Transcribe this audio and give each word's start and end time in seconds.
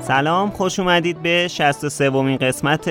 سلام 0.00 0.50
خوش 0.50 0.78
اومدید 0.78 1.22
به 1.22 1.48
63 1.48 2.10
ومین 2.10 2.36
قسمت 2.36 2.90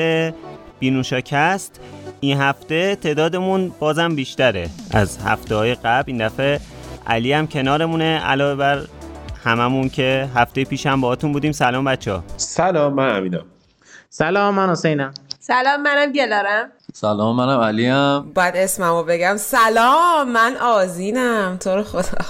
بینوشاکست 0.79 1.79
این 2.19 2.37
هفته 2.37 2.95
تعدادمون 2.95 3.71
بازم 3.79 4.15
بیشتره 4.15 4.69
از 4.91 5.17
هفته 5.17 5.55
های 5.55 5.75
قبل. 5.75 6.03
این 6.07 6.27
دفعه 6.27 6.59
علی 7.07 7.33
هم 7.33 7.47
کنارمونه 7.47 8.19
علاوه 8.19 8.55
بر 8.55 8.81
هممون 9.43 9.89
که 9.89 10.29
هفته 10.35 10.63
پیش 10.63 10.85
هم 10.85 11.01
باهاتون 11.01 11.31
بودیم. 11.31 11.51
سلام 11.51 11.85
بچه 11.85 12.11
ها 12.11 12.23
سلام 12.37 12.93
من 12.93 13.15
امینم. 13.17 13.45
سلام 14.09 14.55
من 14.55 14.69
حسینم. 14.69 15.13
سلام 15.39 15.81
منم 15.81 16.11
گلارم. 16.11 16.71
سلام 16.97 17.35
منم 17.35 17.59
علیم. 17.59 18.21
باید 18.33 18.55
اسممو 18.55 19.03
بگم. 19.03 19.35
سلام 19.37 20.31
من 20.31 20.55
آزینم. 20.61 21.57
تو 21.59 21.69
رو 21.69 21.83
خدا. 21.83 22.25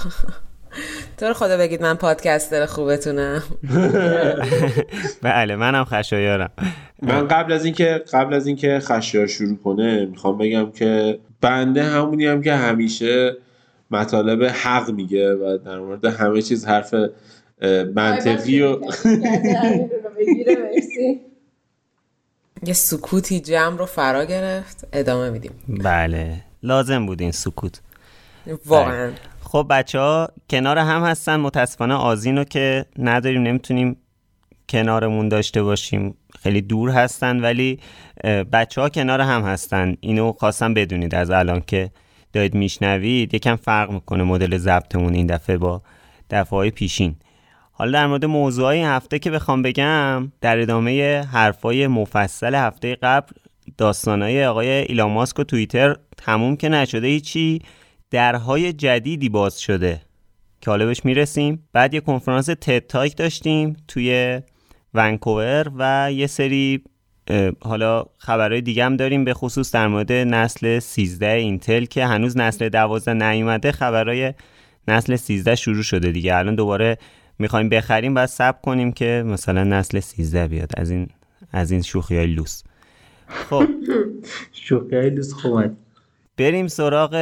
تو 1.18 1.26
رو 1.26 1.32
خدا 1.34 1.56
بگید 1.56 1.82
من 1.82 1.94
پادکستر 1.94 2.66
خوبتونم. 2.66 3.42
بله 5.22 5.56
منم 5.56 5.84
خشایارم. 5.84 6.50
من 7.02 7.28
قبل 7.28 7.52
از 7.52 7.64
اینکه 7.64 8.04
قبل 8.12 8.34
از 8.34 8.46
اینکه 8.46 8.80
خشایار 8.82 9.26
شروع 9.26 9.56
کنه 9.56 10.06
می‌خوام 10.06 10.38
بگم 10.38 10.70
که 10.70 11.18
بنده 11.40 11.82
همونی 11.82 12.26
هم 12.26 12.42
که 12.42 12.54
همیشه 12.54 13.36
مطالب 13.90 14.44
حق 14.44 14.90
میگه 14.90 15.34
و 15.34 15.58
در 15.64 15.78
مورد 15.78 16.04
همه 16.04 16.42
چیز 16.42 16.66
حرف 16.66 16.94
منطقی 17.94 18.62
و 18.62 18.78
یه 22.66 22.72
سکوتی 22.72 23.40
جمع 23.40 23.78
رو 23.78 23.86
فرا 23.86 24.24
گرفت 24.24 24.88
ادامه 24.92 25.30
میدیم. 25.30 25.52
بله. 25.68 26.42
لازم 26.62 27.06
بود 27.06 27.20
این 27.20 27.32
سکوت. 27.32 27.80
واقعا. 28.66 29.10
خب 29.40 29.66
بچه 29.70 29.98
ها 29.98 30.28
کنار 30.50 30.78
هم 30.78 31.04
هستن. 31.04 31.36
متاسفانه 31.36 31.94
آزینو 31.94 32.44
که 32.44 32.86
نداریم 32.98 33.42
نمی‌تونیم 33.42 33.96
کنارمون 34.68 35.28
داشته 35.28 35.62
باشیم. 35.62 36.14
خیلی 36.42 36.60
دور 36.60 36.90
هستن 36.90 37.40
ولی 37.40 37.80
بچه 38.52 38.80
ها 38.80 38.88
کنار 38.88 39.20
هم 39.20 39.42
هستن. 39.42 39.96
اینو 40.00 40.32
خواستم 40.32 40.74
بدونید 40.74 41.14
از 41.14 41.30
الان 41.30 41.60
که 41.60 41.90
دارید 42.32 42.54
میشنوید. 42.54 43.34
یکم 43.34 43.56
فرق 43.56 43.90
می‌کنه 43.90 44.22
مدل 44.22 44.58
ضبطمون 44.58 45.14
این 45.14 45.26
دفعه 45.26 45.56
با 45.56 45.82
دفعه 46.30 46.58
های 46.58 46.70
پیشین. 46.70 47.16
حالا 47.78 47.90
در 47.90 48.06
مورد 48.06 48.24
موضوع 48.24 48.66
این 48.66 48.86
هفته 48.86 49.18
که 49.18 49.30
بخوام 49.30 49.62
بگم 49.62 50.32
در 50.40 50.60
ادامه 50.60 51.20
حرفای 51.32 51.86
مفصل 51.86 52.54
هفته 52.54 52.94
قبل 52.94 53.32
داستانهای 53.78 54.46
آقای 54.46 54.68
ایلان 54.68 55.10
ماسک 55.10 55.38
و 55.38 55.44
توییتر 55.44 55.96
تموم 56.16 56.56
که 56.56 56.68
نشده 56.68 57.06
هیچی 57.06 57.62
درهای 58.10 58.72
جدیدی 58.72 59.28
باز 59.28 59.60
شده 59.60 60.00
که 60.60 60.70
حالا 60.70 60.86
بهش 60.86 61.04
می‌رسیم. 61.04 61.68
بعد 61.72 61.94
یه 61.94 62.00
کنفرانس 62.00 62.46
تد 62.46 62.78
تاک 62.78 63.16
داشتیم 63.16 63.76
توی 63.88 64.40
ونکوور 64.94 65.72
و 65.78 66.12
یه 66.12 66.26
سری 66.26 66.82
حالا 67.60 68.04
خبرهای 68.18 68.60
دیگه 68.60 68.84
هم 68.84 68.96
داریم 68.96 69.24
به 69.24 69.34
خصوص 69.34 69.74
در 69.74 69.88
مورد 69.88 70.12
نسل 70.12 70.78
13 70.78 71.26
اینتل 71.26 71.84
که 71.84 72.06
هنوز 72.06 72.36
نسل 72.36 72.68
12 72.68 73.14
نیومده 73.14 73.72
خبرهای 73.72 74.34
نسل 74.88 75.16
13 75.16 75.54
شروع 75.54 75.82
شده 75.82 76.12
دیگه. 76.12 76.36
الان 76.36 76.54
دوباره 76.54 76.98
می‌خوایم 77.38 77.68
بخریم 77.68 78.14
بعد 78.14 78.28
سب 78.28 78.60
کنیم 78.62 78.92
که 78.92 79.24
مثلا 79.26 79.64
نسل 79.64 80.00
13 80.00 80.48
بیاد. 80.48 80.70
از 80.76 80.90
این 80.90 81.08
از 81.52 81.70
این 81.70 81.82
شوخی 81.82 82.16
های 82.16 82.26
لوس. 82.26 82.62
خب. 83.28 83.68
شوخی 84.52 84.96
های 84.96 85.10
لوس 85.10 85.32
خوبه 85.32 85.70
بریم 86.36 86.68
سراغ 86.68 87.14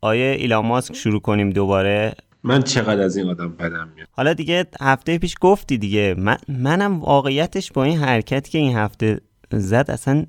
آیه 0.00 0.36
ایلان 0.38 0.66
ماسک 0.66 0.94
شروع 0.94 1.20
کنیم 1.20 1.50
دوباره. 1.50 2.14
من 2.42 2.62
چقدر 2.62 3.02
از 3.02 3.16
این 3.16 3.28
آدم 3.28 3.52
بدم 3.52 3.88
میاد؟ 3.96 4.08
حالا 4.10 4.32
دیگه 4.32 4.66
هفته 4.80 5.18
پیش 5.18 5.34
گفتی 5.40 5.78
دیگه. 5.78 6.14
من 6.18 6.36
منم 6.48 7.00
واقعیتش 7.00 7.72
با 7.72 7.84
این 7.84 7.98
حرکت 7.98 8.48
که 8.48 8.58
این 8.58 8.76
هفته 8.76 9.20
زد 9.52 9.84
اصلا 9.88 10.26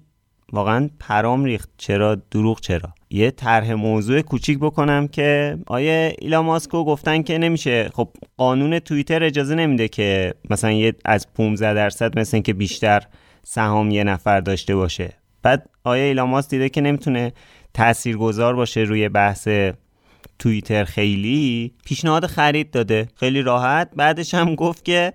واقعا 0.53 0.89
پرام 0.99 1.43
ریخت. 1.43 1.69
چرا؟ 1.77 2.15
دروغ 2.31 2.59
چرا؟ 2.59 2.93
یه 3.09 3.31
طرح 3.31 3.73
موضوع 3.73 4.21
کوچیک 4.21 4.59
بکنم 4.59 5.07
که 5.07 5.57
آیه 5.67 6.15
ایلا 6.19 6.41
ماسکو 6.41 6.83
گفتن 6.83 7.21
که 7.21 7.37
نمیشه. 7.37 7.89
خب 7.93 8.09
قانون 8.37 8.79
توییتر 8.79 9.23
اجازه 9.23 9.55
نمیده 9.55 9.87
که 9.87 10.33
مثلا 10.49 10.71
یه 10.71 10.93
از 11.05 11.33
15 11.33 11.73
درصد 11.73 12.19
مثل 12.19 12.39
که 12.39 12.53
بیشتر 12.53 13.01
سهام 13.43 13.91
یه 13.91 14.03
نفر 14.03 14.39
داشته 14.39 14.75
باشه. 14.75 15.13
بعد 15.43 15.69
آیه 15.83 16.03
ایلا 16.03 16.41
دیده 16.41 16.69
که 16.69 16.81
نمی‌تونه 16.81 17.33
تاثیرگذار 17.73 18.55
باشه 18.55 18.79
روی 18.79 19.09
بحث 19.09 19.47
توییتر. 20.39 20.83
خیلی 20.83 21.73
پیشنهاد 21.85 22.25
خرید 22.25 22.71
داده. 22.71 23.07
خیلی 23.15 23.41
راحت. 23.41 23.89
بعدش 23.95 24.33
هم 24.33 24.55
گفت 24.55 24.85
که 24.85 25.13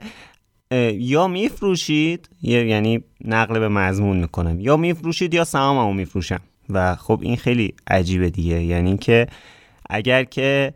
یا 0.95 1.29
میفروشید 1.29 2.29
یعنی 2.43 3.05
نقل 3.25 3.59
به 3.59 3.69
مضمون 3.69 4.17
می‌کنم. 4.17 4.61
یا 4.61 4.77
میفروشید 4.77 5.35
یا 5.35 5.45
سهاممو 5.45 5.93
میفروشم. 5.93 6.41
و 6.71 6.97
خب 6.97 7.21
این 7.23 7.37
خیلی 7.37 7.75
عجیبه 7.87 8.31
دیگه. 8.31 8.63
یعنی 8.63 8.99
که 8.99 9.27
اگر 9.91 10.25
که 10.25 10.75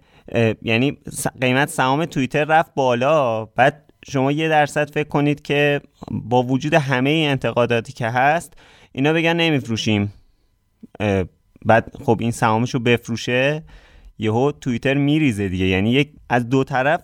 یعنی 0.62 0.98
قیمت 1.40 1.68
سهام 1.68 2.04
توییتر 2.04 2.44
رفت 2.44 2.74
بالا 2.74 3.44
بعد 3.44 3.92
شما 4.08 4.32
یه 4.32 4.48
درصد 4.48 4.90
فکر 4.90 5.08
کنید 5.08 5.42
که 5.42 5.80
با 6.10 6.42
وجود 6.42 6.74
همه 6.74 7.10
انتقاداتی 7.10 7.92
که 7.92 8.06
هست 8.06 8.54
اینا 8.92 9.12
بگن 9.12 9.36
نمیفروشیم. 9.36 10.12
بعد 11.64 11.92
خب 12.04 12.16
این 12.20 12.30
سهامش 12.30 12.74
رو 12.74 12.80
بفروشه 12.80 13.62
یهو 14.18 14.52
توییتر 14.52 14.94
میریزه 14.94 15.48
دیگه. 15.48 15.66
یعنی 15.66 15.90
یک 15.90 16.10
از 16.28 16.48
دو 16.48 16.64
طرف 16.64 17.02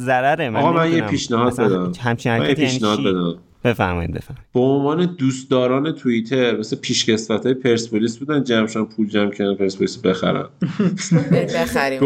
ضرره 0.00 0.50
من 0.50 0.60
آقا 0.60 0.72
من 0.72 0.92
یه 0.92 1.00
پیشنهاد 1.00 1.60
بدم. 1.60 1.92
همچین 2.00 2.32
حرکتی 2.32 2.62
یعنی 2.62 2.74
پیشنهاد 2.74 3.00
بدم. 3.00 3.34
بفرمایید 3.64 4.12
بفرمایید. 4.12 4.46
به 4.54 4.60
عنوان 4.60 5.16
دوستداران 5.18 5.92
توییتر 5.92 6.56
مثل 6.56 6.76
پیشکسوت 6.76 7.46
های 7.46 7.54
پرسپولیس 7.54 8.16
بودن 8.16 8.44
جمعشان 8.44 8.86
پول 8.86 9.08
جمع 9.08 9.30
کردن 9.30 9.54
پرسپولیس 9.54 9.98
بخرن. 9.98 10.48
بخریم. 11.54 12.00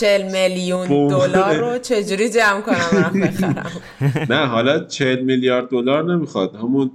40 0.00 0.32
میلیون 0.32 0.88
دلار 0.88 1.56
رو 1.56 1.78
چجوری 1.78 2.30
جمع 2.30 2.60
کنم 2.60 3.20
بخرم؟ 3.20 3.70
نه 4.30 4.46
حالا 4.46 4.84
40 4.84 5.20
میلیارد 5.20 5.68
دلار 5.68 6.14
نمی‌خواد. 6.14 6.54
همون 6.54 6.90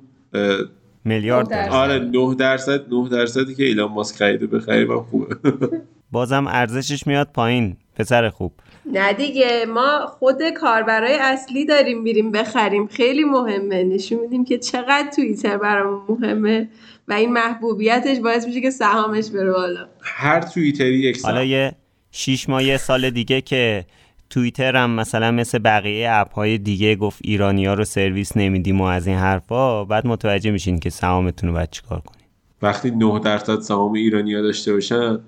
میلیارد 1.06 1.54
آره 1.54 2.00
9 2.00 2.36
درصد 2.36 2.94
9 2.94 3.10
درصدی 3.10 3.56
که 3.56 3.64
ایلان 3.64 3.92
ماسک 3.92 4.16
خریده 4.16 4.48
بخریم 4.48 5.02
خوبه. 5.02 5.36
بازم 6.12 6.48
ارزشش 6.48 7.08
میاد 7.08 7.30
پایین 7.34 7.78
پسر 7.96 8.30
خوب. 8.30 8.54
نه 8.94 9.14
دیگه 9.14 9.66
ما 9.66 10.06
خود 10.20 10.50
کاربرای 10.50 11.18
اصلی 11.22 11.66
داریم 11.66 12.02
میریم 12.02 12.32
بخریم. 12.32 12.88
خیلی 12.88 13.24
مهمه. 13.24 13.84
نشون 13.84 14.20
میدیم 14.20 14.46
که 14.46 14.58
چقدر 14.58 15.10
توییتر 15.16 15.58
برامون 15.58 16.02
مهمه 16.10 16.70
و 17.08 17.14
این 17.14 17.34
محبوبیتش 17.34 18.20
باعث 18.20 18.48
میشه 18.48 18.62
که 18.62 18.70
سهامش 18.70 19.30
بره 19.30 19.52
بالا. 19.52 19.88
هر 20.02 20.42
توییتری 20.42 21.00
یک 21.00 21.22
حالا 21.22 21.44
یه 21.44 21.76
6 22.12 22.50
ماه 22.50 22.64
یه 22.64 22.78
سال 22.78 23.10
دیگه 23.10 23.42
که 23.42 23.86
توییتر 24.30 24.76
هم 24.76 24.90
مثلا 24.90 25.32
مثل 25.32 25.60
بقیه 25.60 26.10
اپ 26.12 26.34
های 26.34 26.58
دیگه 26.58 26.96
گفت 26.96 27.20
ایرانی 27.24 27.66
ها 27.66 27.74
رو 27.74 27.86
سرویس 27.86 28.38
نمیدیم 28.38 28.82
و 28.82 28.84
از 28.84 29.08
این 29.08 29.18
حرفا 29.18 29.86
بعد 29.86 30.08
متوجه 30.08 30.52
میشین 30.52 30.80
که 30.80 30.90
سهامتون 30.90 31.50
رو 31.50 31.56
باید 31.56 31.70
چیکار 31.70 32.00
کنید 32.00 32.26
وقتی 32.62 32.92
9 32.92 33.20
درصد 33.20 33.60
سهام 33.60 33.94
ایرانی 33.94 34.34
ها 34.34 34.42
داشته 34.42 34.74
باشن 34.74 35.20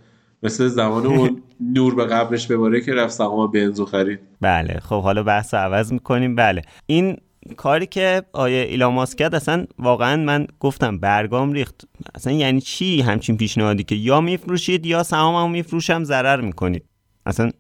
مثل 0.44 0.68
زمان 0.68 1.06
اون 1.06 1.44
نور 1.74 1.96
به 1.96 2.06
قبرش 2.06 2.48
بباره 2.48 2.82
که 2.82 2.94
رفت 2.94 3.14
سهام 3.14 3.52
بنزو 3.52 3.86
خرید. 3.86 4.20
بله 4.42 4.80
خب 4.80 5.02
حالا 5.02 5.24
بحث 5.24 5.54
عوض 5.54 5.94
می‌کنیم. 5.94 6.36
بله 6.36 6.62
این 6.86 7.18
کاری 7.58 7.86
که 7.86 8.24
آقای 8.34 8.62
ایلان 8.64 8.94
ماسک 8.94 9.18
کرد 9.18 9.36
اصلا 9.36 9.66
واقعا 9.80 10.16
من 10.24 10.48
گفتم 10.60 10.98
برگام 10.98 11.54
ریخت. 11.54 11.82
اصلا 12.16 12.34
یعنی 12.34 12.62
چی 12.62 13.02
همچین 13.02 13.38
پیشنهادی 13.38 13.84
که 13.84 13.96
یا 13.96 14.22
میفروشید 14.22 14.86
یا 14.86 15.04
سهاممو 15.04 15.48
میفروشم 15.48 16.04
ضرر 16.04 16.42
می‌کنید. 16.42 16.84
اصلا 17.26 17.52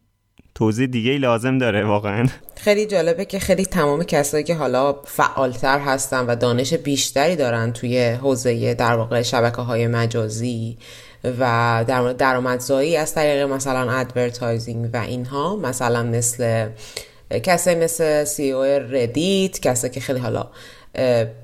توضیح 0.55 0.87
دیگه 0.87 1.11
ای 1.11 1.17
لازم 1.17 1.57
داره 1.57 1.85
واقعا. 1.85 2.27
خیلی 2.55 2.85
جالبه 2.85 3.25
که 3.25 3.39
خیلی 3.39 3.65
تمام 3.65 4.03
کسایی 4.03 4.43
که 4.43 4.55
حالا 4.55 4.93
فعالتر 4.93 5.79
هستن 5.79 6.25
و 6.25 6.35
دانش 6.35 6.73
بیشتری 6.73 7.35
دارن 7.35 7.73
توی 7.73 8.09
حوزه 8.09 8.73
در 8.73 8.93
واقع 8.93 9.21
شبکه 9.21 9.61
های 9.61 9.87
مجازی 9.87 10.77
و 11.39 11.83
در 11.87 12.01
مورد 12.01 12.17
درآمدزایی 12.17 12.97
از 12.97 13.13
طریق 13.13 13.47
مثلا 13.47 13.91
advertising 13.91 14.89
و 14.93 14.97
اینها 14.97 15.55
مثلا 15.55 16.03
مثل 16.03 16.69
کسی 17.43 17.75
مثل 17.75 18.23
CEO 18.23 18.51
Reddit 18.51 19.59
کسی 19.59 19.89
که 19.89 19.99
خیلی 19.99 20.19
حالا 20.19 20.47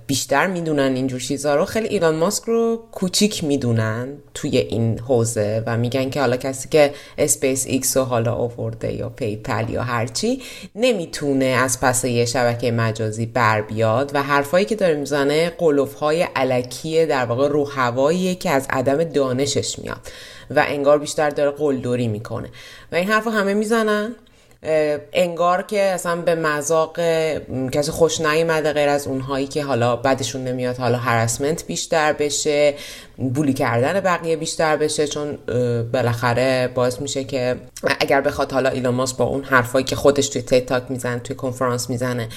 بیشتر 0.07 0.47
می‌دونن 0.47 0.95
اینجور 0.95 1.19
چیزها 1.19 1.55
رو. 1.55 1.65
خیلی 1.65 1.87
ایلان 1.87 2.15
ماسک 2.15 2.43
رو 2.43 2.83
کوچیک 2.91 3.43
می‌دونن 3.43 4.07
توی 4.33 4.57
این 4.57 4.99
حوزه 4.99 5.63
و 5.65 5.77
میگن 5.77 6.09
که 6.09 6.19
حالا 6.19 6.37
کسی 6.37 6.69
که 6.69 6.93
اسپیس 7.17 7.65
ایکس 7.67 7.97
رو 7.97 8.03
حالا 8.03 8.33
آورده 8.33 8.93
یا 8.93 9.09
PayPal 9.09 9.69
یا 9.69 9.83
هرچی 9.83 10.41
نمی‌تونه 10.75 11.45
از 11.45 11.81
پس 11.81 12.03
یه 12.05 12.25
شبکه 12.25 12.71
مجازی 12.71 13.25
بر 13.25 13.61
بیاد 13.61 14.11
و 14.13 14.23
حرفایی 14.23 14.65
که 14.65 14.75
داره 14.75 14.95
می‌زنه 14.95 15.49
بلوف 15.49 15.93
های 15.93 16.27
الکیه 16.35 17.05
در 17.05 17.25
واقع 17.25 17.47
رو 17.47 17.65
که 18.39 18.49
از 18.49 18.67
عدم 18.69 19.03
دانشش 19.03 19.79
میاد 19.79 19.99
و 20.49 20.65
انگار 20.67 20.99
بیشتر 20.99 21.29
داره 21.29 21.51
قلدری 21.51 22.07
می‌کنه. 22.07 22.49
و 22.91 22.95
این 22.95 23.07
حرف 23.07 23.27
همه 23.27 23.53
می‌زنن؟ 23.53 24.15
انگار 25.13 25.61
که 25.61 25.81
اصلا 25.81 26.15
به 26.15 26.35
مذاق 26.35 26.99
کسی 27.71 27.91
خوش 27.91 28.21
نیومده 28.21 28.73
غیر 28.73 28.89
از 28.89 29.07
اونهایی 29.07 29.47
که 29.47 29.63
حالا 29.63 29.95
بعدشون 29.95 30.43
نمیاد 30.43 30.77
حالا 30.77 30.97
هرسمنت 30.97 31.65
بیشتر 31.67 32.13
بشه. 32.13 32.73
بولی 33.17 33.53
کردن 33.53 33.99
بقیه 33.99 34.35
بیشتر 34.35 34.77
بشه 34.77 35.07
چون 35.07 35.37
بالاخره 35.91 36.69
باعث 36.75 37.01
میشه 37.01 37.23
که 37.23 37.55
اگر 37.99 38.21
بخواد 38.21 38.51
حالا 38.51 38.69
ایلان 38.69 38.95
ماسک 38.95 39.17
با 39.17 39.25
اون 39.25 39.43
حرفایی 39.43 39.85
که 39.85 39.95
خودش 39.95 40.29
توی 40.29 40.41
تیک 40.41 40.65
تاک 40.65 40.83
می‌زنه 40.89 41.19
توی 41.19 41.35
کنفرانس 41.35 41.89
می‌زنه 41.89 42.27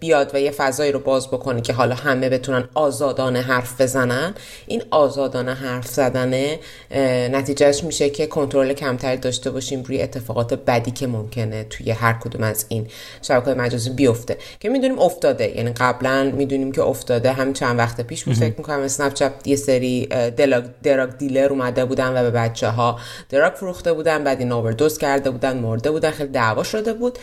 بیاد 0.00 0.34
و 0.34 0.40
یه 0.40 0.50
فضایی 0.50 0.92
رو 0.92 0.98
باز 0.98 1.28
بکنه 1.28 1.60
که 1.60 1.72
حالا 1.72 1.94
همه 1.94 2.28
بتونن 2.28 2.68
آزادانه 2.74 3.40
حرف 3.40 3.80
بزنن 3.80 4.34
این 4.66 4.82
آزادانه 4.90 5.54
حرف 5.54 5.86
زدنه 5.86 6.58
نتیجهش 7.30 7.84
میشه 7.84 8.10
که 8.10 8.26
کنترل 8.26 8.72
کمتری 8.72 9.16
داشته 9.16 9.50
باشیم 9.50 9.82
روی 9.82 10.02
اتفاقات 10.02 10.54
بدی 10.54 10.90
که 10.90 11.06
ممکنه 11.06 11.64
توی 11.64 11.90
هر 11.90 12.12
کدوم 12.12 12.42
از 12.42 12.66
این 12.68 12.86
شبکه 13.22 13.50
مجازی 13.50 13.90
بیفته. 13.90 14.38
که 14.60 14.68
می‌دونیم 14.68 14.98
افتاده 14.98 15.56
یعنی 15.56 15.72
قبلا 15.72 16.32
می‌دونیم 16.36 16.72
که 16.72 16.82
افتاده 16.82 17.32
همین 17.32 17.52
چند 17.52 17.78
وقت 17.78 18.00
پیش 18.00 18.24
بود 18.24 18.34
فکر 18.34 18.54
می‌کنم 18.58 18.80
اسنپ 18.80 19.32
یه 19.44 19.56
سری 19.74 20.06
دراگ 20.82 21.16
دیلر 21.18 21.46
اومده 21.50 21.84
بودن 21.84 22.20
و 22.20 22.22
به 22.22 22.30
بچه 22.30 22.68
ها 22.68 22.98
دراگ 23.28 23.52
فروخته 23.52 23.92
بودن 23.92 24.24
بعد 24.24 24.40
این 24.40 24.52
اووردوز 24.52 24.98
کرده 24.98 25.30
بودن 25.30 25.58
مرده 25.58 25.90
بودن 25.90 26.10
خیلی 26.10 26.28
دعوا 26.28 26.62
شده 26.62 26.92
بود. 26.92 27.18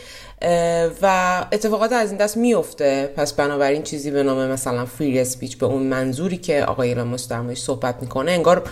و 1.01 1.45
اتفاقات 1.51 1.91
از 1.91 2.09
این 2.09 2.17
دست 2.17 2.37
میفته 2.37 3.13
پس 3.15 3.33
بنابراین 3.33 3.83
چیزی 3.83 4.11
به 4.11 4.23
نام 4.23 4.47
مثلا 4.47 4.85
فری 4.85 5.19
اسپیچ 5.19 5.57
به 5.57 5.65
اون 5.65 5.83
منظوری 5.83 6.37
که 6.37 6.63
آقای 6.63 6.89
ایلان 6.89 7.17
صحبت 7.55 7.95
می‌کنه 8.01 8.31
انگار 8.31 8.63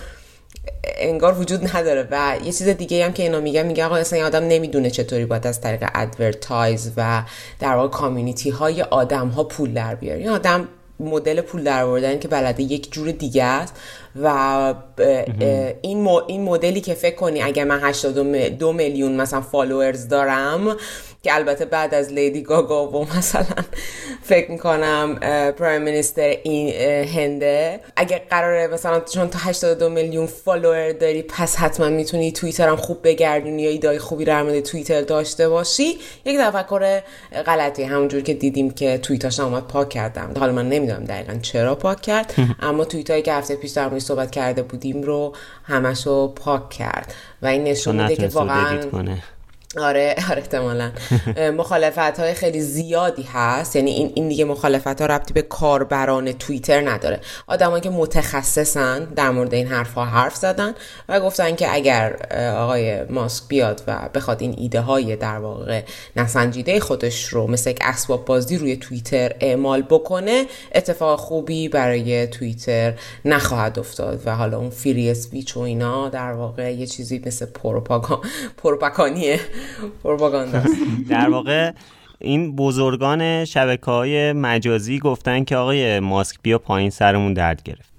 انگار 0.98 1.40
وجود 1.40 1.76
نداره. 1.76 2.08
و 2.10 2.36
یه 2.44 2.52
چیز 2.52 2.68
دیگه 2.68 3.04
هم 3.04 3.12
که 3.12 3.22
اینا 3.22 3.40
میگن 3.40 3.66
میگن 3.66 3.84
آقا 3.84 3.96
اصلا 3.96 4.26
آدم 4.26 4.44
نمی‌دونه 4.44 4.90
چطوری 4.90 5.24
باید 5.24 5.46
از 5.46 5.60
طریق 5.60 5.88
advertise 5.94 6.92
و 6.96 7.22
در 7.60 7.74
واقع 7.74 7.88
community 7.88 8.50
های 8.50 8.82
آدم 8.82 9.28
ها 9.28 9.44
پول 9.44 9.72
در 9.72 9.94
بیاره. 9.94 10.18
این 10.18 10.28
آدم 10.28 10.68
مدل 11.00 11.40
پول 11.40 11.64
درآوردن 11.64 12.16
که 12.16 12.28
بلده 12.28 12.62
یک 12.62 12.92
جور 12.92 13.10
دیگه 13.10 13.44
است. 13.44 13.74
و 14.22 14.74
این 15.82 16.08
این 16.08 16.42
مدلی 16.42 16.80
که 16.80 16.94
فکر 16.94 17.16
کنی 17.16 17.42
اگر 17.42 17.64
من 17.64 17.80
82 17.82 18.72
میلیون 18.72 19.12
مثلا 19.12 19.40
followers 19.40 20.08
دارم 20.08 20.76
که 21.22 21.34
البته 21.34 21.64
بعد 21.64 21.94
از 21.94 22.12
لیدی 22.12 22.42
گاگا 22.42 22.86
و 22.86 23.06
مثلا 23.16 23.44
فکر 24.22 24.50
می‌کنم 24.50 25.14
پرایم 25.58 25.82
مینیستر 25.82 26.36
این 26.42 26.74
هنده. 27.04 27.80
اگه 27.96 28.22
قراره 28.30 28.66
مثلا 28.66 29.00
چون 29.00 29.28
تا 29.28 29.38
82 29.38 29.88
میلیون 29.88 30.26
فالوور 30.26 30.92
داری 30.92 31.22
پس 31.22 31.56
حتما 31.56 31.88
می‌تونی 31.88 32.32
توییتر 32.32 32.68
هم 32.68 32.76
خوب 32.76 32.98
بگردونی 33.02 33.62
یا 33.62 33.70
ایدای 33.70 33.98
خوبی 33.98 34.24
در 34.24 34.42
مورد 34.42 34.60
توییتر 34.60 35.00
داشته 35.00 35.48
باشی. 35.48 35.98
یک 36.24 36.38
تفکر 36.38 37.00
غلطی 37.46 37.82
همونجور 37.82 38.20
که 38.20 38.34
دیدیم 38.34 38.70
که 38.70 38.98
توییتاش 38.98 39.40
اومد 39.40 39.66
پاک 39.66 39.88
کردم. 39.88 40.34
حالا 40.38 40.52
من 40.52 40.68
نمی‌دونم 40.68 41.04
دقیقا 41.04 41.38
چرا 41.42 41.74
پاک 41.74 42.00
کرد 42.00 42.34
اما 42.60 42.84
توییتایی 42.84 43.22
که 43.22 43.32
هفته 43.32 43.56
پیش 43.56 43.70
در 43.70 43.98
صحبت 43.98 44.30
کرده 44.30 44.62
بودیم 44.62 45.02
رو 45.02 45.32
همشو 45.64 46.28
پاک 46.28 46.70
کرد. 46.70 47.14
و 47.42 47.46
این 47.46 47.64
نشون 47.64 48.02
میده 48.02 48.16
که 48.16 48.28
واقعا 48.28 48.80
آره 49.76 50.14
آره 50.30 50.38
احتمالا. 50.38 50.92
مخالفت 51.56 51.98
های 51.98 52.34
خیلی 52.34 52.60
زیادی 52.60 53.22
هست. 53.22 53.76
یعنی 53.76 53.90
این, 53.90 54.12
این 54.14 54.28
دیگه 54.28 54.44
مخالفت 54.44 55.00
ها 55.00 55.06
ربطی 55.06 55.34
به 55.34 55.42
کاربران 55.42 56.32
توییتر 56.32 56.90
نداره. 56.90 57.20
آدمایی 57.46 57.80
که 57.80 57.90
متخصصن 57.90 59.04
در 59.04 59.30
مورد 59.30 59.54
این 59.54 59.66
حرف 59.66 59.94
ها 59.94 60.04
حرف 60.04 60.36
زدن 60.36 60.74
و 61.08 61.20
گفتن 61.20 61.56
که 61.56 61.74
اگر 61.74 62.16
آقای 62.56 63.04
ماسک 63.04 63.48
بیاد 63.48 63.82
و 63.86 64.08
بخواد 64.14 64.42
این 64.42 64.54
ایده 64.58 64.80
های 64.80 65.16
در 65.16 65.38
واقع 65.38 65.82
نسنجیده 66.16 66.80
خودش 66.80 67.24
رو 67.24 67.46
مثل 67.46 67.70
یک 67.70 67.78
اسباب 67.80 68.24
بازی 68.24 68.58
روی 68.58 68.76
توییتر 68.76 69.32
اعمال 69.40 69.82
بکنه 69.82 70.46
اتفاق 70.74 71.18
خوبی 71.18 71.68
برای 71.68 72.26
توییتر 72.26 72.94
نخواهد 73.24 73.78
افتاد. 73.78 74.22
و 74.24 74.36
حالا 74.36 74.58
اون 74.58 74.70
فری 74.70 75.10
اسپیچ 75.10 75.56
و 75.56 75.60
اینا 75.60 76.08
در 76.08 76.32
واقع 76.32 76.74
یه 76.74 76.86
چیزی 76.86 77.22
مثل 77.26 77.46
پروپاگانیه. 78.56 79.40
در 81.10 81.28
واقع 81.28 81.72
این 82.18 82.56
بزرگان 82.56 83.44
شبکه 83.44 83.90
های 83.90 84.32
مجازی 84.32 84.98
گفتن 84.98 85.44
که 85.44 85.56
آقای 85.56 86.00
ماسک 86.00 86.36
بیا 86.42 86.58
پایین 86.58 86.90
سرمون 86.90 87.34
درد 87.34 87.62
گرفت. 87.62 87.90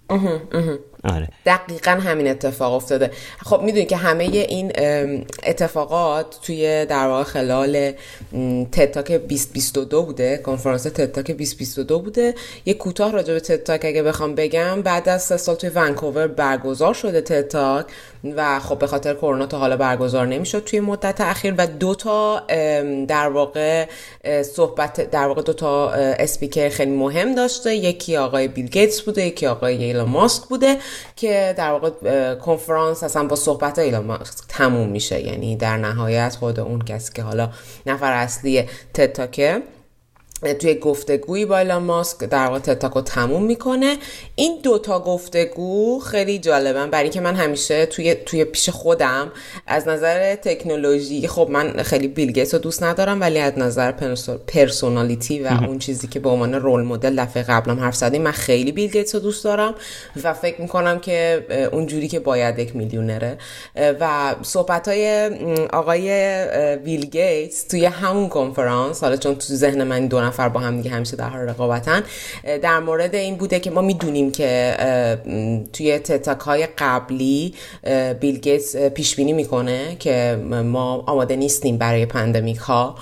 آره. 1.04 1.28
دقیقا 1.46 1.92
همین 1.92 2.28
اتفاق 2.28 2.74
افتاده. 2.74 3.12
خب 3.46 3.62
می‌دونی 3.62 3.86
که 3.86 3.98
همه 3.98 4.24
این 4.24 4.72
اتفاقات 5.44 6.40
توی 6.42 6.86
در 6.86 7.08
واقع 7.08 7.24
خلال 7.24 7.92
تتاک 8.72 9.12
2022 9.12 10.04
بوده 10.06 10.38
کنفرانس 10.38 10.84
تتاک 10.84 11.31
2022 11.31 12.00
بوده. 12.00 12.36
یه 12.66 12.74
کوتاه 12.74 13.12
راجع 13.12 13.34
به 13.34 13.40
تتاک 13.40 13.81
اگه 13.86 14.04
بخوام 14.04 14.36
بگم 14.36 14.81
بعد 14.81 15.10
از 15.10 15.24
سه 15.24 15.38
سال 15.38 15.56
توی 15.56 15.69
ونکوور 15.69 16.28
برگزار 16.28 16.94
شده 16.94 17.22
تتاک 17.22 17.86
و 18.23 18.59
خب 18.59 18.79
به 18.79 18.88
خاطر 18.88 19.13
کرونا 19.13 19.45
تا 19.45 19.57
حالا 19.59 19.77
برگزار 19.77 20.27
نمی‌شد 20.27 20.63
توی 20.63 20.79
مدت 20.79 21.21
اخیر 21.21 21.56
و 21.57 21.68
دو 21.68 21.95
تا 21.95 22.39
در 23.07 23.29
واقع 23.29 23.85
صحبت 24.56 25.09
در 25.12 25.27
واقع 25.27 25.41
دو 25.41 25.53
تا 25.53 25.91
اسپیکر 25.91 26.69
خیلی 26.69 26.91
مهم 26.91 27.35
داشته. 27.35 27.75
یکی 27.75 28.18
آقای 28.18 28.47
بیل 28.47 28.68
گیتس 28.68 29.01
بوده 29.01 29.25
یکی 29.25 29.47
آقای 29.47 29.83
ایلان 29.83 30.09
ماسک 30.09 30.44
بوده 30.44 30.77
که 31.15 31.53
در 31.57 31.71
واقع 31.71 31.89
کنفرانس 32.35 33.03
اصلا 33.03 33.23
با 33.23 33.35
صحبت 33.35 33.79
ایلان 33.79 34.06
ماسک 34.06 34.44
تموم 34.47 34.89
میشه. 34.89 35.21
یعنی 35.21 35.56
در 35.56 35.77
نهایت 35.77 36.35
خود 36.39 36.59
اون 36.59 36.81
کسی 36.81 37.13
که 37.13 37.21
حالا 37.21 37.50
نفر 37.85 38.12
اصلی 38.12 38.69
تتاکه. 38.94 39.62
توی 40.60 40.76
گفتگوی 40.76 41.46
با 41.46 41.58
ایلان 41.58 41.84
ماسک 41.84 42.18
در 42.20 42.46
واقع 42.46 42.60
تتاکو 42.60 43.02
تموم 43.02 43.44
می‌کنه. 43.44 43.98
این 44.36 44.60
دوتا 44.64 45.00
گفتگو 45.00 46.00
خیلی 46.00 46.40
جالبن. 46.40 46.90
برای 46.90 47.10
که 47.10 47.22
من 47.22 47.36
همیشه 47.36 47.86
توی 47.86 48.16
توی 48.16 48.46
پیش 48.46 48.70
خودم 48.70 49.32
از 49.68 49.88
نظر 49.88 50.36
تکنولوژی 50.36 51.28
خب 51.28 51.48
من 51.52 51.84
خیلی 51.84 52.08
بیل 52.08 52.40
رو 52.52 52.60
دوست 52.60 52.84
ندارم 52.84 53.22
ولی 53.22 53.40
از 53.40 53.58
نظر 53.58 53.92
پرسونالیتی 54.48 55.40
و 55.40 55.48
اون 55.68 55.80
چیزی 55.80 56.08
که 56.08 56.20
به 56.20 56.30
عنوان 56.30 56.54
رول 56.54 56.84
مدل 56.84 57.16
دفعه 57.24 57.44
قبلم 57.44 57.80
حرف 57.80 57.96
زدیم 57.96 58.22
من 58.22 58.32
خیلی 58.32 58.72
بیل 58.72 59.06
رو 59.14 59.20
دوست 59.20 59.44
دارم 59.44 59.76
و 60.24 60.34
فکر 60.34 60.62
می‌کنم 60.62 61.00
که 61.00 61.46
اون 61.72 61.86
جوری 61.86 62.08
که 62.08 62.20
باید 62.20 62.60
یک 62.60 62.76
میلیونره. 62.76 63.38
و 64.00 64.36
صحبت 64.42 64.88
های 64.88 65.31
آقای 65.74 66.78
بیل 66.78 67.06
گیتس 67.06 67.64
توی 67.64 67.86
همون 67.86 68.30
کنفرانس 68.30 69.04
حالا 69.04 69.18
چون 69.18 69.36
تو 69.36 69.54
ذهن 69.54 69.83
من 69.83 70.07
دو 70.07 70.31
نفر 70.31 70.50
با 70.50 70.59
هم 70.59 70.78
دیگه 70.78 70.92
همیشه 70.92 71.16
در 71.16 71.30
حال 71.30 71.40
رقابتن. 71.40 72.04
در 72.61 72.80
مورد 72.80 73.16
این 73.16 73.35
بوده 73.35 73.59
که 73.59 73.71
ما 73.71 73.81
می‌دونیم 73.81 74.31
که 74.31 74.76
توی 75.73 76.00
TED 76.00 76.17
Talk 76.17 76.40
های 76.40 76.68
قبلی 76.78 77.54
بیل 78.19 78.38
گیتس 78.38 78.76
پیش 78.76 79.16
بینی 79.16 79.33
می‌کنه 79.33 79.95
که 80.00 80.44
ما 80.66 81.04
آماده 81.07 81.35
نیستیم 81.35 81.78
برای 81.78 82.06
pandemic 82.06 82.57
ها 82.57 82.95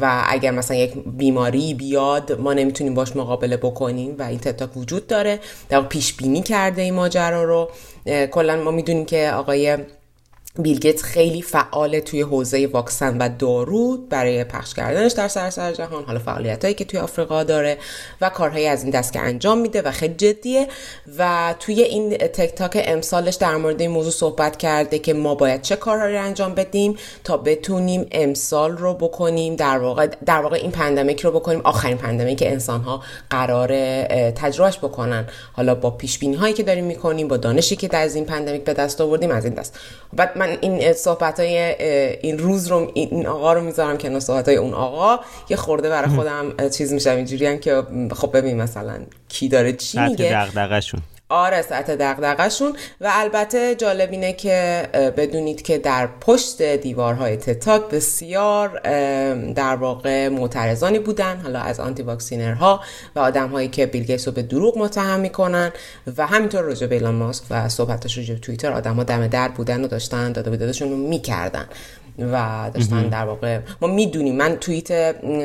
و 0.00 0.24
اگر 0.28 0.50
مثلا 0.50 0.76
یک 0.76 0.92
بیماری 1.06 1.74
بیاد 1.74 2.40
ما 2.40 2.52
نمی‌تونیم 2.52 2.94
باش 2.94 3.16
مقابله 3.16 3.56
بکنیم 3.56 4.14
و 4.18 4.22
این 4.22 4.38
TED 4.38 4.54
Talk 4.54 4.76
وجود 4.76 5.06
داره. 5.06 5.38
در 5.68 5.80
پیش 5.80 6.14
بینی 6.14 6.42
کرده 6.42 6.82
این 6.82 6.94
ماجرا 6.94 7.44
رو. 7.44 7.68
کلا 8.30 8.56
ما 8.56 8.70
می‌دونیم 8.70 9.04
که 9.04 9.30
آقای 9.34 9.78
بیل 10.58 10.77
گیتس 10.77 11.02
خیلی 11.02 11.42
فعال 11.42 12.00
توی 12.00 12.22
حوزه 12.22 12.66
واکسن 12.66 13.18
و 13.18 13.28
دارو 13.38 13.96
برای 13.96 14.44
پخش 14.44 14.74
کردنش 14.74 15.12
در 15.12 15.28
سراسر 15.28 15.72
جهان. 15.72 16.04
حالا 16.04 16.18
فعالیت 16.18 16.64
هایی 16.64 16.74
که 16.74 16.84
توی 16.84 17.00
آفریقا 17.00 17.44
داره 17.44 17.78
و 18.20 18.28
کارهایی 18.28 18.66
از 18.66 18.82
این 18.82 18.90
دست 18.90 19.12
که 19.12 19.20
انجام 19.20 19.58
میده 19.58 19.82
و 19.82 19.90
خیلی 19.90 20.14
جدیه. 20.14 20.68
و 21.18 21.54
توی 21.60 21.82
این 21.82 22.16
TED 22.16 22.54
Talk 22.54 22.82
امسالش 22.84 23.34
در 23.34 23.56
مورد 23.56 23.80
این 23.80 23.90
موضوع 23.90 24.12
صحبت 24.12 24.56
کرده 24.56 24.98
که 24.98 25.14
ما 25.14 25.34
باید 25.34 25.62
چه 25.62 25.76
کارهایی 25.76 26.16
انجام 26.16 26.54
بدیم 26.54 26.96
تا 27.24 27.36
بتونیم 27.36 28.06
امسال 28.12 28.76
رو 28.76 28.94
بکنیم 28.94 29.56
در 29.56 29.78
واقع 29.78 30.06
در 30.06 30.40
واقع 30.40 30.56
این 30.56 30.70
pandemic 30.70 31.20
رو 31.20 31.30
بکنیم. 31.30 31.60
آخرین 31.64 31.96
pandemic 31.96 32.38
که 32.38 32.50
انسان 32.50 32.80
ها 32.80 33.02
قرار 33.30 33.68
تجربهش 34.30 34.78
بکنن. 34.78 35.26
حالا 35.52 35.74
با 35.74 35.90
پیش 35.90 36.18
بینی 36.18 36.36
هایی 36.36 36.54
که 36.54 36.62
داریم 36.62 36.84
می‌کنیم 36.84 37.28
با 37.28 37.36
دانشی 37.36 37.76
که 37.76 37.88
در 37.88 38.02
از 38.02 38.14
این 38.14 38.24
pandemic 38.24 38.64
به 38.64 38.74
دست 38.74 39.00
آوردیم 39.00 39.30
از 39.30 39.44
این 39.44 39.54
دست. 39.54 39.78
من 40.40 40.56
این 40.60 40.92
صحبت 40.92 41.40
های 41.40 41.56
این 42.22 42.38
روز 42.38 42.66
رو 42.68 42.90
این 42.94 43.26
آقا 43.26 43.52
رو 43.52 43.60
می‌ذارم 43.60 43.98
که 43.98 44.20
صحبت 44.20 44.48
های 44.48 44.56
اون 44.56 44.74
آقا. 44.74 45.24
یه 45.48 45.56
خورده 45.56 45.88
برای 45.88 46.16
خودم 46.16 46.68
چیز 46.68 46.92
میشم 46.92 47.16
اینجوری 47.16 47.46
هم 47.46 47.58
که 47.58 47.82
خب 48.12 48.36
ببین 48.36 48.56
مثلا 48.56 48.98
کی 49.28 49.48
داره 49.48 49.72
چی 49.72 49.98
میگه. 50.10 50.24
آره 51.30 51.62
سطح 51.62 51.94
دقدقشون 51.94 52.76
و 53.00 53.10
البته 53.12 53.74
جالب 53.74 54.10
اینه 54.10 54.32
که 54.32 54.88
بدونید 55.16 55.62
که 55.62 55.78
در 55.78 56.08
پشت 56.20 56.62
دیوارهای 56.62 57.36
تتاک 57.36 57.90
بسیار 57.90 58.80
در 59.52 59.76
واقع 59.76 60.28
معترضانی 60.28 60.98
بودن. 60.98 61.40
حالا 61.40 61.60
از 61.60 61.80
آنتی 61.80 62.02
واکسینرها 62.02 62.80
و 63.16 63.18
آدم 63.18 63.48
هایی 63.48 63.68
که 63.68 63.86
بیل 63.86 64.18
رو 64.26 64.32
به 64.32 64.42
دروغ 64.42 64.78
متهم 64.78 65.20
می‌کنن. 65.20 65.72
و 66.16 66.26
همینطور 66.26 66.62
راجع 66.62 66.86
به 66.86 66.94
ایلان 66.94 67.14
ماسک 67.14 67.44
و 67.50 67.68
صحبتش 67.68 68.18
به 68.18 68.38
توییتر 68.38 68.72
آدم 68.72 68.94
ها 68.94 69.04
دم 69.04 69.26
در 69.26 69.48
بودن 69.48 69.84
و 69.84 69.88
داشتن 69.88 70.32
داده 70.32 70.50
بیدادشون 70.50 70.90
رو 70.90 70.96
می‌کردن. 70.96 71.66
و 72.18 72.70
داشتن 72.74 73.08
در 73.08 73.24
واقع 73.24 73.58
ما 73.80 73.88
می‌دونیم. 73.88 74.36
من 74.36 74.56
توییت 74.56 74.92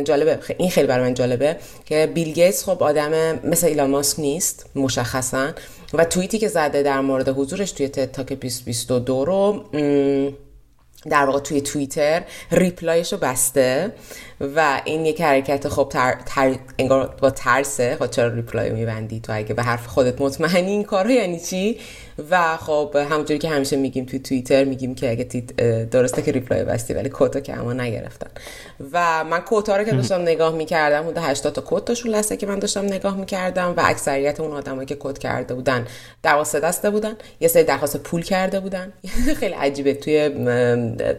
جالبه 0.04 0.40
این 0.58 0.70
خیلی 0.70 0.88
برای 0.88 1.04
من 1.04 1.14
جالبه 1.14 1.58
که 1.86 2.12
بیل 2.14 2.34
گیتس 2.34 2.64
خب 2.64 2.84
آدم 2.84 3.40
مثل 3.44 3.68
ایلان 3.68 3.90
ماسک 3.90 4.20
نیست 4.20 4.70
مشخصا. 4.76 5.50
و 5.94 6.06
توییتی 6.06 6.40
که 6.40 6.48
زده 6.48 6.84
در 6.84 7.02
مورد 7.02 7.30
حضورش 7.30 7.72
توی 7.72 7.88
Talk 7.88 8.34
2022 8.34 9.26
رو 9.26 9.64
در 11.10 11.26
واقع 11.26 11.40
توی 11.40 11.62
توییتر 11.62 12.24
reply 12.52 12.96
ش 12.96 13.14
رو 13.14 13.20
بسته 13.20 13.92
و 14.56 14.82
این 14.86 15.06
یک 15.06 15.22
حرکت 15.22 15.68
خب 15.68 15.88
تر, 15.92 16.16
تر 16.26 16.56
انگار 16.80 17.16
با 17.22 17.30
ترسه 17.30 17.96
خب 18.00 18.08
چرا 18.08 18.28
reply 18.28 18.70
میبندی 18.70 19.20
تو؟ 19.20 19.34
اگه 19.36 19.54
به 19.54 19.64
حرف 19.64 19.88
خودت 19.88 20.22
مطمئنی 20.22 20.72
این 20.72 20.84
کارو 20.84 21.10
یعنی 21.12 21.40
چی؟ 21.40 21.80
و 22.30 22.58
خب 22.58 22.96
همونجوری 22.96 23.40
که 23.40 23.50
همیشه 23.50 23.76
میگیم 23.76 24.06
توی 24.06 24.20
توییتر 24.20 24.64
میگیم 24.64 24.96
که 24.96 25.12
اگه 25.12 25.24
درسته 25.92 26.22
که 26.22 26.32
ریپلای 26.32 26.64
بستی 26.64 26.94
ولی 26.94 27.10
کوتا 27.10 27.40
که 27.40 27.58
اما 27.58 27.74
نگرفتن. 27.74 28.30
و 28.92 29.24
من 29.24 29.40
کوتا 29.40 29.78
رو 29.78 29.84
که 29.84 29.92
داشتم 29.92 30.22
نگاه 30.22 30.56
می‌کردم 30.56 31.02
بوده 31.02 31.22
80 31.22 31.54
تا 31.54 31.64
کد 31.66 31.84
داشون 31.84 32.12
لسته 32.12 32.38
که 32.38 32.48
من 32.48 32.60
داشتم 32.60 32.86
نگاه 32.86 33.18
می‌کردم 33.18 33.74
و 33.78 33.82
اکثریت 33.84 34.40
اون 34.40 34.52
آدمایی 34.52 34.86
که 34.86 34.98
کد 35.00 35.18
کرده 35.18 35.54
بودن 35.54 35.88
درخواست 36.24 36.56
دسته 36.56 36.90
بودن. 36.90 37.14
یه 37.40 37.48
سری 37.48 37.64
درخواست 37.64 37.98
پول 37.98 38.24
کرده 38.24 38.60
بودن. 38.60 38.94
خیلی 39.40 39.54
عجیبه. 39.54 39.94
توی 39.94 40.30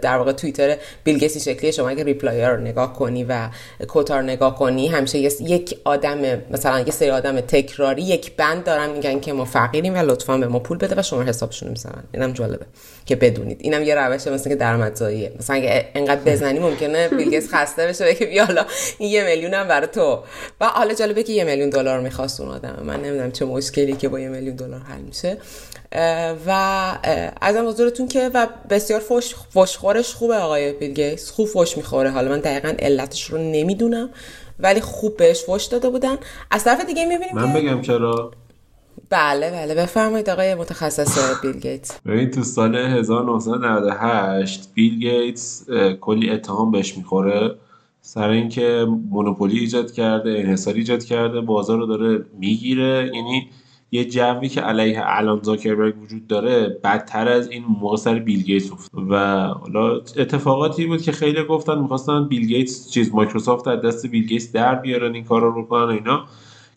در 0.02 0.16
واقع 0.16 0.32
توییتر 0.32 0.76
بیل 1.04 1.18
گیتس 1.18 1.48
شکلی 1.48 1.72
شما 1.72 1.88
اگه 1.88 2.04
ریپلای 2.04 2.44
رو 2.44 2.56
نگاه 2.56 2.92
کنی 2.92 3.24
و 3.24 3.48
کوتا 3.88 4.16
رو 4.16 4.22
نگاه 4.22 4.58
کنی 4.58 4.88
همیشه 4.88 5.18
یک 5.18 5.78
آدم 5.84 6.18
مثلا 6.50 6.80
یه 6.80 6.92
سری 6.92 7.10
آدم 7.10 7.40
تکراری 7.40 8.02
یک 8.02 8.36
بند 8.36 8.64
دارن 8.64 8.90
میگن 8.90 9.20
که 9.20 9.32
ما 9.32 9.44
فقیریم 9.44 9.94
و 9.94 9.98
لطفا 9.98 10.38
به 10.38 10.48
ما 10.48 10.58
پول 10.58 10.78
بده 10.78 11.00
و 11.00 11.02
شما 11.02 11.22
حسابشون 11.22 11.68
می‌زنن. 11.68 12.04
اینم 12.14 12.32
جالبه 12.32 12.66
که 13.06 13.16
بدونید. 13.16 13.58
اینم 13.60 13.82
یه 13.82 13.94
روشه 13.94 14.30
مثلا 14.30 14.48
که 14.48 14.56
درآمدزاییه. 14.56 15.32
مثلا 15.38 15.56
اگه 15.56 15.88
انقدر 15.94 16.20
بزنی 16.20 16.58
ممکنه 16.58 17.08
بیلگیس 17.46 17.54
خسته 17.54 17.86
بشه 17.86 18.04
بگه 18.04 18.26
بیا 18.26 18.44
حالا 18.44 18.66
این 18.98 19.10
یه 19.10 19.24
میلیون 19.24 19.54
هم 19.54 19.68
برای 19.68 19.86
تو. 19.86 20.22
و 20.60 20.66
حالا 20.66 20.94
جالبه 20.94 21.22
که 21.22 21.32
یه 21.32 21.44
میلیون 21.44 21.70
دلار 21.70 22.00
می‌خواست 22.00 22.40
اون 22.40 22.50
آدم. 22.50 22.82
من 22.84 23.02
نمی‌دونم 23.02 23.32
چه 23.32 23.44
مشکلی 23.44 23.92
که 23.92 24.08
با 24.08 24.20
یه 24.20 24.28
میلیون 24.28 24.56
دلار 24.56 24.80
حل 24.80 25.00
میشه. 25.00 25.38
و 26.46 26.50
ازم 27.40 27.68
حضورتون 27.68 28.08
که 28.08 28.30
و 28.34 28.46
بسیار 28.70 29.00
فوش 29.00 29.34
فوشخورش 29.52 30.14
خوبه 30.14 30.34
آقای 30.34 30.72
بیلگیس 30.72 31.30
خوب 31.30 31.48
فوش 31.48 31.76
می‌خوره. 31.76 32.10
حالا 32.10 32.28
من 32.28 32.40
دقیقا 32.40 32.74
علتش 32.78 33.30
رو 33.30 33.38
نمی‌دونم 33.38 34.10
ولی 34.58 34.80
خوب 34.80 35.16
بهش 35.16 35.42
فوش 35.42 35.64
داده 35.64 35.90
بودن. 35.90 36.18
از 36.50 36.64
طرف 36.64 36.86
دیگه 36.86 37.04
می‌بینیم 37.06 37.34
من 37.34 37.52
بگم 37.52 37.82
چرا؟ 37.82 38.30
بله 39.10 39.50
بله. 39.50 39.74
بفرمایید 39.74 40.30
آقای 40.30 40.54
متخصص 40.54 41.42
بیل 41.42 41.60
گیتس. 41.60 42.00
ببین 42.00 42.30
تو 42.30 42.42
سال 42.42 42.76
1998 42.76 44.70
بیل 44.74 44.98
گیتس 44.98 45.66
کلی 46.00 46.30
اتهام 46.30 46.70
بهش 46.70 46.96
می‌خوره. 46.96 47.54
سر 48.00 48.28
اینکه 48.28 48.86
monopoly 49.10 49.58
ایجاد 49.58 49.92
کرده 49.92 50.30
انحصاری 50.30 50.78
ایجاد 50.78 51.04
کرده 51.04 51.40
بازار 51.40 51.78
رو 51.78 51.86
داره 51.86 52.24
می‌گیره. 52.38 53.10
یعنی 53.14 53.48
یه 53.90 54.04
جوی 54.04 54.48
که 54.48 54.60
علیه 54.60 55.02
الان 55.04 55.40
زاکربرگ 55.42 56.02
وجود 56.02 56.26
داره 56.26 56.78
بدتر 56.84 57.28
از 57.28 57.50
این 57.50 57.64
موقع 57.80 57.96
سر 57.96 58.18
بیل 58.18 58.42
گیتس 58.42 58.72
افت 58.72 58.90
و 59.10 59.46
حالا 59.46 59.94
اتفاقاتی 59.96 60.86
بود 60.86 61.02
که 61.02 61.12
خیلی 61.12 61.44
گفتن 61.44 61.78
می‌خواستن 61.78 62.28
بیل 62.28 62.46
گیتس 62.46 62.90
چیز 62.90 63.14
مایکروسافت 63.14 63.68
از 63.68 63.82
دست 63.82 64.06
بیل 64.06 64.26
گیتس 64.26 64.52
در 64.52 64.74
بیارن 64.74 65.14
این 65.14 65.24
کارا 65.24 65.48
رو 65.48 65.62
بکنن 65.62 65.88
اینا. 65.94 66.24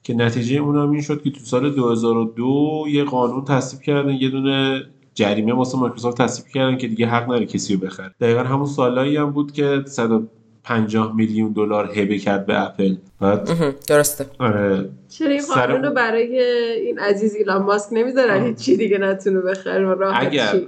که 0.03 0.13
نتیجه 0.13 0.57
اونم 0.57 0.91
این 0.91 1.01
شد 1.01 1.21
که 1.21 1.31
تو 1.31 1.39
سال 1.39 1.75
2002 1.75 2.85
یه 2.89 3.03
قانون 3.03 3.45
تصویب 3.45 3.81
کردن 3.83 4.09
یه 4.09 4.29
دونه 4.29 4.81
جریمه 5.13 5.53
واسه 5.53 5.77
مایکروسافت 5.77 6.21
تصویب 6.21 6.53
کردن 6.53 6.77
که 6.77 6.87
دیگه 6.87 7.07
حق 7.07 7.29
نره 7.29 7.45
کسی 7.45 7.73
رو 7.73 7.79
بخره. 7.79 8.11
دقیقا 8.21 8.43
همون 8.43 8.65
سالایی 8.65 9.17
هم 9.17 9.31
بود 9.31 9.51
که 9.51 9.83
150 9.85 11.15
میلیون 11.15 11.51
دلار 11.51 11.99
هبه 11.99 12.17
کرد 12.17 12.45
به 12.45 12.61
اپل. 12.61 12.95
بعد 13.21 13.75
درسته. 13.87 14.25
آره. 14.39 14.89
چرا 15.09 15.31
این 15.31 15.41
قانون 15.55 15.83
رو 15.83 15.91
برای 15.91 16.39
این 16.75 16.99
عزیز 16.99 17.35
ایلان 17.35 17.63
ماسک 17.63 17.89
نمی‌ذارن 17.91 18.45
هیچ 18.45 18.57
چی 18.57 18.77
دیگه 18.77 18.97
نتونه 18.97 19.39
بخره؟ 19.39 19.85
و 19.85 19.89
راحت 19.89 20.27
اگر 20.27 20.61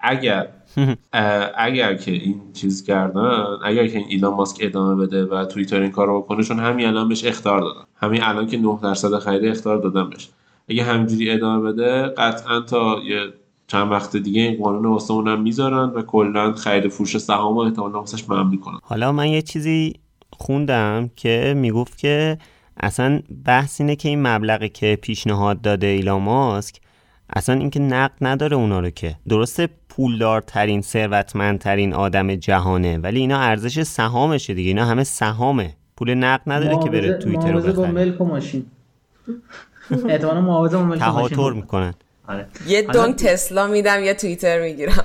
اگر 0.00 0.48
اگر 1.58 1.94
که 1.94 2.10
این 2.10 2.40
چیز 2.52 2.84
کردن 2.84 3.44
اگر 3.64 3.86
که 3.86 3.98
این 3.98 4.06
ایلان 4.08 4.34
ماسک 4.34 4.58
ادامه 4.60 5.06
بده 5.06 5.24
و 5.24 5.44
توییتر 5.44 5.80
این 5.80 5.90
کارو 5.90 6.22
بکنه 6.22 6.42
چون 6.42 6.58
همین 6.58 6.86
الان 6.86 7.08
بهش 7.08 7.24
اختار 7.24 7.60
دادن. 7.60 7.84
همین 7.96 8.22
الان 8.22 8.46
که 8.46 8.56
9 8.56 8.78
درصد 8.82 9.18
خرید 9.18 9.44
اختار 9.44 9.78
دادن 9.78 10.10
بهش. 10.10 10.28
اگه 10.68 10.84
همینجوری 10.84 11.30
ادامه 11.30 11.72
بده 11.72 12.02
قطعا 12.02 12.60
تا 12.60 12.98
یه 13.04 13.20
چند 13.66 13.92
وقت 13.92 14.16
دیگه 14.16 14.40
این 14.40 14.62
قانون 14.62 14.86
واسه 14.86 15.14
اونم 15.14 15.42
می‌ذارن 15.42 15.88
و 15.88 16.02
کلا 16.02 16.52
خرید 16.52 16.88
فروش 16.88 17.18
سهام 17.18 17.58
احتمالاً 17.58 18.00
واسش 18.00 18.28
ممنوع 18.28 18.46
می‌کنن. 18.46 18.78
حالا 18.82 19.12
من 19.12 19.28
یه 19.28 19.42
چیزی 19.42 19.94
خوندم 20.32 21.10
که 21.16 21.54
می‌گفت 21.56 21.98
که 21.98 22.38
اصلا 22.80 23.20
بحث 23.44 23.80
اینه 23.80 23.96
که 23.96 24.08
این 24.08 24.26
مبلغی 24.26 24.68
که 24.68 24.98
پیشنهاد 25.02 25.60
داده 25.60 25.86
ایلان 25.86 26.22
ماسک 26.22 26.80
اصلا 27.32 27.54
اینکه 27.54 27.80
نقد 27.80 28.12
نداره 28.20 28.56
اونا 28.56 28.80
رو 28.80 28.90
که. 28.90 29.16
درسته 29.28 29.68
پولدارترین 29.88 30.82
ثروتمندترین 30.82 31.94
آدم 31.94 32.34
جهانه 32.34 32.98
ولی 32.98 33.20
اینا 33.20 33.38
ارزش 33.40 33.82
سهامشه 33.82 34.54
دیگه. 34.54 34.68
اینا 34.68 34.84
همه 34.84 35.04
سهامه. 35.04 35.74
پول 35.96 36.14
نقد 36.14 36.42
نداره 36.46 36.84
که 36.84 36.90
بره 36.90 37.18
توییتر 37.18 37.52
رو 37.52 37.60
بخره. 37.60 37.90
ملک 37.90 38.20
و 38.20 38.24
ماشین. 38.24 38.66
احتمالاً 40.08 40.40
معاوضه 40.40 40.82
ملک 40.82 40.98
تهاتر 40.98 41.52
می‌کنن. 41.52 41.94
آره. 42.28 42.46
یه 42.68 42.82
دون 42.82 43.12
تسلا 43.12 43.66
میدم 43.66 44.04
یه 44.04 44.14
توییتر 44.14 44.62
می‌گیرم. 44.62 45.04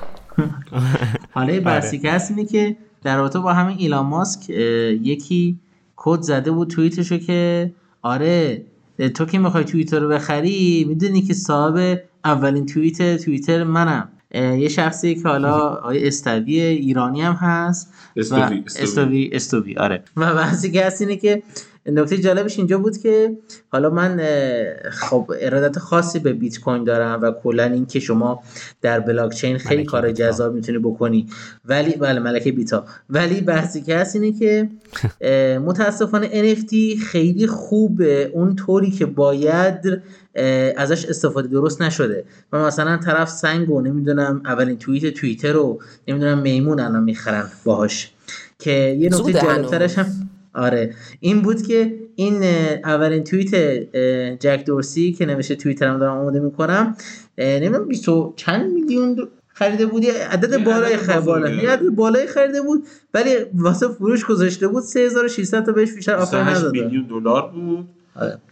حالا 1.34 1.60
بحثی 1.60 1.98
که 1.98 2.10
هست 2.10 2.30
اینه 2.30 2.44
که 2.44 2.76
در 3.02 3.16
رابطه 3.16 3.38
با 3.38 3.52
همین 3.52 3.76
ایلان 3.78 4.06
ماسک 4.06 4.50
یکی 4.50 5.58
کد 5.96 6.20
زده 6.20 6.50
بود 6.50 6.70
توییتشو 6.70 7.18
که 7.18 7.72
آره 8.02 8.62
تو 9.14 9.24
که 9.24 9.38
می‌خوای 9.38 9.64
توییتر 9.64 9.98
رو 9.98 10.08
بخری 10.08 10.84
می‌دونی 10.88 11.22
که 11.22 11.34
صاحب 11.34 12.02
اولین 12.24 12.66
توییت 12.66 13.16
توییتر 13.24 13.64
منم. 13.64 14.08
یه 14.34 14.68
شخصی 14.68 15.14
که 15.14 15.28
حالا 15.28 15.58
آقای 15.58 16.06
استوی 16.06 16.60
ایرانی 16.60 17.22
هم 17.22 17.32
هست 17.32 17.92
استوی. 18.16 18.64
استوی 18.66 19.30
استوی 19.32 19.76
آره. 19.76 20.04
و 20.16 20.34
بحثی 20.34 20.70
که 20.70 20.86
هست 20.86 21.00
اینه 21.00 21.16
که 21.16 21.42
نکته 21.86 22.18
جالبش 22.18 22.58
اینجا 22.58 22.78
بود 22.78 22.98
که 22.98 23.36
حالا 23.68 23.90
من 23.90 24.20
خب 24.90 25.32
ارادت 25.40 25.78
خاصی 25.78 26.18
به 26.18 26.32
بیت 26.32 26.60
کوین 26.60 26.84
دارم 26.84 27.22
و 27.22 27.32
کلا 27.42 27.64
این 27.64 27.86
که 27.86 28.00
شما 28.00 28.42
در 28.82 29.00
بلاک 29.00 29.34
چین 29.34 29.58
خیلی 29.58 29.84
کار 29.84 30.12
جذاب 30.12 30.54
می‌تونی 30.54 30.78
بکنی. 30.78 31.26
ولی 31.64 31.96
بله 31.96 32.20
ملکه 32.20 32.52
بیتا. 32.52 32.84
ولی 33.10 33.40
بحثی 33.40 33.82
که 33.82 33.96
هست 33.96 34.16
اینه 34.16 34.38
که 34.38 34.68
متاسفانه 35.66 36.54
NFT 36.54 36.98
خیلی 37.02 37.46
خوبه 37.46 38.30
اون 38.34 38.56
طوری 38.56 38.90
که 38.90 39.06
باید 39.06 40.02
ازش 40.76 41.04
استفاده 41.04 41.48
درست 41.48 41.82
نشده. 41.82 42.24
و 42.52 42.58
مثلا 42.58 42.96
طرف 42.96 43.28
سنگ 43.28 43.70
و 43.70 43.80
نمی‌دونم 43.80 44.42
اولین 44.44 44.78
توییت 44.78 45.14
توییتر 45.14 45.52
رو 45.52 45.80
نمی‌دونم 46.08 46.38
میمون 46.38 46.80
الان 46.80 47.02
می‌خرن 47.02 47.44
باهاش. 47.64 48.12
که 48.58 48.96
یه 48.98 49.08
نکته 49.08 49.32
جالبترش 49.32 49.98
هم 49.98 50.06
آره. 50.54 50.94
این 51.20 51.42
بود 51.42 51.62
که 51.62 51.98
این 52.16 52.42
اولین 52.84 53.24
توییت 53.24 53.54
جک 54.40 54.64
دورسی 54.66 55.12
که 55.12 55.26
نوشته 55.26 55.54
توییترم 55.54 55.98
دارم 55.98 56.18
آماده 56.18 56.40
می‌کنم. 56.40 56.96
نمی‌دونم 57.38 57.88
20 57.88 58.08
چند 58.36 58.72
میلیون 58.72 59.28
خریده 59.48 59.86
بود؟ 59.86 60.04
عدد 60.06 60.64
بالای 60.64 60.96
خریده 60.96 61.72
عدد 61.72 61.88
بالای 61.90 62.26
خریده 62.26 62.62
بود 62.62 62.86
ولی 63.14 63.30
واسه 63.54 63.88
فروش 63.88 64.24
گذاشته 64.24 64.68
بود 64.68 64.82
3600 64.82 65.66
تا 65.66 65.72
بهش 65.72 65.92
بیشتر 65.92 66.14
آفر 66.14 66.42
نداد 66.42 66.72
میلیون 66.72 67.06
دلار 67.06 67.50
بود. 67.50 67.88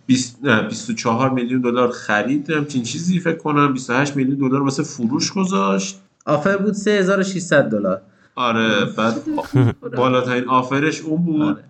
20 0.06 0.38
نه 0.42 0.62
24 0.62 1.30
میلیون 1.30 1.60
دلار 1.60 1.90
خرید 1.90 2.50
همچین 2.50 2.82
چیزی 2.82 3.20
فکر 3.20 3.36
کنم. 3.36 3.72
28 3.72 4.16
میلیون 4.16 4.48
دلار 4.48 4.62
واسه 4.62 4.82
فروش 4.82 5.32
گذاشت. 5.32 6.00
آفر 6.26 6.56
بود 6.56 6.74
3600 6.74 7.68
دلار. 7.70 8.00
آره 8.34 8.84
بعد 8.96 9.14
بالاترین 9.96 10.48
آفرش 10.48 11.00
اون 11.00 11.24
بود. 11.24 11.42
آره. 11.42 11.64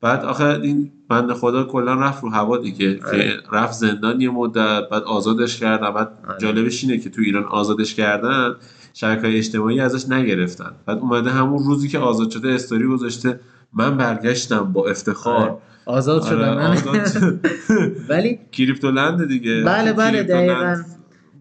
بعد 0.00 0.24
آخه 0.24 0.44
این 0.44 0.92
بند 1.08 1.32
خدا 1.32 1.64
کلا 1.64 1.94
رفت 1.94 2.22
رو 2.22 2.30
هوا 2.30 2.56
دیگه 2.56 3.00
آره. 3.06 3.18
که 3.18 3.36
رفت 3.52 3.72
زندان 3.72 4.20
یه 4.20 4.30
مدت 4.30 4.88
بعد 4.90 5.02
آزادش 5.02 5.60
کردن 5.60 5.90
بعد 5.90 6.10
آره. 6.28 6.38
جالبش 6.38 6.84
اینه 6.84 6.98
که 6.98 7.10
تو 7.10 7.22
ایران 7.22 7.44
آزادش 7.44 7.94
کردن 7.94 8.54
شبکه‌های 8.94 9.38
اجتماعی 9.38 9.80
ازش 9.80 10.08
نگرفتن 10.08 10.70
بعد 10.86 10.98
اومده 10.98 11.30
همون 11.30 11.64
روزی 11.64 11.88
که 11.88 11.98
آزاد 11.98 12.30
شده 12.30 12.48
استوری 12.48 12.86
گذاشته 12.86 13.40
من 13.72 13.96
برگشتم 13.96 14.72
با 14.72 14.88
افتخار 14.88 15.58
آزاد 15.86 16.22
آره، 16.22 16.30
شدم 16.30 16.54
من 16.54 17.00
آزاد. 17.00 17.38
ولی 18.08 18.38
کریپتولند 18.52 19.28
دیگه 19.28 19.62
بله، 19.66 19.92
بله، 19.92 20.10
کریپتولند 20.12 20.48
دقیقاً. 20.48 20.82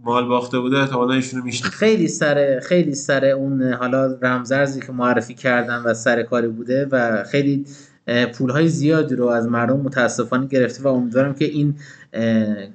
مال 0.04 0.28
باخته 0.28 0.60
بوده 0.60 0.78
احتمالاً 0.80 1.14
ایشونو 1.14 1.44
میشنه 1.44 1.70
خیلی 1.70 2.08
سر 2.08 2.60
خیلی 2.60 2.96
سر 2.96 3.26
اون 3.26 3.74
حالا 3.74 4.18
رمزرزی 4.22 4.82
که 4.82 4.92
معرفی 4.92 5.34
کردن 5.34 5.84
و 5.86 5.94
سر 5.94 6.24
کاری 6.24 6.48
بوده 6.48 6.88
و 6.92 7.24
خیلی 7.24 7.66
پول 8.08 8.50
های 8.50 8.68
زیادی 8.68 9.16
رو 9.16 9.28
از 9.28 9.48
مردم 9.48 9.80
متاسفانه 9.80 10.48
گرفته 10.48 10.84
و 10.84 10.88
امیدوارم 10.88 11.34
که 11.34 11.46
این 11.46 11.76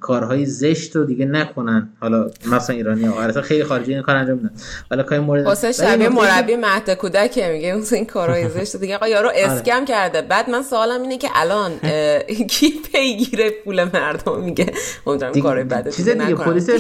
کارهای 0.01 0.47
زشت 0.47 0.97
رو 0.97 1.05
دیگه 1.05 1.25
نکنن. 1.25 1.89
حالا 2.01 2.31
مثلا 2.53 2.77
ایرانی 2.77 3.05
ها 3.05 3.23
البته 3.23 3.43
خیلی 3.43 3.65
خارجی 3.65 3.95
این 3.95 4.03
کار 4.03 4.17
انجام 4.17 4.37
میدن. 4.37 4.51
حالا 4.91 5.03
کاری 5.03 5.21
مورد 5.21 5.47
ولی 5.47 5.73
شبیه 5.73 6.09
مربی 6.09 6.57
مهد 6.57 6.91
کودک 6.95 7.39
میگه 7.39 7.69
اون 7.69 7.85
این 7.93 8.07
کارهای 8.07 8.49
زشت. 8.59 8.77
دیگه 8.77 8.97
آقا 8.97 9.09
یارو 9.09 9.31
اسکم 9.35 9.85
کرده. 9.85 10.23
بعد 10.23 10.51
من 10.51 10.63
سوالم 10.63 11.03
اینه 11.03 11.19
که 11.19 11.29
الان 11.35 11.73
کی 12.51 12.73
پیگیر 12.93 13.51
پول 13.65 13.85
مردم؟ 13.85 14.41
میگه. 14.41 14.67
امیدوارم 15.07 15.43
کارهای 15.43 15.65
بده 15.65 15.91
چیز 15.91 16.09
دیگه 16.09 16.35
پلیس 16.35 16.71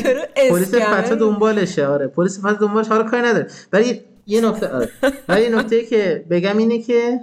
پلیس. 0.50 0.74
فتا 0.74 1.14
دنبالشه. 1.14 1.86
آره. 1.86 2.06
پلیس 2.06 2.40
فتا 2.40 2.52
دنبالش 2.52 2.88
حالا 2.88 3.02
کاری 3.02 3.22
نداره. 3.22 3.46
ولی 3.72 4.00
یه 4.26 4.40
نکته 4.40 4.68
آره. 4.68 4.88
ولی 5.28 5.48
نکته 5.48 5.84
که 5.84 6.24
بگم 6.30 6.58
اینه 6.58 6.82
که 6.82 7.20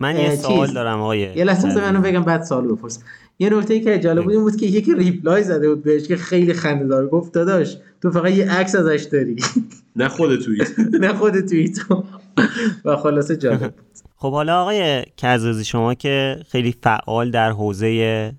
من 0.00 0.16
یه 0.16 0.30
چیز، 0.30 0.40
سوال 0.40 0.72
دارم 0.72 1.00
آقای 1.00 1.18
یه 1.18 1.44
لحظه 1.44 1.68
بذار 1.68 1.82
منو 1.82 2.00
بگم 2.00 2.22
بعد 2.22 2.42
سوال 2.42 2.68
بپرس 2.68 2.98
یه 3.38 3.50
نکته 3.50 3.80
که 3.80 3.98
جالب 3.98 4.24
بود 4.24 4.32
این 4.32 4.42
بود 4.42 4.56
که 4.56 4.66
یکی 4.66 4.94
ریپلای 4.94 5.42
زده 5.42 5.68
بود 5.68 5.82
بهش 5.82 6.08
که 6.08 6.16
خیلی 6.16 6.52
خنده 6.52 6.86
دار 6.86 7.08
گفت 7.08 7.32
داداش 7.32 7.76
تو 8.02 8.10
فقط 8.10 8.32
یه 8.32 8.50
عکس 8.50 8.74
ازش 8.74 9.02
داری. 9.12 9.36
نه 9.96 10.08
خود 10.08 10.36
توییت. 10.36 10.78
نه 11.02 11.12
خود 11.14 11.40
توییت. 11.40 11.78
و 12.84 12.96
خلاصه 12.96 13.36
جالب 13.36 13.60
بود. 13.60 13.74
خب 14.16 14.32
حالا 14.32 14.62
آقای 14.62 15.04
کزازی 15.16 15.64
شما 15.64 15.94
که 15.94 16.36
خیلی 16.48 16.74
فعال 16.82 17.30
در 17.30 17.50
حوزه 17.50 18.32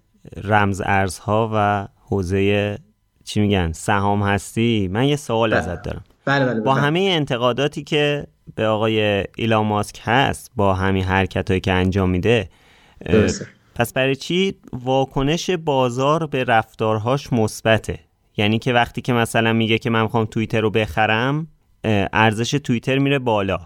رمز 0.43 0.81
ارزها 0.85 1.51
و 1.53 1.87
حوزه 2.09 2.77
چی 3.23 3.41
میگن 3.41 3.71
سهام 3.71 4.23
هستی 4.23 4.89
من 4.91 5.05
یه 5.05 5.15
سوال 5.15 5.49
بله. 5.49 5.59
ازت 5.59 5.81
دارم. 5.81 6.03
بله 6.25 6.45
بله 6.45 6.53
با 6.53 6.71
بفرمایید. 6.71 6.85
همه 6.85 7.15
انتقاداتی 7.15 7.83
که 7.83 8.27
به 8.55 8.65
آقای 8.67 9.25
ایلان 9.37 9.65
ماسک 9.65 9.99
هست 10.03 10.51
با 10.55 10.73
همین 10.73 11.03
حرکت 11.03 11.49
هایی 11.49 11.61
که 11.61 11.71
انجام 11.71 12.09
میده. 12.09 12.49
پس 13.75 13.93
برای 13.93 14.15
چی 14.15 14.55
واکنش 14.73 15.49
بازار 15.49 16.27
به 16.27 16.43
رفتارهاش 16.43 17.33
مثبته؟ 17.33 17.99
یعنی 18.37 18.59
که 18.59 18.73
وقتی 18.73 19.01
که 19.01 19.13
مثلا 19.13 19.53
میگه 19.53 19.77
که 19.77 19.89
من 19.89 20.01
می‌خوام 20.01 20.25
توییتر 20.25 20.61
رو 20.61 20.69
بخرم 20.69 21.47
ارزش 22.13 22.51
توییتر 22.51 22.97
میره 22.97 23.19
بالا. 23.19 23.59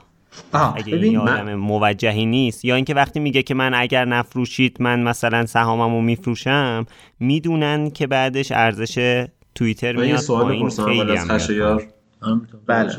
اگه 0.54 0.88
این 0.88 0.98
ببین 0.98 1.18
آدم 1.18 1.54
موجهی 1.56 2.26
نیست. 2.26 2.66
یا 2.66 2.76
اینکه 2.76 2.94
وقتی 2.94 3.20
میگه 3.20 3.44
که 3.44 3.54
من 3.54 3.74
اگر 3.74 4.06
نفروشید 4.06 4.78
من 4.80 5.00
مثلا 5.04 5.46
سهاممو 5.46 6.02
میفروشم 6.02 6.86
می‌دونن 7.20 7.90
که 7.90 8.08
بعدش 8.08 8.52
ارزش 8.52 9.26
توییتر 9.56 9.96
من 9.96 10.06
میاد 10.06 10.18
سوال 10.18 10.46
پایین. 10.46 10.70
خیلی 10.70 11.16
هم. 11.62 11.82
من 12.22 12.42
بله. 12.68 12.94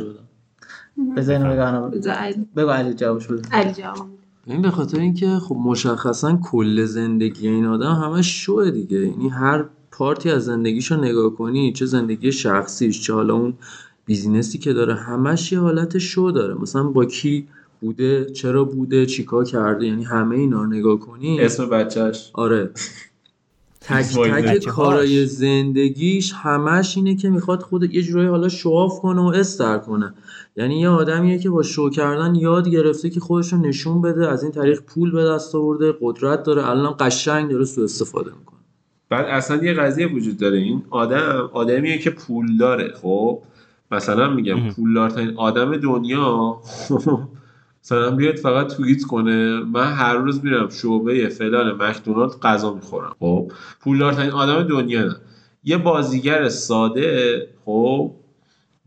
بگم 0.98 1.14
بذار 1.90 2.14
علی. 2.14 2.46
بگو 2.56 2.70
علی 2.70 2.94
جوابش 2.94 3.26
بده 3.26 3.48
علی 3.52 3.72
جواب. 3.72 4.06
این 4.46 4.62
به 4.62 4.70
خاطر 4.70 5.00
اینکه 5.00 5.26
خب 5.28 5.56
مشخصا 5.56 6.38
کل 6.42 6.84
زندگی 6.84 7.48
این 7.48 7.66
آدم 7.66 7.92
همش 7.92 8.44
شوه 8.44 8.70
دیگه. 8.70 8.98
یعنی 8.98 9.28
هر 9.28 9.64
پارتی 9.90 10.30
از 10.30 10.44
زندگیشو 10.44 10.96
نگاه 10.96 11.30
کنی 11.34 11.72
چه 11.72 11.86
زندگی 11.86 12.32
شخصیش 12.32 13.00
چه 13.02 13.12
حالا 13.12 13.34
اون 13.34 13.54
بیزینسی 14.04 14.58
که 14.58 14.72
داره 14.72 14.94
همش 14.94 15.52
یه 15.52 15.60
حالت 15.60 15.98
شو 15.98 16.30
داره. 16.34 16.54
مثلا 16.54 16.82
با 16.82 17.04
کی 17.04 17.46
بوده 17.80 18.24
چرا 18.24 18.64
بوده 18.64 19.06
چیکار 19.06 19.44
کرده 19.44 19.86
یعنی 19.86 20.04
همه 20.04 20.36
اینا 20.36 20.62
رو 20.62 20.66
نگاه 20.66 20.98
کنی. 20.98 21.40
اسم 21.40 21.68
بچهش 21.68 22.30
آره. 22.34 22.70
تک 23.80 24.04
تک. 24.04 24.66
کارای 24.66 25.26
زندگیش 25.26 26.32
همش 26.32 26.96
اینه 26.96 27.16
که 27.16 27.30
می‌خواد 27.30 27.62
خود 27.62 27.94
یه 27.94 28.02
جورایی 28.02 28.28
حالا 28.28 28.48
شواف 28.48 29.00
کنه 29.00 29.20
و 29.20 29.24
استر 29.24 29.78
کنه. 29.78 30.14
یعنی 30.56 30.80
یه 30.80 30.88
آدمیه 30.88 31.38
که 31.38 31.50
با 31.50 31.62
شو 31.62 31.90
کردن 31.90 32.34
یاد 32.34 32.68
گرفته 32.68 33.10
که 33.10 33.20
خودش 33.20 33.52
رو 33.52 33.58
نشون 33.58 34.02
بده 34.02 34.28
از 34.28 34.42
این 34.42 34.52
طریق 34.52 34.80
پول 34.80 35.10
به 35.12 35.24
دست 35.24 35.54
آورده 35.54 35.94
قدرت 36.00 36.42
داره 36.42 36.70
الان 36.70 36.94
قشنگ 37.00 37.50
داره 37.50 37.64
سوء 37.64 37.84
استفاده 37.84 38.30
می‌کنه. 38.38 38.58
بعد 39.08 39.26
اصلا 39.26 39.64
یه 39.64 39.74
قضیه 39.74 40.06
وجود 40.06 40.36
داره. 40.36 40.58
این 40.58 40.82
آدم 40.90 41.50
آدمیه 41.52 41.98
که 41.98 42.10
پول 42.10 42.56
داره 42.56 42.92
خب؟ 43.02 43.42
مثلا 43.90 44.30
میگم 44.30 44.70
پولدارترین 44.70 45.36
آدم 45.36 45.76
دنیا 45.76 46.60
مثلا 47.86 48.10
بیاد 48.10 48.36
فقط 48.36 48.66
توییت 48.76 49.02
کنه. 49.02 49.60
من 49.60 49.92
هر 49.92 50.14
روز 50.14 50.44
میرم 50.44 50.68
شعبه 50.68 51.28
فلان 51.28 51.82
مکدونالد 51.82 52.32
غذا 52.42 52.74
می‌خورم. 52.74 53.12
خب؟ 53.20 53.52
پولدارترین 53.80 54.30
آدم 54.30 54.62
دنیا 54.62 55.04
نه. 55.04 55.16
یه 55.64 55.76
بازیگر 55.76 56.48
ساده 56.48 57.48
خب؟ 57.64 58.10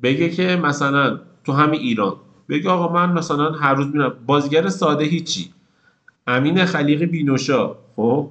بگه 0.03 0.29
که 0.29 0.55
مثلا 0.63 1.19
تو 1.43 1.51
همین 1.51 1.79
ایران 1.79 2.13
بگه 2.49 2.69
آقا 2.69 2.93
من 2.93 3.13
مثلا 3.13 3.51
هر 3.51 3.73
روز 3.73 3.87
میرم. 3.87 4.13
بازیگر 4.27 4.69
ساده 4.69 5.05
هیچی. 5.05 5.51
امین 6.27 6.65
خلیقی 6.65 7.05
بینوشا 7.05 7.75
خب؟ 7.95 8.29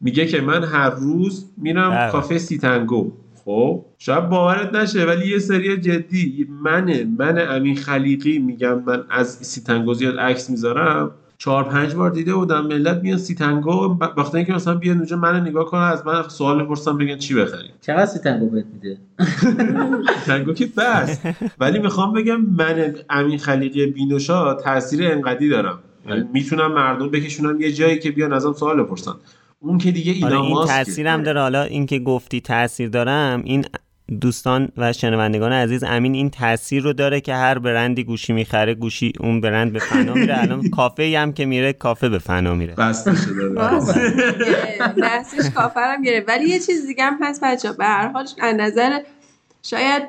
میگه 0.00 0.26
که 0.26 0.40
من 0.40 0.64
هر 0.64 0.90
روز 0.90 1.46
میرم. 1.56 2.10
کافه 2.12 2.38
سیتنگو. 2.38 3.12
خب 3.44 3.84
شاید 3.98 4.28
باورت 4.28 4.74
نشه 4.74 5.04
ولی 5.04 5.28
یه 5.28 5.38
سری 5.38 5.76
جدی 5.76 6.48
من 6.62 7.02
من 7.18 7.56
امین 7.56 7.76
خلیقی 7.76 8.38
میگم 8.38 8.82
من 8.86 9.04
از 9.10 9.28
سیتنگو 9.28 9.94
زیاد 9.94 10.18
عکس 10.18 10.50
می‌ذارم. 10.50 11.10
چهار 11.38 11.64
پنج 11.64 11.94
بار 11.94 12.10
دیده 12.10 12.34
بودم 12.34 12.66
ملت 12.66 13.02
میان 13.02 13.18
سیتنگو 13.18 13.96
وقتی 14.16 14.36
اینکه 14.36 14.52
مثلا 14.52 14.74
بیان 14.74 14.96
اونجا 14.96 15.16
من 15.16 15.40
نگاه 15.40 15.64
کنن 15.64 15.80
از 15.80 16.06
من 16.06 16.28
سوال 16.28 16.64
بپرسن 16.64 16.98
بگن 16.98 17.16
چی 17.16 17.34
بخریم. 17.34 17.70
چقدر 17.80 18.06
سیتنگو 18.06 18.48
بهت 18.48 18.64
میده؟ 18.72 18.98
تنگو 20.26 20.52
که 20.52 20.66
بس. 20.76 21.20
ولی 21.58 21.78
می‌خوام 21.78 22.12
بگم 22.12 22.40
من 22.40 22.94
امین 23.10 23.38
خلیقی 23.38 23.86
بینوشا 23.86 24.54
تاثیر 24.54 25.12
انقدی 25.12 25.48
دارم. 25.48 25.78
یعنی 26.08 26.24
می‌تونم 26.32 26.72
مردم 26.72 27.08
بکشونم 27.10 27.60
یه 27.60 27.72
جایی 27.72 27.98
که 27.98 28.10
بیان 28.10 28.32
ازم 28.32 28.52
سوال 28.52 28.82
بپرسن. 28.82 29.12
اون 29.62 29.78
که 29.78 29.90
دیگه 29.92 30.12
حالا 30.12 30.26
ایلان 30.26 30.44
این 30.44 30.54
ماسکه. 30.54 30.84
تاثیرم 30.84 31.22
داره. 31.22 31.40
حالا 31.40 31.62
این 31.62 31.86
که 31.86 31.98
گفتی 31.98 32.40
تاثیر 32.40 32.88
دارم 32.88 33.42
این 33.44 33.64
دوستان 34.20 34.68
و 34.76 34.92
شنوندگان 34.92 35.52
عزیز 35.52 35.84
امین 35.84 36.14
این 36.14 36.30
تاثیر 36.30 36.82
رو 36.82 36.92
داره 36.92 37.20
که 37.20 37.34
هر 37.34 37.58
برندی 37.58 38.04
گوشی 38.04 38.32
می‌خره 38.32 38.74
گوشی 38.74 39.12
اون 39.20 39.40
برند 39.40 39.72
به 39.72 39.78
فنا 39.78 40.14
میره. 40.14 40.42
الان 40.42 40.68
کافه 40.68 41.14
هم 41.18 41.32
که 41.32 41.44
میره 41.44 41.72
کافه 41.72 42.08
به 42.08 42.18
فنا 42.18 42.54
میره. 42.54 42.74
بسته 42.74 43.16
شده. 43.16 43.48
بحثش 45.02 45.50
کافرم 45.54 46.02
گرفت. 46.02 46.28
ولی 46.28 46.48
یه 46.48 46.58
چیز 46.58 46.86
دیگه 46.86 47.04
هم 47.04 47.18
هست 47.22 47.44
بچه 47.44 47.72
به 47.72 47.84
هر 47.84 48.08
حال 48.08 48.26
از 48.40 48.54
نظر 48.54 49.00
شاید 49.62 50.02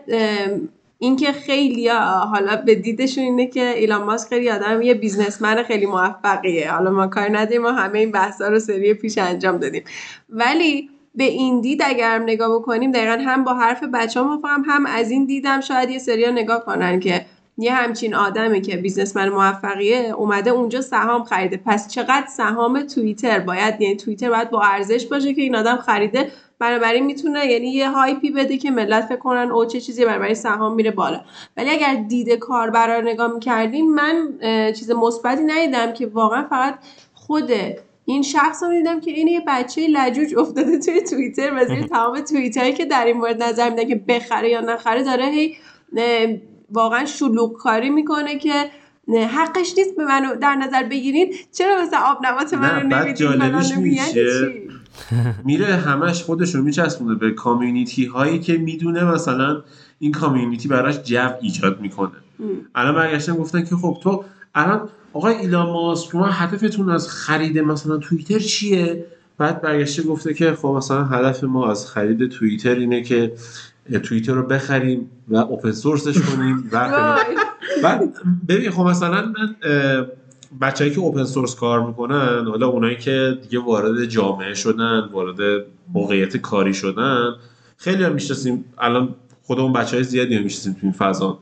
اینکه 1.03 1.31
خیلی 1.31 1.87
حالا 1.89 2.55
به 2.55 2.75
دیدشون 2.75 3.23
اینه 3.23 3.47
که 3.47 3.69
ایلان 3.69 4.03
ماسک 4.03 4.29
خیلی 4.29 4.49
آدم 4.49 4.81
یه 4.81 4.93
بیزنسمن 4.93 5.63
خیلی 5.63 5.85
موفقیه. 5.85 6.71
حالا 6.71 6.91
ما 6.91 7.07
کار 7.07 7.37
نداریم 7.37 7.61
ما 7.61 7.71
همه 7.71 7.99
این 7.99 8.11
بحثا 8.11 8.47
رو 8.47 8.59
سری 8.59 8.93
پیش 8.93 9.17
انجام 9.17 9.57
دادیم. 9.57 9.83
ولی 10.29 10.89
به 11.15 11.23
این 11.23 11.61
دید 11.61 11.81
اگر 11.85 12.15
هم 12.15 12.23
نگاه 12.23 12.59
بکنیم 12.59 12.91
دقیقا 12.91 13.17
هم 13.25 13.43
با 13.43 13.53
حرف 13.53 13.83
بچه 13.83 14.21
موافقم 14.21 14.63
هم 14.67 14.85
از 14.85 15.11
این 15.11 15.25
دیدم 15.25 15.61
شاید 15.61 15.89
یه 15.89 15.99
سری 15.99 16.31
نگاه 16.31 16.65
کنن 16.65 16.99
که 16.99 17.25
یه 17.57 17.73
همچین 17.73 18.15
آدمی 18.15 18.61
که 18.61 18.77
بیزنسمن 18.77 19.29
موفقیه 19.29 20.13
اومده 20.17 20.49
اونجا 20.49 20.81
سهام 20.81 21.23
خریده. 21.23 21.61
پس 21.65 21.87
چقدر 21.87 22.27
سهام 22.27 22.81
توییتر؟ 22.81 23.39
باید 23.39 23.81
یعنی 23.81 23.95
توییتر 23.95 24.29
باید 24.29 24.49
با 24.49 24.61
ارزش 24.61 25.05
باشه 25.05 25.33
که 25.33 25.41
این 25.41 25.55
آدم 25.55 25.75
خریده. 25.75 26.31
بنابراین 26.59 27.05
می‌تونه 27.05 27.45
یعنی 27.45 27.67
یه 27.67 27.89
هایپی 27.89 28.31
بده 28.31 28.57
که 28.57 28.71
ملت 28.71 29.05
فکر 29.05 29.17
کنن 29.17 29.51
او 29.51 29.65
چه 29.65 29.81
چیزی؟ 29.81 30.05
بنابراین 30.05 30.35
سهام 30.35 30.75
میره 30.75 30.91
بالا. 30.91 31.21
ولی 31.57 31.69
اگر 31.69 31.95
دید 32.07 32.29
کاربرا 32.29 32.99
رو 32.99 33.07
نگاه 33.07 33.33
می‌کردیم 33.33 33.93
من 33.93 34.29
چیز 34.73 34.91
مثبتی 34.91 35.43
ندیدم 35.43 35.93
که 35.93 36.07
واقعا 36.07 36.43
فقط 36.49 36.75
خود 37.13 37.51
این 38.05 38.21
شخص 38.21 38.63
رو 38.63 38.69
دیدم 38.69 38.99
که 38.99 39.11
این 39.11 39.27
یه 39.27 39.43
بچه 39.47 39.87
لجوج 39.87 40.37
افتاده 40.37 40.79
توی 40.79 41.01
توییتر. 41.01 41.51
و 41.55 41.65
زیر 41.65 41.81
تمام 41.81 42.19
توییترهایی 42.19 42.73
که 42.73 42.85
در 42.85 43.05
این 43.05 43.17
مورد 43.17 43.43
نظر 43.43 43.69
میده 43.69 43.85
که 43.85 43.95
بخره 43.95 44.49
یا 44.49 44.61
نخره 44.61 45.03
داره 45.03 45.25
هی 45.25 45.55
واقعا 46.73 47.05
شلوغ 47.05 47.57
کاری 47.57 47.89
می‌کنه 47.89 48.39
که 48.39 48.65
نه، 49.07 49.27
حقش 49.27 49.73
نیست 49.77 49.95
به 49.97 50.05
منو 50.05 50.35
در 50.35 50.55
نظر 50.55 50.83
بگیرین. 50.83 51.33
چرا 51.51 51.81
مثلا 51.81 51.99
آب 51.99 52.17
نبات 52.23 52.53
منو 52.53 52.87
نمیدین؟ 52.87 53.31
یعنی 53.31 53.89
میشه. 53.89 54.53
میره 55.45 55.65
همش 55.65 56.23
خودش 56.23 56.55
رو 56.55 56.63
میچسبونه 56.63 57.15
به 57.15 57.31
کامیونیتی 57.31 58.05
هایی 58.05 58.39
که 58.39 58.57
می‌دونه 58.57 59.03
مثلا 59.03 59.63
این 59.99 60.11
کامیونیتی 60.11 60.67
براش 60.67 61.03
جو 61.03 61.29
ایجاد 61.41 61.81
می‌کنه. 61.81 62.11
الان 62.75 62.95
برگشتن 62.95 63.33
گفتن 63.35 63.63
که 63.63 63.75
خب 63.75 63.97
تو 64.03 64.23
الان 64.55 64.89
آقای 65.13 65.35
ایلان 65.35 65.65
ماسک 65.65 66.11
شما 66.11 66.25
هدفتون 66.25 66.89
از 66.89 67.09
خرید 67.09 67.59
مثلا 67.59 67.97
توییتر 67.97 68.39
چیه؟ 68.39 69.05
بعد 69.37 69.61
برگشته 69.61 70.03
گفته 70.03 70.33
که 70.33 70.53
خب 70.53 70.67
مثلا 70.67 71.03
هدف 71.03 71.43
ما 71.43 71.71
از 71.71 71.87
خرید 71.87 72.29
توییتر 72.29 72.75
اینه 72.75 73.01
که 73.01 73.33
توییتر 73.99 74.33
رو 74.33 74.43
بخریم 74.43 75.09
و 75.27 75.35
اوپن 75.35 75.71
سورسش 75.71 76.21
کنیم 76.21 76.69
و 76.71 77.17
ببین 78.47 78.71
خب 78.71 78.81
مثلا 78.81 79.21
من 79.25 79.55
بچه‌ای 80.61 80.91
که 80.91 80.99
اوپن 80.99 81.25
سورس 81.25 81.55
کار 81.55 81.87
می‌کنن 81.87 82.47
حالا 82.47 82.67
اونایی 82.67 82.97
که 82.97 83.39
دیگه 83.41 83.59
وارد 83.59 84.05
جامعه 84.05 84.53
شدن 84.53 85.09
وارد 85.11 85.65
موقعیت 85.93 86.37
کاری 86.37 86.73
شدن 86.73 87.33
خیلی 87.77 88.03
هم 88.03 88.13
می‌شناسیم. 88.13 88.65
الان 88.77 89.15
خودمون 89.43 89.73
بچه 89.73 89.95
های 89.95 90.03
زیادی 90.03 90.35
هم 90.35 90.43
می‌شناسیم 90.43 90.73
تو 90.73 90.79
این 90.83 90.91
فضا. 90.91 91.39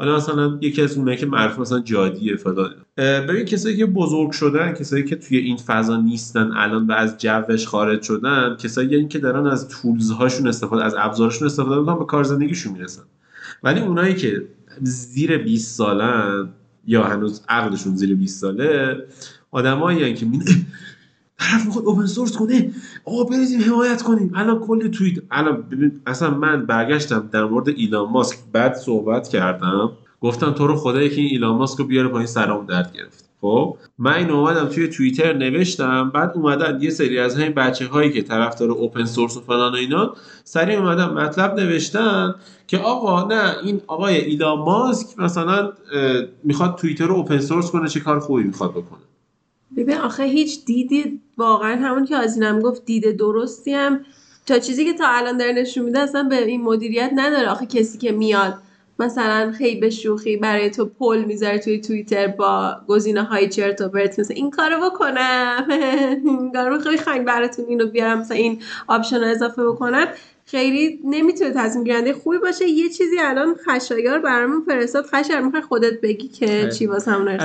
حالا 0.00 0.16
مثلا 0.16 0.58
یکی 0.60 0.82
از 0.82 0.96
اونایی 0.96 1.16
که 1.18 1.26
معروف 1.26 1.58
مثلا 1.58 1.80
جادیه 1.80 2.36
فلان. 2.36 2.70
ببین 2.96 3.44
کسایی 3.44 3.76
که 3.76 3.86
بزرگ 3.86 4.30
شدن 4.30 4.72
کسایی 4.72 5.04
که 5.04 5.16
توی 5.16 5.38
این 5.38 5.56
فضا 5.56 5.96
نیستن 5.96 6.50
الان 6.52 6.86
و 6.86 6.92
از 6.92 7.18
جوش 7.18 7.66
خارج 7.66 8.02
شدن 8.02 8.56
کسایی 8.56 8.94
این 8.94 9.08
که 9.08 9.18
دارن 9.18 9.46
از 9.46 9.68
تولز 9.68 10.10
هاشون 10.10 10.48
استفاده 10.48 10.84
از 10.84 10.94
ابزارشون 10.98 11.46
استفاده 11.46 11.80
می‌کنن 11.80 11.98
به 11.98 12.04
کار 12.04 12.24
زندگیشون 12.24 12.72
می‌رسن. 12.72 13.02
ولی 13.62 13.80
اونایی 13.80 14.14
که 14.14 14.48
زیر 14.82 15.38
20 15.38 15.76
سالن 15.76 16.48
یا 16.86 17.04
هنوز 17.04 17.42
عقلشون 17.48 17.96
زیر 17.96 18.14
20 18.14 18.40
ساله 18.40 18.96
آدمایی 19.50 20.14
که 20.14 20.26
می 20.26 20.40
طرف 21.40 21.66
می‌خواد 21.66 21.84
اوپن 21.84 22.06
سورس 22.06 22.36
کنه. 22.36 22.70
آقا 23.04 23.24
بریزیم 23.24 23.60
حمایت 23.60 24.02
کنیم. 24.02 24.32
الان 24.34 24.58
کلی 24.58 24.88
توییت 24.88 25.18
الان 25.30 25.62
ببین 25.70 26.00
اصلا 26.06 26.30
من 26.30 26.66
برگشتم 26.66 27.28
در 27.32 27.44
مورد 27.44 27.68
ایلان 27.68 28.10
ماسک. 28.10 28.38
بعد 28.52 28.74
صحبت 28.74 29.28
کردم. 29.28 29.92
گفتم 30.20 30.50
تو 30.50 30.66
رو 30.66 30.76
خدایی 30.76 31.10
که 31.10 31.20
این 31.20 31.30
ایلان 31.30 31.56
ماسک 31.56 31.78
رو 31.78 31.84
بیاره 31.84 32.08
پایین 32.08 32.26
سرام 32.26 32.66
درد 32.66 32.92
گرفت. 32.92 33.24
خب؟ 33.40 33.76
من 33.98 34.12
این 34.12 34.30
اومدم 34.30 34.66
توی 34.66 34.88
توییتر 34.88 35.32
نوشتم. 35.32 36.10
بعد 36.14 36.32
اومدن 36.34 36.78
یه 36.82 36.90
سری 36.90 37.18
از 37.18 37.36
همین 37.36 37.52
بچه 37.52 37.86
هایی 37.86 38.12
که 38.12 38.22
طرفدار 38.22 38.70
اوپن 38.70 39.04
سورس 39.04 39.36
و 39.36 39.40
فلان 39.40 39.72
و 39.72 39.76
اینا 39.76 40.14
سریع 40.44 40.78
اومدن 40.78 41.04
مطلب 41.04 41.60
نوشتن 41.60 42.34
که 42.66 42.78
آقا 42.78 43.28
نه 43.28 43.54
این 43.64 43.80
آقای 43.86 44.16
ایلان 44.16 44.58
ماسک 44.58 45.18
مثلا 45.18 45.72
می‌خواد 46.44 46.76
توییتر 46.76 47.06
رو 47.06 47.14
open 47.14 47.38
source 47.38 47.70
کنه 47.70 47.88
چه 47.88 48.00
کار 48.00 48.18
خوبی 48.18 48.42
می‌خواد 48.42 48.70
بکنه. 48.70 49.00
ببین 49.76 49.96
آخه 49.96 50.24
هیچ 50.24 50.64
دیدی 50.64 51.20
واقعا 51.40 51.76
همون 51.76 52.04
که 52.04 52.16
آزینم 52.16 52.60
گفت 52.60 52.84
دیده 52.84 53.12
درستی 53.12 53.74
هم. 53.74 54.04
تا 54.46 54.58
چیزی 54.58 54.84
که 54.84 54.92
تا 54.92 55.08
الان 55.08 55.36
داره 55.36 55.52
نشون 55.52 55.84
میده 55.84 55.98
اصلا 55.98 56.22
به 56.22 56.44
این 56.44 56.62
مدیریت 56.62 57.10
نداره. 57.14 57.48
آخه 57.48 57.66
کسی 57.66 57.98
که 57.98 58.12
میاد 58.12 58.54
مثلا 58.98 59.52
خیلی 59.52 59.80
به 59.80 59.90
شوخی 59.90 60.36
برای 60.36 60.70
تو 60.70 60.86
poll 60.86 61.24
می‌ذاره 61.24 61.58
توی 61.58 61.80
توییتر 61.80 62.26
با 62.26 62.76
گزینه 62.88 63.22
های 63.22 63.48
چرت 63.48 63.80
و 63.80 63.88
پرت 63.88 64.18
مثلا 64.18 64.36
این 64.36 64.50
کارو 64.50 64.90
بکنم. 64.90 65.66
این 66.24 66.52
کارو 66.52 66.78
خیلی 66.78 66.96
خنگ 66.96 67.24
براتون 67.24 67.64
اینو 67.68 67.86
بیارم 67.86 68.18
مثلا 68.18 68.36
این 68.36 68.62
option 68.86 69.24
اضافه 69.24 69.64
بکنم. 69.64 70.06
خیلی 70.50 71.00
نمی‌تونه 71.04 71.50
تصمیم 71.56 71.84
گیرنده 71.84 72.12
خوبی 72.12 72.38
باشه. 72.38 72.68
یه 72.68 72.88
چیزی 72.88 73.16
الان 73.20 73.54
خشایار 73.66 74.18
برامون 74.18 74.60
فرستاد. 74.66 75.06
خشایار 75.06 75.42
می‌خوای 75.42 75.62
خودت 75.62 76.00
بگی 76.00 76.28
که 76.28 76.68
چی 76.68 76.86
واسه 76.86 77.10
همون 77.10 77.38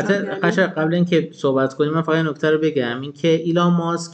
خشایار 0.43 0.69
قبل 0.69 0.93
اینکه 0.93 1.29
صحبت 1.33 1.73
کنیم 1.73 1.93
من 1.93 2.01
فقط 2.01 2.25
نکته 2.25 2.51
رو 2.51 2.57
بگم. 2.57 3.01
اینکه 3.01 3.27
ایلان 3.27 3.73
ماسک 3.73 4.11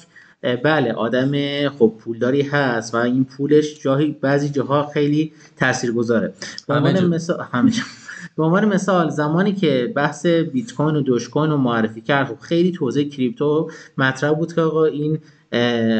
بله 0.63 0.93
آدم 0.93 1.31
خب 1.69 1.93
پولداری 1.99 2.41
هست 2.41 2.95
و 2.95 2.97
این 2.97 3.25
پولش 3.25 3.79
جاهی 3.81 4.17
بعضی 4.21 4.49
جاها 4.49 4.87
خیلی 4.93 5.33
تاثیرگذاره. 5.57 6.33
به 6.67 6.73
عنوان 6.73 7.05
مثال 7.05 7.45
به 8.37 8.43
عنوان 8.43 8.65
مثال 8.65 9.09
زمانی 9.09 9.53
که 9.53 9.93
بحث 9.95 10.25
بیت 10.25 10.73
کوین 10.73 10.95
و 10.95 11.01
دوش 11.01 11.29
کوین 11.29 11.51
رو 11.51 11.57
معرفی 11.57 12.01
کرد 12.01 12.27
خب 12.27 12.39
خیلی 12.39 12.71
توزیع 12.71 13.09
کریپتو 13.09 13.69
مطرح 13.97 14.33
بود 14.33 14.53
که 14.53 14.61
آقا 14.61 14.85
این 14.85 15.19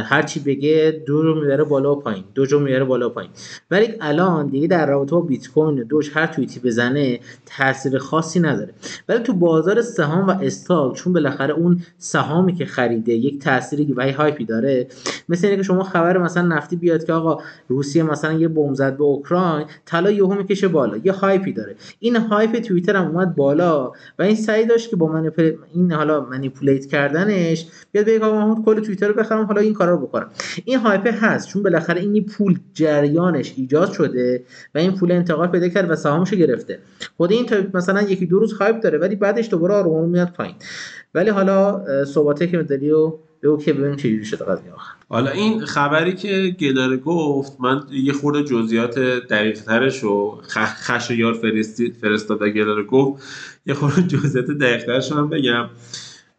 هر 0.03 0.21
چی 0.21 0.39
بگه 0.39 1.03
دوج 1.05 1.21
رو 1.21 1.41
می‌بره 1.41 1.63
بالا 1.63 1.95
و 1.95 1.99
پایین. 1.99 2.23
دوج 2.35 2.45
رو 2.45 2.59
می‌بره 2.59 2.83
بالا 2.83 3.09
و 3.09 3.13
پایین. 3.13 3.31
ولی 3.71 3.87
الان 4.01 4.47
دیگه 4.47 4.67
در 4.67 4.85
رابطه 4.85 5.11
با 5.11 5.21
بیت 5.21 5.47
کوین 5.47 5.79
و 5.79 5.83
دوج 5.83 6.17
هر 6.17 6.27
توییتی 6.27 6.59
بزنه 6.59 7.19
تاثیر 7.45 7.97
خاصی 7.97 8.39
نداره. 8.39 8.73
ولی 9.09 9.19
تو 9.19 9.33
بازار 9.33 9.81
سهام 9.81 10.27
و 10.27 10.31
stock 10.41 10.95
چون 10.95 11.13
بالاخره 11.13 11.53
اون 11.53 11.81
سهامی 11.97 12.55
که 12.55 12.65
خریده 12.65 13.13
یک 13.13 13.41
تأثیری 13.41 13.93
و 13.93 14.11
hype 14.11 14.38
ی 14.38 14.45
داره 14.45 14.87
مثل 15.29 15.47
اینکه 15.47 15.63
شما 15.63 15.83
خبر 15.83 16.17
مثلا 16.17 16.47
نفتی 16.47 16.75
بیاد 16.75 17.05
که 17.05 17.13
آقا 17.13 17.43
روسیه 17.67 18.03
مثلا 18.03 18.33
یه 18.33 18.47
بمب 18.47 18.73
زد 18.73 18.97
به 18.97 19.03
اوکراین 19.03 19.67
طلا 19.85 20.11
یهو 20.11 20.33
می‌کشه 20.33 20.67
بالا. 20.67 20.97
یه 21.03 21.11
hype 21.11 21.45
ی 21.45 21.53
داره. 21.53 21.75
این 21.99 22.15
hype 22.15 22.59
توییتر 22.59 22.95
هم 22.95 23.07
اومد 23.07 23.35
بالا 23.35 23.91
و 24.19 24.23
این 24.23 24.35
سعی 24.35 24.65
داشت 24.65 24.89
که 24.89 24.95
با 24.95 25.31
این 25.73 25.91
حالا 25.91 26.21
منیپولیت 26.21 26.85
کردنش 26.85 27.67
بیاد 27.91 28.05
بگه 28.05 28.25
آقا 28.25 28.61
کل 28.61 28.79
توییتر 28.79 29.07
رو 29.07 29.13
بخرم 29.13 29.40
حالا 29.45 29.61
این 29.61 29.73
کارا 29.73 29.91
رو 29.91 30.07
بکنم. 30.07 30.29
این 30.65 30.77
هایپ 30.77 31.07
هست 31.21 31.47
چون 31.47 31.63
بالاخره 31.63 32.01
این 32.01 32.25
پول 32.25 32.59
جریانش 32.73 33.53
ایجاد 33.57 33.91
شده 33.91 34.43
و 34.75 34.77
این 34.77 34.91
پول 34.91 35.11
انتقال 35.11 35.47
پیدا 35.47 35.69
کرد 35.69 35.91
و 35.91 35.95
سهامش 35.95 36.33
گرفته. 36.33 36.79
خود 37.17 37.31
این 37.31 37.49
مثلا 37.73 38.01
یکی 38.01 38.25
دو 38.25 38.39
روز 38.39 38.53
هایپ 38.53 38.79
داره 38.79 38.97
ولی 38.97 39.15
بعدش 39.15 39.49
دوباره 39.49 39.73
آروم 39.73 40.09
میاد 40.09 40.33
پایین. 40.33 40.55
ولی 41.15 41.29
حالا 41.29 41.85
صحبته 42.05 42.47
که 42.47 42.57
مدلی 42.57 42.91
و 42.91 43.13
بگو 43.43 43.57
که 43.57 43.73
ببین 43.73 43.95
چجوری 43.95 44.25
شده 44.25 44.45
قضیه 44.45 44.71
حالا 45.09 45.31
این 45.31 45.65
خبری 45.65 46.15
که 46.15 46.55
گلاره 46.59 46.97
گفت 46.97 47.57
من 47.59 47.83
یه 47.91 48.13
خورده 48.13 48.43
جزئیات 48.43 48.99
دقیق 48.99 49.61
ترش 49.61 50.03
و 50.03 50.41
خش 50.57 51.11
یار 51.11 51.33
فرستاد 52.01 52.43
گلاره 52.43 52.83
گفت 52.83 53.23
یه 53.65 53.73
خورده 53.73 54.01
جزئیات 54.01 54.45
دقیق 54.45 54.85
ترش 54.85 55.11
هم 55.11 55.29
بگم. 55.29 55.69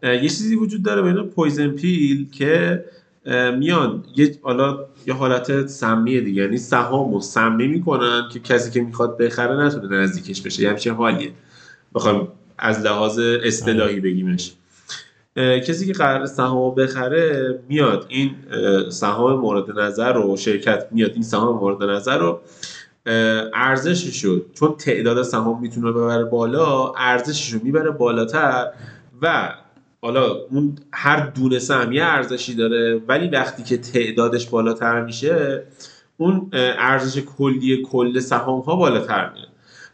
یه 0.02 0.20
چیزی 0.20 0.56
وجود 0.56 0.82
داره 0.82 1.02
به 1.02 1.22
پویزن 1.22 1.68
پیل 1.68 2.30
که 2.30 2.84
میان 3.58 4.04
یه 4.16 4.36
حالا 4.42 4.86
یه 5.06 5.14
حالت 5.14 5.66
سمی 5.66 6.20
دیگه 6.20 6.42
یعنی 6.42 6.56
سهام 6.56 7.14
و 7.14 7.20
سمی 7.20 7.66
می‌کنن 7.66 8.28
که 8.32 8.40
کسی 8.40 8.70
که 8.70 8.80
می‌خواد 8.80 9.18
بخره 9.18 9.64
نتونه 9.66 9.96
نزدیکش 10.02 10.42
بشه 10.42 10.62
یه 10.62 10.70
همچین 10.70 10.92
حالیه. 10.92 11.32
بخوام 11.94 12.28
از 12.58 12.80
لحاظ 12.80 13.18
اصطلاحی 13.18 14.00
بگیمش. 14.00 14.52
کسی 15.36 15.86
که 15.86 15.92
قرار 15.92 16.26
سهام 16.26 16.74
بخره 16.74 17.58
میاد 17.68 18.06
این 18.08 18.34
سهام 18.90 19.40
مورد 19.40 19.78
نظر 19.78 20.12
رو 20.12 20.36
شرکت 20.36 20.86
میاد 20.90 21.10
این 21.14 21.22
سهام 21.22 21.58
مورد 21.58 21.82
نظر 21.82 22.18
رو 22.18 22.40
ارزشش 23.54 24.22
شد 24.22 24.46
چون 24.54 24.74
تعداد 24.78 25.22
سهام 25.22 25.60
می‌تونه 25.60 25.92
ببره 25.92 26.24
بالا 26.24 26.92
ارزشش 26.98 27.52
رو 27.52 27.60
می‌بره 27.62 27.90
بالاتر 27.90 28.66
و 29.22 29.54
حالا 30.04 30.36
اون 30.50 30.76
هر 30.92 31.26
دونه 31.26 31.58
سهم 31.58 31.92
یه 31.92 32.04
ارزشی 32.04 32.54
داره 32.54 33.02
ولی 33.08 33.28
وقتی 33.28 33.62
که 33.62 33.76
تعدادش 33.76 34.48
بالاتر 34.48 35.04
میشه 35.04 35.62
اون 36.16 36.50
ارزش 36.52 37.22
کلی 37.38 37.82
کل 37.82 38.20
سهام 38.20 38.60
ها 38.60 38.76
بالاتر 38.76 39.32
میره 39.32 39.46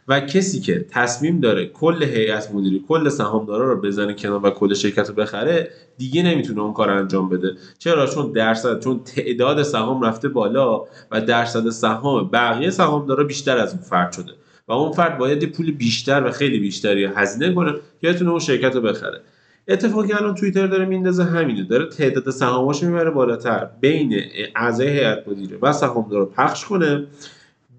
و 0.07 0.19
کسی 0.19 0.59
که 0.59 0.85
تصمیم 0.89 1.39
داره 1.39 1.65
کل 1.65 2.03
هیئت 2.03 2.51
مدیری 2.51 2.85
کل 2.87 3.09
سهامدارا 3.09 3.73
رو 3.73 3.81
بزنه 3.81 4.13
کنار 4.13 4.45
و 4.45 4.49
کل 4.49 4.73
شرکت 4.73 5.09
رو 5.09 5.15
بخره 5.15 5.71
دیگه 5.97 6.23
نمی‌تونه 6.23 6.61
اون 6.61 6.73
کار 6.73 6.89
انجام 6.89 7.29
بده. 7.29 7.55
چرا؟ 7.79 8.07
چون 8.07 8.31
درصد 8.31 8.79
چون 8.83 9.03
تعداد 9.03 9.63
سهام 9.63 10.01
رفته 10.01 10.29
بالا 10.29 10.85
و 11.11 11.21
درصد 11.21 11.69
سهام 11.69 12.29
بقیه 12.33 12.69
سهامدارا 12.69 13.23
بیشتر 13.23 13.57
از 13.57 13.73
اون 13.73 13.81
فرد 13.81 14.11
شده. 14.11 14.31
و 14.67 14.71
اون 14.71 14.91
فرد 14.91 15.17
باید 15.17 15.51
پول 15.51 15.71
بیشتر 15.71 16.23
و 16.23 16.31
خیلی 16.31 16.59
بیشتری 16.59 17.05
هزینه 17.05 17.53
کنه 17.53 17.73
که 18.01 18.09
بتونه 18.09 18.29
اون 18.29 18.39
شرکت 18.39 18.75
رو 18.75 18.81
بخره. 18.81 19.21
اتفاقی 19.69 20.07
که 20.07 20.15
الان 20.15 20.35
توییتر 20.35 20.67
داره 20.67 20.85
میندازه 20.85 21.23
همینه 21.23 21.63
داره 21.63 21.85
تعداد 21.85 22.29
سهاماشو 22.29 22.85
می‌بره 22.87 23.09
بالاتر 23.09 23.69
بین 23.81 24.21
اعضای 24.55 24.87
هیئت 24.87 25.27
مدیره 25.27 25.57
و 25.61 25.73
سهامدار 25.73 26.19
رو 26.19 26.25
پخش 26.25 26.65
کنه 26.65 27.07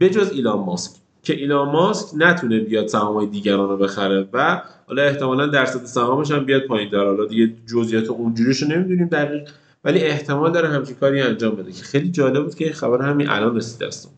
بجز 0.01 0.33
ایلان 0.33 0.59
ماسک 0.59 0.93
که 1.23 1.35
ایلان 1.37 1.69
ماسک 1.73 2.17
نتونه 2.17 2.61
بیاد 2.61 2.87
سهامای 2.87 3.27
دیگران 3.27 3.69
رو 3.69 3.77
بخره 3.77 4.29
و 4.33 4.63
حالا 4.87 5.03
احتمالا 5.03 5.47
درصد 5.47 5.85
سهامش 5.85 6.31
هم 6.31 6.45
بیاد 6.45 6.63
پایین 6.63 6.91
داره 6.91 7.09
حالا 7.09 7.27
دیگه 7.27 7.53
جزئیات 7.67 8.11
اونجوریشو 8.11 8.67
نمی‌دونیم 8.67 9.07
دقیق 9.07 9.49
ولی 9.85 10.01
احتمال 10.01 10.53
داره 10.53 10.69
همچین 10.69 10.97
کاری 10.97 11.21
انجام 11.21 11.55
بده 11.55 11.73
که 11.73 11.83
خیلی 11.83 12.11
جالب 12.11 12.45
بود 12.45 12.55
که 12.55 12.65
این 12.65 12.73
خبر 12.75 13.03
همین 13.03 13.29
الان 13.29 13.57
رسیده 13.57 13.87
است. 13.87 14.15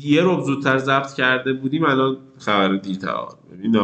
یه 0.00 0.22
رو 0.22 0.40
زودتر 0.40 0.78
ضبط 0.78 1.14
کرده 1.14 1.52
بودیم 1.52 1.84
الان 1.84 2.16
خبر 2.38 2.76
دیرتر 2.76 3.14
ببین 3.52 3.76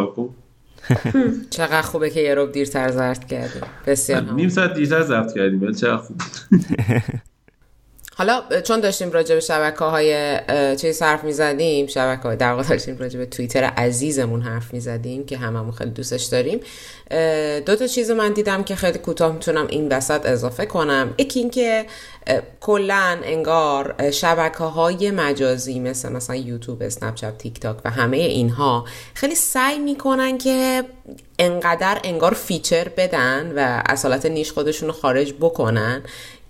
چقدر 1.50 1.82
خوبه 1.82 2.10
که 2.10 2.20
یه 2.20 2.34
رو 2.34 2.46
دیرتر 2.46 2.90
زرد 2.90 3.26
کردیم 3.26 3.62
بسیار 3.86 4.32
نیم 4.32 4.48
ساعت 4.48 4.74
دیرتر 4.74 5.02
زرد 5.02 5.34
کردیم 5.34 5.62
ولی 5.62 5.74
چقدر 5.74 5.96
خوب 5.96 6.16
حالا 8.16 8.42
چون 8.64 8.80
داشتیم 8.80 9.12
راجع 9.12 9.34
به 9.34 9.40
شبکه 9.40 9.84
های 9.84 10.38
چیز 10.76 11.02
حرف 11.02 11.24
می‌زدیم 11.24 11.86
شبکه 11.86 12.22
های 12.22 12.36
در 12.36 12.52
واقع 12.52 12.68
داشتیم 12.68 12.98
راجع 12.98 13.18
به 13.18 13.26
توییتر 13.26 13.64
عزیزمون 13.64 14.42
حرف 14.42 14.72
می‌زدیم 14.72 15.26
که 15.26 15.36
هممون 15.36 15.72
خیلی 15.72 15.90
دوستش 15.90 16.24
داریم. 16.24 16.60
دو 17.66 17.76
تا 17.76 17.86
چیز 17.86 18.10
من 18.10 18.32
دیدم 18.32 18.64
که 18.64 18.76
خیلی 18.76 18.98
کوتاه 18.98 19.32
می‌تونم 19.32 19.66
این 19.66 19.88
وسط 19.88 20.26
اضافه 20.26 20.66
کنم. 20.66 21.14
یکی 21.18 21.40
اینکه 21.40 21.86
کلا 22.60 23.18
انگار 23.24 24.10
شبکه 24.10 24.64
های 24.64 25.10
مجازی 25.10 25.80
مثل 25.80 26.12
مثلا 26.12 26.36
یوتیوب 26.36 26.82
اسنپ 26.82 27.14
چت 27.14 27.38
تیک 27.38 27.60
تاک 27.60 27.76
و 27.84 27.90
همه 27.90 28.16
اینها 28.16 28.84
خیلی 29.14 29.34
سعی 29.34 29.78
می‌کنن 29.78 30.38
که 30.38 30.84
انقدر 31.38 32.00
انگار 32.04 32.34
feature 32.34 32.88
بدن 32.88 33.52
و 33.56 33.82
اصالت 33.86 34.26
niche 34.26 34.52
خودشون 34.52 34.92
خارج 34.92 35.32
بکنن 35.40 36.02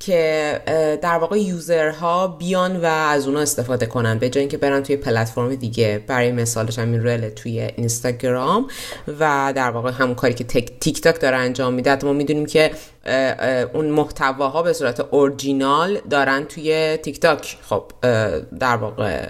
که 0.07 0.61
در 1.03 1.19
واقع 1.19 1.39
user 1.39 2.09
ها 2.09 2.27
بیان 2.27 2.81
و 2.81 2.85
از 2.85 3.27
اونا 3.29 3.41
استفاده 3.41 3.87
کنن 3.87 4.19
به 4.19 4.29
جای 4.29 4.41
اینکه 4.41 4.57
برن 4.57 4.83
توی 4.83 4.97
پلتفرم 4.97 5.55
دیگه. 5.55 6.05
برای 6.07 6.33
مثالش 6.33 6.79
همین 6.79 7.05
reel 7.05 7.29
توی 7.29 7.61
اینستاگرام 7.61 8.69
و 9.21 9.53
در 9.57 9.71
واقع 9.71 9.91
همون 9.91 10.15
کاری 10.15 10.35
که 10.35 10.45
تیک 10.45 11.01
تاک 11.01 11.21
داره 11.21 11.37
انجام 11.37 11.75
میده. 11.75 12.05
ما 12.05 12.13
می‌دونیم 12.13 12.47
که 12.47 12.71
اون 13.75 13.87
محتواها 13.87 14.63
به 14.63 14.73
صورت 14.73 15.01
اورجینال 15.01 15.99
دارن 16.11 16.45
توی 16.45 16.97
تیک 16.97 17.21
تاک 17.21 17.57
خب 17.69 17.85
در 18.61 18.77
واقع 18.77 19.27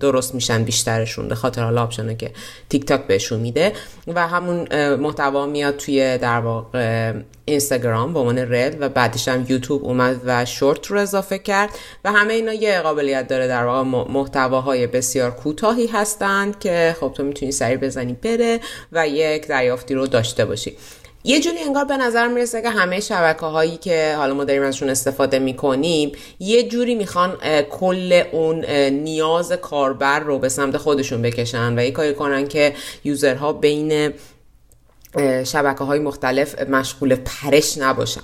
درست 0.00 0.34
میشن 0.34 0.64
بیشترشون 0.64 1.28
به 1.28 1.34
خاطر 1.34 1.62
حالا 1.62 1.82
option 1.82 2.09
ه 2.09 2.14
که 2.14 2.30
تیک 2.68 2.84
تاک 2.84 3.06
بهشون 3.06 3.40
میده 3.40 3.72
و 4.06 4.28
همون 4.28 4.94
محتوا 4.94 5.46
میاد 5.46 5.76
توی 5.76 6.18
در 6.18 6.40
واقع 6.40 7.12
اینستاگرام 7.44 8.12
به 8.12 8.18
عنوان 8.18 8.38
reel 8.38 8.76
و 8.80 8.88
بعدش 8.88 9.28
هم 9.28 9.46
یوتیوب 9.48 9.84
اومد 9.84 10.20
و 10.24 10.44
شورت 10.44 10.86
رو 10.86 11.00
اضافه 11.00 11.38
کرد 11.38 11.70
و 12.04 12.12
همه 12.12 12.34
اینا 12.34 12.52
یه 12.52 12.80
قابلیت 12.80 13.28
داره. 13.28 13.48
در 13.48 13.64
واقع 13.64 13.82
محتواهای 14.12 14.86
بسیار 14.86 15.30
کوتاهی 15.30 15.86
هستند 15.86 16.58
که 16.58 16.96
خب 17.00 17.12
تو 17.16 17.22
می‌تونی 17.22 17.52
سریع 17.52 17.76
بزنی 17.76 18.12
بره 18.12 18.60
و 18.92 19.08
یک 19.08 19.46
دریافتی 19.46 19.94
رو 19.94 20.06
داشته 20.06 20.44
باشی. 20.44 20.76
یه 21.28 21.40
جوری 21.40 21.58
انگار 21.58 21.84
به 21.84 21.96
نظر 21.96 22.28
می‌رسه 22.28 22.62
که 22.62 22.70
همه 22.70 23.00
شبکه 23.00 23.46
هایی 23.46 23.76
که 23.76 24.14
حالا 24.16 24.34
ما 24.34 24.44
داریم 24.44 24.62
ازشون 24.62 24.90
استفاده 24.90 25.38
می‌کنیم 25.38 26.12
یه 26.38 26.68
جوری 26.68 26.94
می‌خوان 26.94 27.36
کل 27.70 28.22
اون 28.32 28.64
نیاز 28.90 29.52
کاربر 29.52 30.20
رو 30.20 30.38
به 30.38 30.48
سمت 30.48 30.76
خودشون 30.76 31.22
بکشن 31.22 31.78
و 31.78 31.84
یه 31.84 31.90
کاری 31.90 32.14
کنن 32.14 32.48
که 32.48 32.74
user 33.04 33.42
ها 33.42 33.52
بین 33.52 34.12
شبکه 35.44 35.84
های 35.84 35.98
مختلف 35.98 36.62
مشغول 36.62 37.14
پرش 37.14 37.78
نباشن. 37.78 38.22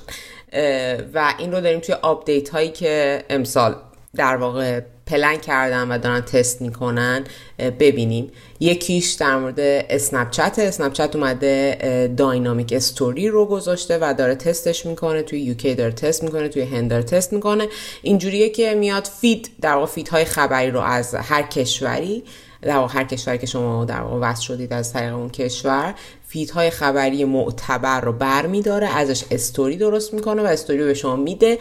و 1.14 1.34
این 1.38 1.52
رو 1.52 1.60
داریم 1.60 1.80
توی 1.80 1.94
update 1.94 2.48
هایی 2.48 2.70
که 2.70 3.24
امسال 3.30 3.76
در 4.16 4.36
واقع 4.36 4.80
پلن 5.06 5.36
کردن 5.36 5.88
و 5.88 5.98
دارن 5.98 6.20
تست 6.20 6.62
می‌کنن 6.62 7.24
ببینیم. 7.58 8.30
یکیش 8.60 9.12
در 9.12 9.36
مورد 9.36 9.60
Snapchat 9.60 10.58
Snapchat 10.58 11.16
اومده 11.16 12.14
dynamic 12.16 12.72
story 12.72 13.28
رو 13.28 13.46
گذاشته 13.46 13.98
و 14.00 14.14
داره 14.18 14.34
تستش 14.34 14.86
می‌کنه 14.86 15.22
توی 15.22 15.40
UK 15.40 15.74
داره 15.74 15.92
تست 15.92 16.22
می‌کنه 16.22 16.48
توی 16.48 16.62
هند 16.62 17.02
تست 17.02 17.32
می‌کنه. 17.32 17.68
اینجوریه 18.02 18.48
که 18.48 18.74
میاد 18.74 19.04
feed 19.20 19.50
در 19.60 19.74
واقع 19.74 19.86
feed 19.86 20.08
های 20.08 20.24
خبری 20.24 20.70
رو 20.70 20.80
از 20.80 21.14
هر 21.14 21.42
کشوری 21.42 22.24
در 22.64 22.86
هر 22.86 23.04
کشوری 23.04 23.38
که 23.38 23.46
شما 23.46 23.84
در 23.84 24.00
واقع 24.00 24.28
وصل 24.28 24.42
شدید 24.42 24.72
از 24.72 24.92
طریق 24.92 25.14
اون 25.14 25.28
کشور 25.28 25.94
feed 26.34 26.58
های 26.58 26.70
خبری 26.70 27.24
معتبر 27.24 28.00
رو 28.00 28.12
بر 28.12 28.46
میداره 28.46 28.96
ازش 28.96 29.24
استوری 29.30 29.76
درست 29.76 30.14
می‌کنه 30.14 30.42
و 30.42 30.46
استوری 30.46 30.78
رو 30.78 30.84
به 30.84 30.94
شما 30.94 31.16
میده 31.16 31.58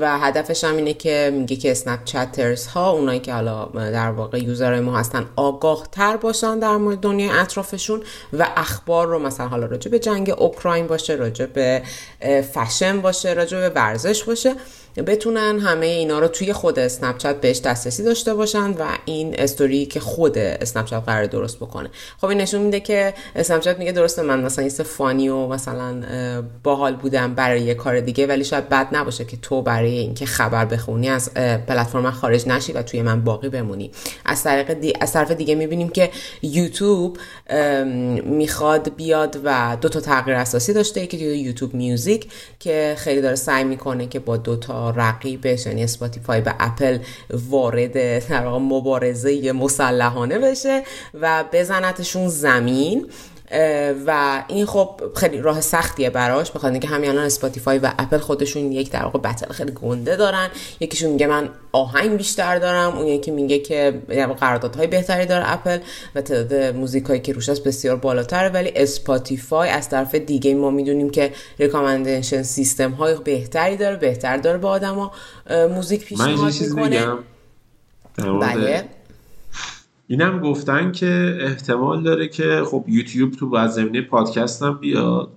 و 0.00 0.18
هدفش 0.18 0.64
هم 0.64 0.76
اینه 0.76 0.94
که 0.94 1.30
میگه 1.34 1.56
که 1.56 1.70
Snapchatters 1.70 2.66
ها 2.66 2.90
اونایی 2.90 3.20
که 3.20 3.34
حالا 3.34 3.64
در 3.74 4.10
واقع 4.10 4.38
user 4.38 4.66
های 4.66 4.80
ما 4.80 4.98
هستن 4.98 5.26
آگاه 5.36 5.86
تر 5.92 6.16
باشن 6.16 6.58
در 6.58 6.76
مورد 6.76 6.98
دنیای 6.98 7.30
اطرافشون 7.30 8.02
و 8.32 8.46
اخبار 8.56 9.06
رو 9.06 9.18
مثلا 9.18 9.48
حالا 9.48 9.66
راجع 9.66 9.90
به 9.90 9.98
جنگ 9.98 10.34
اوکراین 10.38 10.86
باشه 10.86 11.14
راجع 11.14 11.46
به 11.46 11.82
فشن 12.54 13.00
باشه 13.00 13.32
راجع 13.32 13.58
به 13.58 13.68
ورزش 13.68 14.24
باشه. 14.24 14.54
بتونن 15.02 15.58
همه 15.58 15.86
اینا 15.86 16.18
رو 16.18 16.28
توی 16.28 16.52
خود 16.52 16.78
اسنپ 16.78 17.18
چت 17.18 17.40
بهش 17.40 17.60
دسترسی 17.60 18.02
داشته 18.02 18.34
باشن 18.34 18.70
و 18.70 18.84
این 19.04 19.34
استوری 19.38 19.86
که 19.86 20.00
خود 20.00 20.38
اسنپ 20.38 20.84
چت 20.84 21.02
قرار 21.06 21.26
درست 21.26 21.56
بکنه. 21.56 21.90
خب 22.20 22.26
این 22.26 22.40
نشون 22.40 22.62
میده 22.62 22.80
که 22.80 23.14
اسنپ 23.36 23.60
چت 23.60 23.78
میگه 23.78 23.92
درسته 23.92 24.22
من 24.22 24.40
مثلا 24.40 24.64
یه 24.64 24.70
فانی 24.70 25.28
و 25.28 25.46
مثلا 25.46 26.02
باحال 26.62 26.96
بودم 26.96 27.34
برای 27.34 27.60
یه 27.60 27.74
کار 27.74 28.00
دیگه 28.00 28.26
ولی 28.26 28.44
شاید 28.44 28.68
بد 28.68 28.88
نباشه 28.92 29.24
که 29.24 29.36
تو 29.36 29.62
برای 29.62 29.98
اینکه 29.98 30.26
خبر 30.26 30.64
بخونی 30.64 31.08
از 31.08 31.34
پلتفرم 31.34 32.10
خارج 32.10 32.48
نشی 32.48 32.72
و 32.72 32.82
توی 32.82 33.02
من 33.02 33.24
باقی 33.24 33.48
بمونی. 33.48 33.90
از 34.24 34.42
طریق 34.42 34.72
دی... 34.72 34.92
از 35.00 35.12
طرف 35.12 35.30
دیگه 35.30 35.54
می‌بینیم 35.54 35.88
که 35.88 36.10
یوتیوب 36.42 37.18
می‌خواد 38.24 38.94
بیاد 38.96 39.40
و 39.44 39.76
دو 39.80 39.88
تا 39.88 40.00
تغییر 40.00 40.36
اساسی 40.36 40.72
داشته 40.72 41.06
که 41.06 41.16
YouTube 41.16 41.74
Music 41.74 42.30
که 42.60 42.94
خیلی 42.98 43.20
داره 43.20 43.36
سعی 43.36 43.64
می‌کنه 43.64 44.06
که 44.06 44.18
با 44.18 44.36
دو 44.36 44.56
تا 44.56 44.83
رقیبش 44.90 45.66
یعنی 45.66 45.84
Spotify 45.84 46.40
و 46.40 46.54
اپل 46.60 46.98
وارد 47.30 48.28
در 48.28 48.48
مبارزه 48.48 49.52
مسلحانه 49.52 50.38
بشه 50.38 50.82
و 51.20 51.44
بزنتشون 51.52 52.28
زمین. 52.28 53.06
و 54.06 54.42
این 54.48 54.66
خب 54.66 55.00
خیلی 55.16 55.38
راه 55.38 55.60
سختیه 55.60 56.10
براش. 56.10 56.50
بخاطر 56.50 56.70
اینکه 56.70 56.88
همین 56.88 57.10
الان 57.10 57.24
Spotify 57.24 57.78
و 57.78 57.92
اپل 57.98 58.18
خودشون 58.18 58.72
یک 58.72 58.90
در 58.90 59.02
واقع 59.02 59.18
battle 59.18 59.52
خیلی 59.52 59.72
گنده 59.72 60.16
دارن. 60.16 60.48
یکیشون 60.80 61.10
میگه 61.10 61.26
من 61.26 61.48
آهنگ 61.72 62.16
بیشتر 62.16 62.58
دارم 62.58 62.98
اون 62.98 63.06
یکی 63.06 63.30
میگه 63.30 63.58
که 63.58 64.02
قراردادهای 64.40 64.86
بهتری 64.86 65.26
داره 65.26 65.52
اپل 65.52 65.78
و 66.14 66.20
تعداد 66.20 66.74
موزیکایی 66.76 67.20
که 67.20 67.32
روش 67.32 67.48
هست 67.48 67.64
بسیار 67.64 67.96
بالاتره. 67.96 68.48
ولی 68.48 68.72
Spotify 68.76 69.68
از 69.70 69.88
طرف 69.88 70.14
دیگه 70.14 70.54
ما 70.54 70.70
می‌دونیم 70.70 71.10
که 71.10 71.32
recommendation 71.58 72.42
system 72.42 72.90
های 72.90 73.14
بهتری 73.24 73.76
داره 73.76 73.96
بهتر 73.96 74.36
داره 74.36 74.58
به 74.58 74.68
آدما 74.68 75.12
موزیک 75.50 76.04
پیشنهاد 76.04 76.54
می‌کنه. 76.60 77.06
بله. 78.40 78.84
اینم 80.06 80.40
گفتن 80.40 80.92
که 80.92 81.38
احتمال 81.40 82.02
داره 82.02 82.28
که 82.28 82.62
خب 82.70 82.84
یوتیوب 82.88 83.32
تو 83.32 83.54
از 83.54 83.74
زمینه 83.74 84.00
پادکست 84.00 84.62
هم 84.62 84.78
بیاد 84.78 85.28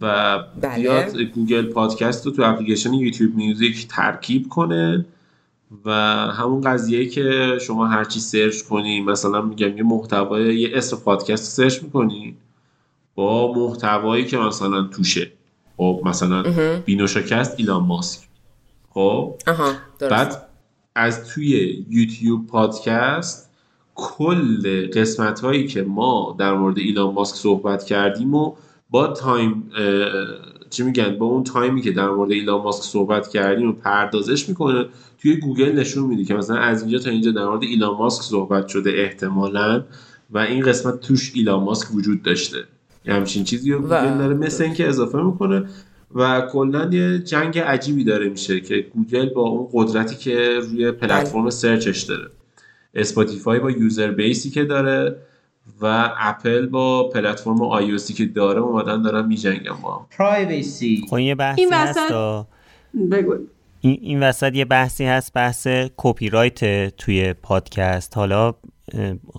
و 0.00 0.38
بله. 0.60 0.76
بیاد 0.76 1.20
Google 1.20 1.66
Podcast 1.66 2.26
رو 2.26 2.32
تو 2.32 2.42
اپلیکیشن 2.42 2.94
YouTube 2.94 3.34
Music 3.34 3.88
ترکیب 3.88 4.48
کنه 4.48 5.06
و 5.84 5.90
همون 6.30 6.60
قضیه 6.60 7.06
که 7.06 7.58
شما 7.60 7.86
هرچی 7.86 8.20
search 8.20 8.62
کنی 8.62 9.00
مثلا 9.00 9.42
میگم 9.42 9.76
یه 9.76 9.82
محتوای 9.82 10.60
یه 10.60 10.70
اسم 10.74 10.96
پادکست 10.96 11.44
search 11.44 11.82
می‌کنی 11.82 12.36
با 13.14 13.52
محتوایی 13.52 14.24
که 14.24 14.38
مثلا 14.38 14.82
توشه. 14.82 15.32
خب 15.76 16.00
مثلا 16.04 16.42
بینوشاکست 16.84 17.54
ایلان 17.56 17.82
ماسک. 17.82 18.20
خب؟ 18.90 19.34
بعد 20.00 20.48
از 20.94 21.28
توی 21.34 21.84
یوتیوب 21.90 22.46
پادکست 22.46 23.43
کل 23.94 24.86
قسمت 24.86 25.40
هایی 25.40 25.66
که 25.66 25.82
ما 25.82 26.36
در 26.38 26.54
مورد 26.54 26.78
ایلان 26.78 27.14
ماسک 27.14 27.36
صحبت 27.36 27.84
کردیم 27.84 28.34
و 28.34 28.54
با 28.90 29.06
time 29.06 29.70
چی 30.70 30.82
میگن؟ 30.82 31.18
با 31.18 31.26
اون 31.26 31.44
time 31.44 31.74
ی 31.74 31.82
که 31.82 31.92
در 31.92 32.10
مورد 32.10 32.30
ایلان 32.30 32.62
ماسک 32.62 32.82
صحبت 32.82 33.28
کردیم 33.28 33.68
و 33.68 33.72
پردازش 33.72 34.48
می‌کنه 34.48 34.86
توی 35.18 35.36
گوگل 35.36 35.72
نشون 35.72 36.04
میده 36.06 36.24
که 36.24 36.34
مثلا 36.34 36.56
از 36.56 36.82
اینجا 36.82 36.98
تا 36.98 37.10
اینجا 37.10 37.30
در 37.30 37.46
مورد 37.46 37.62
ایلان 37.62 37.96
ماسک 37.96 38.22
صحبت 38.22 38.68
شده 38.68 38.92
احتمالا 38.96 39.84
و 40.30 40.38
این 40.38 40.64
قسمت 40.64 41.00
توش 41.00 41.32
ایلان 41.34 41.62
ماسک 41.62 41.94
وجود 41.94 42.22
داشته. 42.22 42.58
همچین 43.06 43.44
چیزی 43.44 43.72
رو 43.72 43.80
گوگل 43.80 44.18
داره 44.18 44.34
مثل 44.34 44.64
اینکه 44.64 44.88
اضافه 44.88 45.22
می‌کنه 45.22 45.68
و 46.14 46.48
کلا 46.52 46.90
یه 46.92 47.18
جنگ 47.18 47.58
عجیبی 47.58 48.04
داره 48.04 48.28
میشه 48.28 48.60
که 48.60 48.86
گوگل 48.94 49.28
با 49.28 49.42
اون 49.42 49.68
قدرتی 49.72 50.16
که 50.16 50.60
روی 50.70 50.92
پلتفرم 50.92 51.50
search 51.50 51.89
ش 51.89 52.02
داره. 52.02 52.30
Spotify 52.94 53.58
با 53.58 53.70
user 53.70 54.10
base 54.10 54.42
ی 54.42 54.50
که 54.50 54.64
داره 54.64 55.16
و 55.80 56.14
اپل 56.18 56.66
با 56.66 57.08
پلتفرم 57.08 57.62
هایی 57.62 57.98
که 57.98 58.26
داره 58.26 58.60
اومدن 58.60 59.02
دارن 59.02 59.26
میجنگن 59.26 59.76
با 59.82 60.06
privacy 60.18 61.04
خب 61.10 61.18
یه 61.18 61.34
بحثی 61.34 61.60
این 61.60 61.72
هست 61.72 61.98
وسط- 61.98 62.46
بگو. 63.12 63.34
این, 63.80 63.98
این 64.02 64.22
وسط 64.22 64.54
یه 64.54 64.64
بحثی 64.64 65.04
هست 65.04 65.32
بحث 65.32 65.66
کپی 65.96 66.28
رایت 66.28 66.88
توی 66.96 67.32
پادکست. 67.32 68.16
حالا 68.16 68.54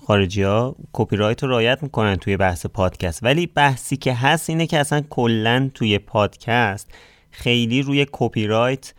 خارجی 0.06 0.42
ها 0.42 0.76
کپی 0.94 1.16
رایت 1.16 1.44
رو 1.44 1.50
رعایت 1.50 1.84
می‌کنن 1.84 2.16
توی 2.16 2.38
بحث 2.38 2.66
پادکست. 2.66 3.24
ولی 3.24 3.48
بحثی 3.48 3.98
که 3.98 4.14
هست 4.14 4.50
اینه 4.50 4.68
که 4.68 4.80
اصلا 4.80 5.02
کلا 5.10 5.70
توی 5.74 6.00
پادکست 6.00 6.92
خیلی 7.32 7.82
روی 7.82 8.06
کپی 8.12 8.48
رایت 8.48 8.94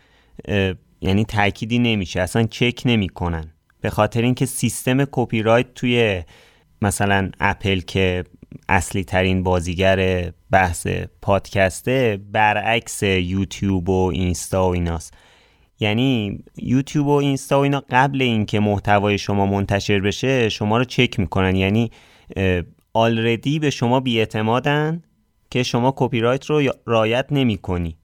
یعنی 1.01 1.25
تأکیدی 1.25 1.79
نمیشه. 1.79 2.21
اصلا 2.21 2.43
چک 2.43 2.81
نمی‌کنن. 2.85 3.53
به 3.81 3.89
خاطر 3.89 4.21
اینکه 4.21 4.45
سیستم 4.45 5.05
کپی 5.11 5.41
رایت 5.41 5.73
توی 5.73 6.23
مثلا 6.81 7.31
اپل 7.39 7.79
که 7.79 8.23
اصلی 8.69 9.03
ترین 9.03 9.43
بازیگر 9.43 10.31
بحث 10.51 10.87
پادکسته 11.21 12.19
برعکس 12.31 13.03
یوتیوب 13.03 13.89
و 13.89 14.11
Insta 14.13 14.67
و 14.67 14.73
ایناست. 14.73 15.13
یعنی 15.79 16.39
یوتیوب 16.57 17.07
و 17.07 17.11
Insta 17.11 17.59
و 17.59 17.63
اینا 17.63 17.83
قبل 17.89 18.21
اینکه 18.21 18.59
محتوای 18.59 19.17
شما 19.17 19.45
منتشر 19.45 19.99
بشه 19.99 20.49
شما 20.49 20.77
رو 20.77 20.83
چک 20.83 21.19
می‌کنن. 21.19 21.55
یعنی 21.55 21.91
already 22.93 23.59
به 23.59 23.69
شما 23.69 23.99
بی‌اعتمادن 23.99 25.03
که 25.49 25.63
شما 25.63 25.93
کپی 25.97 26.19
رایت 26.19 26.45
رو 26.45 26.61
رعایت 26.87 27.25
نمی‌کنی. 27.31 27.97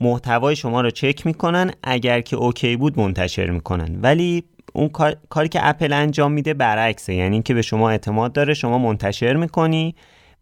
محتوای 0.00 0.56
شما 0.56 0.80
رو 0.80 0.90
چک 0.90 1.26
می‌کنن 1.26 1.72
اگر 1.82 2.20
که 2.20 2.36
OK 2.36 2.76
بود 2.76 2.98
منتشر 2.98 3.50
می‌کنن. 3.50 3.98
ولی 4.00 4.44
اون 4.72 4.88
کار... 4.88 5.16
کاری 5.28 5.48
که 5.48 5.68
اپل 5.68 5.92
انجام 5.92 6.32
میده 6.32 6.54
برعکسه. 6.54 7.14
یعنی 7.14 7.42
که 7.42 7.54
به 7.54 7.62
شما 7.62 7.90
اعتماد 7.90 8.32
داره 8.32 8.54
شما 8.54 8.78
منتشر 8.78 9.36
می‌کنی 9.36 9.94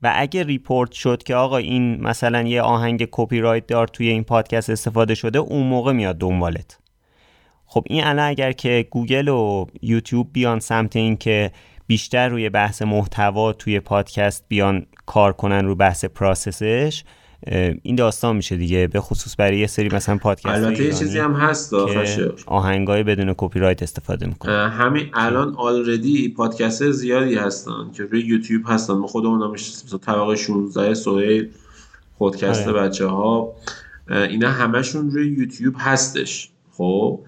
و 0.02 0.12
اگه 0.16 0.42
report 0.42 0.92
شد 0.92 1.22
که 1.22 1.34
آقا 1.34 1.56
این 1.56 2.00
مثلا 2.02 2.42
یه 2.42 2.62
آهنگ 2.62 3.08
کپی 3.10 3.40
رایت 3.40 3.66
دار 3.66 3.88
توی 3.88 4.08
این 4.08 4.24
پادکست 4.24 4.70
استفاده 4.70 5.14
شده 5.14 5.38
اون 5.38 5.66
موقع 5.66 5.92
میاد 5.92 6.18
دنبالت. 6.18 6.78
خب 7.66 7.84
این 7.86 8.04
الان 8.04 8.28
اگر 8.28 8.52
که 8.52 8.86
گوگل 8.90 9.28
و 9.28 9.66
یوتیوب 9.82 10.32
بیان 10.32 10.60
سمت 10.60 10.96
این 10.96 11.16
که 11.16 11.50
بیشتر 11.86 12.28
روی 12.28 12.48
بحث 12.48 12.82
محتوا 12.82 13.52
توی 13.52 13.80
پادکست 13.80 14.44
بیان 14.48 14.86
کار 15.06 15.32
کنن 15.32 15.64
رو 15.64 15.74
بحث 15.74 16.04
process 16.04 16.82
ش 16.82 17.04
این 17.82 17.96
داستان 17.96 18.36
میشه 18.36 18.56
دیگه 18.56 18.86
به 18.86 19.00
خصوص 19.00 19.34
برای 19.38 19.58
یه 19.58 19.66
سری 19.66 19.88
مثلا 19.92 20.16
پادکست 20.16 20.46
البته 20.46 20.84
یه 20.84 20.92
چیزی 20.92 21.18
هم 21.18 21.32
هست 21.32 21.74
آهنگای 22.46 23.02
بدون 23.02 23.34
کپی 23.36 23.58
رایت 23.60 23.82
استفاده 23.82 24.26
می‌کنه. 24.26 24.68
همین 24.68 25.10
الان 25.14 25.54
already 25.54 26.28
پادکست 26.28 26.90
زیادی 26.90 27.34
هستن 27.34 27.90
که 27.94 28.02
روی 28.02 28.20
یوتیوب 28.20 28.62
هستن 28.66 28.94
ما 28.94 29.06
خودمون 29.06 29.42
هم 29.42 29.50
مثلا 29.50 29.98
طبقه 29.98 30.36
16 30.36 30.94
سهیل 30.94 31.48
پادکست 32.18 32.68
آره. 32.68 32.80
بچه 32.80 33.06
ها 33.06 33.52
اینا 34.08 34.50
همشون 34.50 35.10
روی 35.10 35.28
یوتیوب 35.28 35.74
هستش 35.78 36.50
خب؟ 36.72 37.20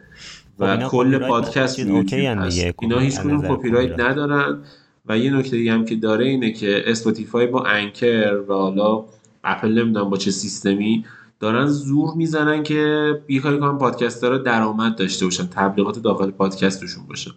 و 0.59 0.77
خب 0.77 0.89
کل 0.89 1.19
پادکست 1.19 1.79
یوتیوب 1.79 2.39
هست. 2.39 2.75
اینا 2.81 2.99
هیچ 2.99 3.21
کدوم 3.21 3.49
کپی 3.49 3.71
رایت 3.71 4.01
ندارن. 4.01 4.59
و 5.07 5.19
یه 5.19 5.31
نکته 5.31 5.57
دیگه 5.57 5.73
هم 5.73 5.85
که 5.85 5.97
داره 5.97 6.27
اینه 6.27 6.53
که 6.53 6.83
Spotify 6.87 7.47
با 7.47 7.65
Anchor 7.65 8.41
و 8.49 8.53
حالا 8.53 9.05
اپل 9.45 9.79
نمی‌دونم 9.79 10.11
با 10.11 10.17
چه 10.17 10.31
سیستمی 10.31 11.05
دارن 11.41 11.67
زور 11.67 12.15
می‌زنن 12.15 12.63
که 12.63 13.13
بیکاری 13.27 13.59
کنن 13.59 13.79
پادکست 13.79 14.25
رو 14.25 14.39
درآمد 14.39 14.97
داشته 14.97 15.25
باشن 15.25 15.47
تبلیغات 15.47 16.03
داخل 16.03 16.31
پادکستشون 16.31 17.07
باشه 17.07 17.31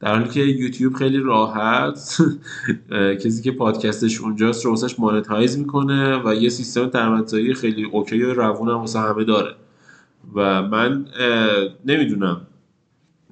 در 0.00 0.16
حالی 0.16 0.28
که 0.28 0.40
یوتیوب 0.40 0.94
خیلی 0.94 1.18
راحت 1.18 2.16
کسی 3.24 3.42
که 3.42 3.52
پادکستش 3.52 4.20
اونجاست 4.20 4.64
رو 4.64 4.70
واسش 4.70 5.00
مانتایز 5.00 5.58
می‌کنه 5.58 6.22
و 6.24 6.34
یه 6.34 6.48
سیستم 6.48 6.86
درآمدزایی 6.86 7.54
خیلی 7.54 7.84
اوکی 7.84 8.22
و 8.22 8.34
روون 8.34 8.68
هم 8.68 8.74
واسه 8.74 8.98
همه 9.00 9.24
داره. 9.24 9.54
و 10.34 10.62
من 10.62 11.04
نمی‌دونم. 11.86 12.40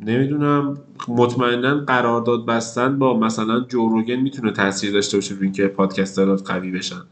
نمی‌دونم. 0.06 0.78
مطمئنا 1.08 1.78
قرارداد 1.78 2.46
بستن 2.46 2.98
با 2.98 3.18
مثلا 3.18 3.60
جوروگن 3.60 4.16
می‌تونه 4.16 4.52
تاثیر 4.52 4.92
داشته 4.92 5.16
باشه 5.16 5.34
روی 5.34 5.44
اینکه 5.44 5.66
پادکسترات 5.66 6.50
قوی 6.50 6.70
بشن. 6.70 7.02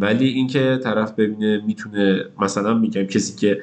ولی 0.00 0.28
اینکه 0.28 0.80
طرف 0.82 1.12
ببینه 1.12 1.62
می‌تونه 1.66 2.24
مثلا 2.40 2.74
میگم 2.74 3.04
کسی 3.04 3.36
که 3.36 3.62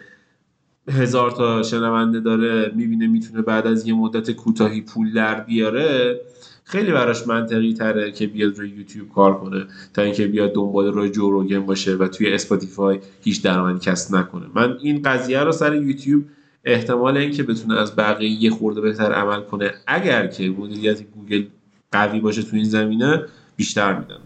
هزار 0.89 1.31
تا 1.31 1.63
شنونده 1.63 2.19
داره 2.19 2.71
می‌بینه 2.75 3.07
می‌تونه 3.07 3.41
بعد 3.41 3.67
از 3.67 3.87
یه 3.87 3.93
مدت 3.93 4.31
کوتاهی 4.31 4.81
پول 4.81 5.13
در 5.13 5.39
بیاره 5.39 6.19
خیلی 6.63 6.91
براش 6.91 7.27
منطقی 7.27 7.73
تره 7.73 8.11
که 8.11 8.27
بیاد 8.27 8.57
روی 8.57 8.69
یوتیوب 8.69 9.09
کار 9.09 9.37
کنه 9.37 9.65
تا 9.93 10.01
اینکه 10.01 10.27
بیاد 10.27 10.53
دنبال 10.53 10.85
روی 10.85 11.09
Joe 11.09 11.28
Rogan 11.28 11.59
باشه 11.59 11.95
و 11.95 12.07
توی 12.07 12.33
Spotify 12.33 12.99
هیچ 13.23 13.41
درآمدی 13.43 13.79
کسب 13.79 14.15
نکنه. 14.15 14.45
من 14.55 14.77
این 14.81 15.01
قضیه 15.01 15.39
رو 15.39 15.51
سر 15.51 15.75
یوتیوب 15.75 16.23
احتمال 16.65 17.17
اینکه 17.17 17.43
بتونه 17.43 17.79
از 17.79 17.95
بقیه 17.95 18.29
یه 18.43 18.49
خورده 18.49 18.81
بهتر 18.81 19.11
عمل 19.13 19.41
کنه 19.41 19.71
اگر 19.87 20.27
که 20.27 20.49
مدیریت 20.49 21.01
گوگل 21.01 21.43
قوی 21.91 22.19
باشه 22.19 22.43
تو 22.43 22.55
این 22.55 22.65
زمینه 22.65 23.25
بیشتر 23.55 23.99
میدن 23.99 24.17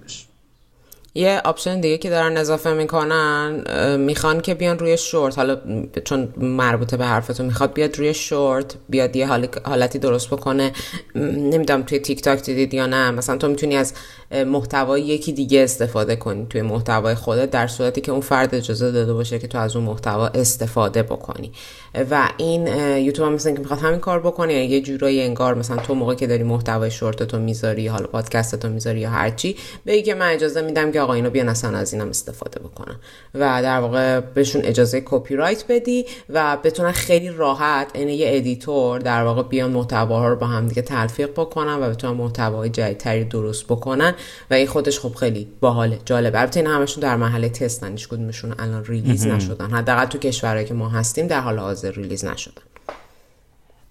یه 1.17 1.41
option 1.45 1.82
دیگه 1.82 1.97
که 1.97 2.10
دارن 2.10 2.38
اضافه 2.38 2.73
می‌کنن 2.73 3.63
می‌خوان 3.97 4.41
که 4.41 4.53
بیان 4.53 4.80
روی 4.80 4.97
شورت. 4.97 5.38
حالا 5.38 5.58
چون 6.03 6.34
مربوطه 6.38 6.97
به 6.97 7.06
حرفتون 7.06 7.45
می‌خواد 7.45 7.73
بیاد 7.73 7.97
روی 7.97 8.13
شورت 8.13 8.75
بیاد 8.89 9.15
یه 9.15 9.27
حالتی 9.65 9.99
درست 9.99 10.27
بکنه. 10.27 10.71
نمی‌دونم 11.15 11.84
توی 11.84 11.99
تیک 11.99 12.21
تاک 12.21 12.43
دیدید 12.43 12.73
یا 12.73 12.86
نه. 12.86 13.12
مثلا 13.12 13.38
تو 13.38 13.47
می‌تونی 13.47 13.77
از 13.77 13.93
محتوای 14.31 15.01
یکی 15.01 15.31
دیگه 15.31 15.63
استفاده 15.63 16.15
کنی 16.15 16.45
توی 16.49 16.61
محتوای 16.61 17.15
خودت 17.15 17.51
در 17.51 17.67
صورتی 17.67 18.01
که 18.01 18.11
اون 18.11 18.21
فرد 18.21 18.55
اجازه 18.55 18.91
داده 18.91 19.13
باشه 19.13 19.39
که 19.39 19.47
تو 19.47 19.57
از 19.57 19.75
اون 19.75 19.85
محتوا 19.85 20.27
استفاده 20.27 21.03
بکنی. 21.03 21.51
و 22.11 22.29
این 22.37 22.67
یوتیوب 22.97 23.27
هم 23.27 23.33
مثلا 23.33 23.53
که 23.53 23.59
می‌خواد 23.59 23.79
همین 23.79 23.99
کار 23.99 24.19
بکنه 24.19 24.53
یعنی 24.53 24.65
یه 24.65 24.81
جورایی 24.81 25.21
انگار 25.21 25.55
مثلا 25.55 25.77
تو 25.77 25.95
موقعی 25.95 26.15
که 26.15 26.27
داری 26.27 26.43
محتوای 26.43 26.91
شورت 26.91 27.23
تو 27.23 27.39
می‌ذاری 27.39 27.87
حالا 27.87 28.07
پادکست 28.07 28.55
تو 28.55 28.69
می‌ذاری 28.69 28.99
یا 28.99 29.09
هرچی 29.09 29.55
بگی 29.85 30.01
که 30.01 30.15
من 30.15 30.29
اجازه 30.29 30.61
میدم 30.61 30.91
که 30.91 31.01
آقا 31.01 31.13
اینو 31.13 31.29
بیان 31.29 31.49
اصلا 31.49 31.77
از 31.77 31.93
اینم 31.93 32.09
استفاده 32.09 32.59
بکنن. 32.59 32.95
و 33.33 33.61
در 33.63 33.79
واقع 33.79 34.19
بهشون 34.19 34.61
اجازه 34.65 35.01
کپی 35.05 35.35
رایت 35.35 35.63
بدی 35.69 36.05
و 36.29 36.57
بتونن 36.63 36.91
خیلی 36.91 37.29
راحت 37.29 37.91
این 37.93 38.09
یه 38.09 38.27
editor 38.30 38.99
در 38.99 39.23
واقع 39.23 39.43
بیان 39.43 39.71
محتواها 39.71 40.27
رو 40.27 40.35
با 40.35 40.47
هم 40.47 40.67
دیگه 40.67 40.81
تلفیق 40.81 41.31
بکنن 41.31 41.73
و 41.73 41.89
بتونن 41.89 42.13
محتوای 42.13 42.69
جدیدتری 42.69 43.23
درست 43.23 43.65
بکنن. 43.65 44.13
و 44.51 44.53
این 44.53 44.67
خودش 44.67 44.99
خب 44.99 45.15
خیلی 45.15 45.47
باحاله 45.62 45.99
جالبه 46.06 46.39
البته 46.39 46.60
این 46.60 46.69
همشون 46.69 47.01
در 47.03 47.15
مرحله 47.15 47.49
تستن 47.49 47.91
هیچ 47.91 48.08
کدومشون 48.08 48.56
الان 48.60 48.86
release 48.86 49.27
نشدن. 49.27 49.71
حداقل 49.71 50.06
تو 50.06 50.17
کشورهایی 50.17 50.65
که 50.65 50.73
ما 50.73 50.89
هستیم 50.89 51.27
در 51.27 51.39
حال 51.39 51.60
حاضر 51.60 51.91
release 51.91 52.25
نشدن. 52.25 52.62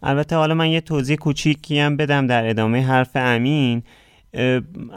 البته 0.02 0.36
حالا 0.36 0.54
من 0.54 0.68
یه 0.68 0.80
توضیح 0.80 1.16
کوچیکی 1.16 1.78
هم 1.78 1.96
بدم 1.96 2.26
در 2.26 2.48
ادامه 2.48 2.82
حرف 2.82 3.10
امین. 3.14 3.82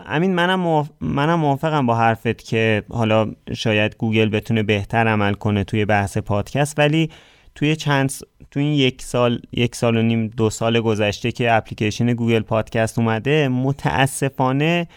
امین 0.05 0.35
منم, 0.35 0.89
منم 1.01 1.39
موافقم 1.39 1.85
با 1.85 1.95
حرفت 1.95 2.43
که 2.43 2.83
حالا 2.89 3.31
شاید 3.53 3.95
گوگل 3.97 4.29
بتونه 4.29 4.63
بهتر 4.63 5.07
عمل 5.07 5.33
کنه 5.33 5.63
توی 5.63 5.85
بحث 5.85 6.17
پادکست 6.17 6.79
ولی 6.79 7.09
توی 7.55 7.75
چند 7.75 8.13
توی 8.51 8.63
این 8.63 8.73
یک 8.73 9.01
سال 9.01 9.41
یک 9.51 9.75
سال 9.75 9.97
و 9.97 10.01
نیم 10.01 10.27
دو 10.27 10.49
سال 10.49 10.81
گذشته 10.81 11.31
که 11.31 11.53
اپلیکیشن 11.53 12.13
گوگل 12.13 12.39
پادکست 12.39 12.99
اومده 12.99 13.47
متاسفانه 13.47 14.87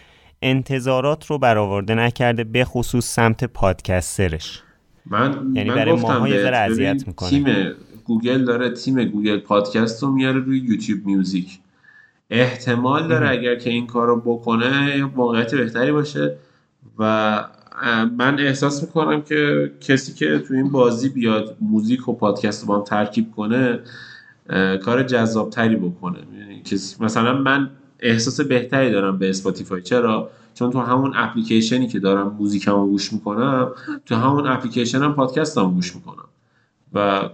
انتظارات 0.43 1.27
رو 1.27 1.39
برآورده 1.39 1.95
نکرده 1.95 2.45
به 2.45 2.65
خصوص 2.65 3.07
سمت 3.07 3.45
پادکسترش. 3.45 4.63
من 5.07 5.53
یعنی 5.55 5.71
من 5.71 5.77
برای 5.77 5.93
ما 5.93 6.29
یه 6.29 6.43
ذره 6.43 6.57
اذیت 6.57 7.07
می‌کنه. 7.07 7.31
تیم 7.31 7.47
گوگل 8.05 8.45
داره 8.45 8.71
تیم 8.71 9.05
گوگل 9.05 9.39
پادکست 9.39 10.03
رو 10.03 10.11
میاره 10.11 10.41
روی 10.41 10.59
یوتیوب 10.59 11.07
میوزیک. 11.07 11.59
احتمال 12.31 13.09
داره 13.09 13.29
اگر 13.29 13.55
که 13.55 13.71
این 13.71 13.87
کار 13.87 14.07
رو 14.07 14.21
بکنه 14.21 15.05
واقعیت 15.05 15.55
بهتری 15.55 15.93
باشه 15.93 16.37
و 16.99 17.45
من 18.19 18.41
احساس 18.41 18.83
می‌کنم 18.83 19.23
که 19.23 19.73
کسی 19.81 20.13
که 20.13 20.39
تو 20.39 20.55
این 20.55 20.71
بازی 20.71 21.09
بیاد 21.09 21.57
موزیک 21.61 22.09
و 22.09 22.13
پادکست 22.13 22.63
رو 22.63 22.69
با 22.69 22.79
هم 22.79 22.85
ترکیب 22.85 23.31
کنه 23.37 23.81
کار 24.85 25.03
جذابتری 25.03 25.77
بکنه. 25.77 26.19
یعنی 26.39 26.63
مثلا 27.01 27.39
من 27.39 27.71
احساس 28.03 28.41
بهتری 28.41 28.91
دارم 28.91 29.19
به 29.19 29.31
اسپاتیفای. 29.31 29.83
چرا؟ 29.83 30.31
چون 30.55 30.71
تو 30.71 30.81
همون 30.81 31.13
اپلیکیشنی 31.17 31.87
که 31.89 31.99
دارم 31.99 32.37
موزیکمو 32.39 32.87
گوش 32.87 33.13
می‌کنم 33.13 33.73
تو 34.07 34.15
همون 34.15 34.47
اپلیکیشن 34.47 35.03
هم 35.03 35.15
پادکستم 35.15 35.75
گوش 35.75 35.95
می‌کنم. 35.95 36.25
و 36.95 37.29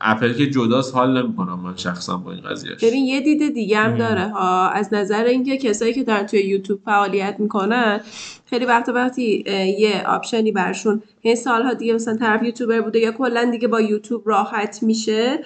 اپل 0.00 0.32
که 0.32 0.50
جداست 0.50 0.94
حال 0.94 1.22
نمی‌کنم 1.22 1.60
من 1.60 1.76
شخصا 1.76 2.16
با 2.16 2.32
این 2.32 2.40
قضیه 2.40 2.70
ببین 2.82 3.04
یه 3.04 3.20
دید 3.20 3.54
دیگه 3.54 3.78
هم 3.78 3.96
داره 3.96 4.28
ها. 4.28 4.68
از 4.68 4.94
نظر 4.94 5.24
اینکه 5.24 5.56
کسایی 5.56 5.94
که 5.94 6.04
دارن 6.04 6.26
توی 6.26 6.40
یوتیوب 6.40 6.80
فعالیت 6.84 7.36
می‌کنن 7.38 8.00
خیلی 8.46 8.64
وقت 8.64 8.88
وقتی 8.88 9.44
یه 9.78 10.04
آپشنی 10.06 10.52
برشون 10.52 11.02
این 11.20 11.34
سالها 11.34 11.74
دیگه 11.74 11.94
مثلا 11.94 12.16
طرف 12.16 12.42
یوتیوبر 12.42 12.80
بوده 12.80 12.98
یا 12.98 13.12
کلا 13.12 13.50
دیگه 13.50 13.68
با 13.68 13.80
یوتیوب 13.80 14.22
راحت 14.28 14.82
میشه 14.82 15.38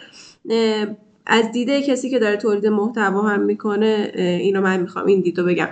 از 1.26 1.52
دید 1.52 1.82
کسی 1.82 2.10
که 2.10 2.18
داره 2.18 2.36
تولید 2.36 2.66
محتوا 2.66 3.22
هم 3.22 3.40
می‌کنه 3.40 4.12
اینو 4.16 4.60
من 4.60 4.80
می‌خوام 4.80 5.06
این 5.06 5.20
دیدو 5.20 5.44
بگم. 5.44 5.68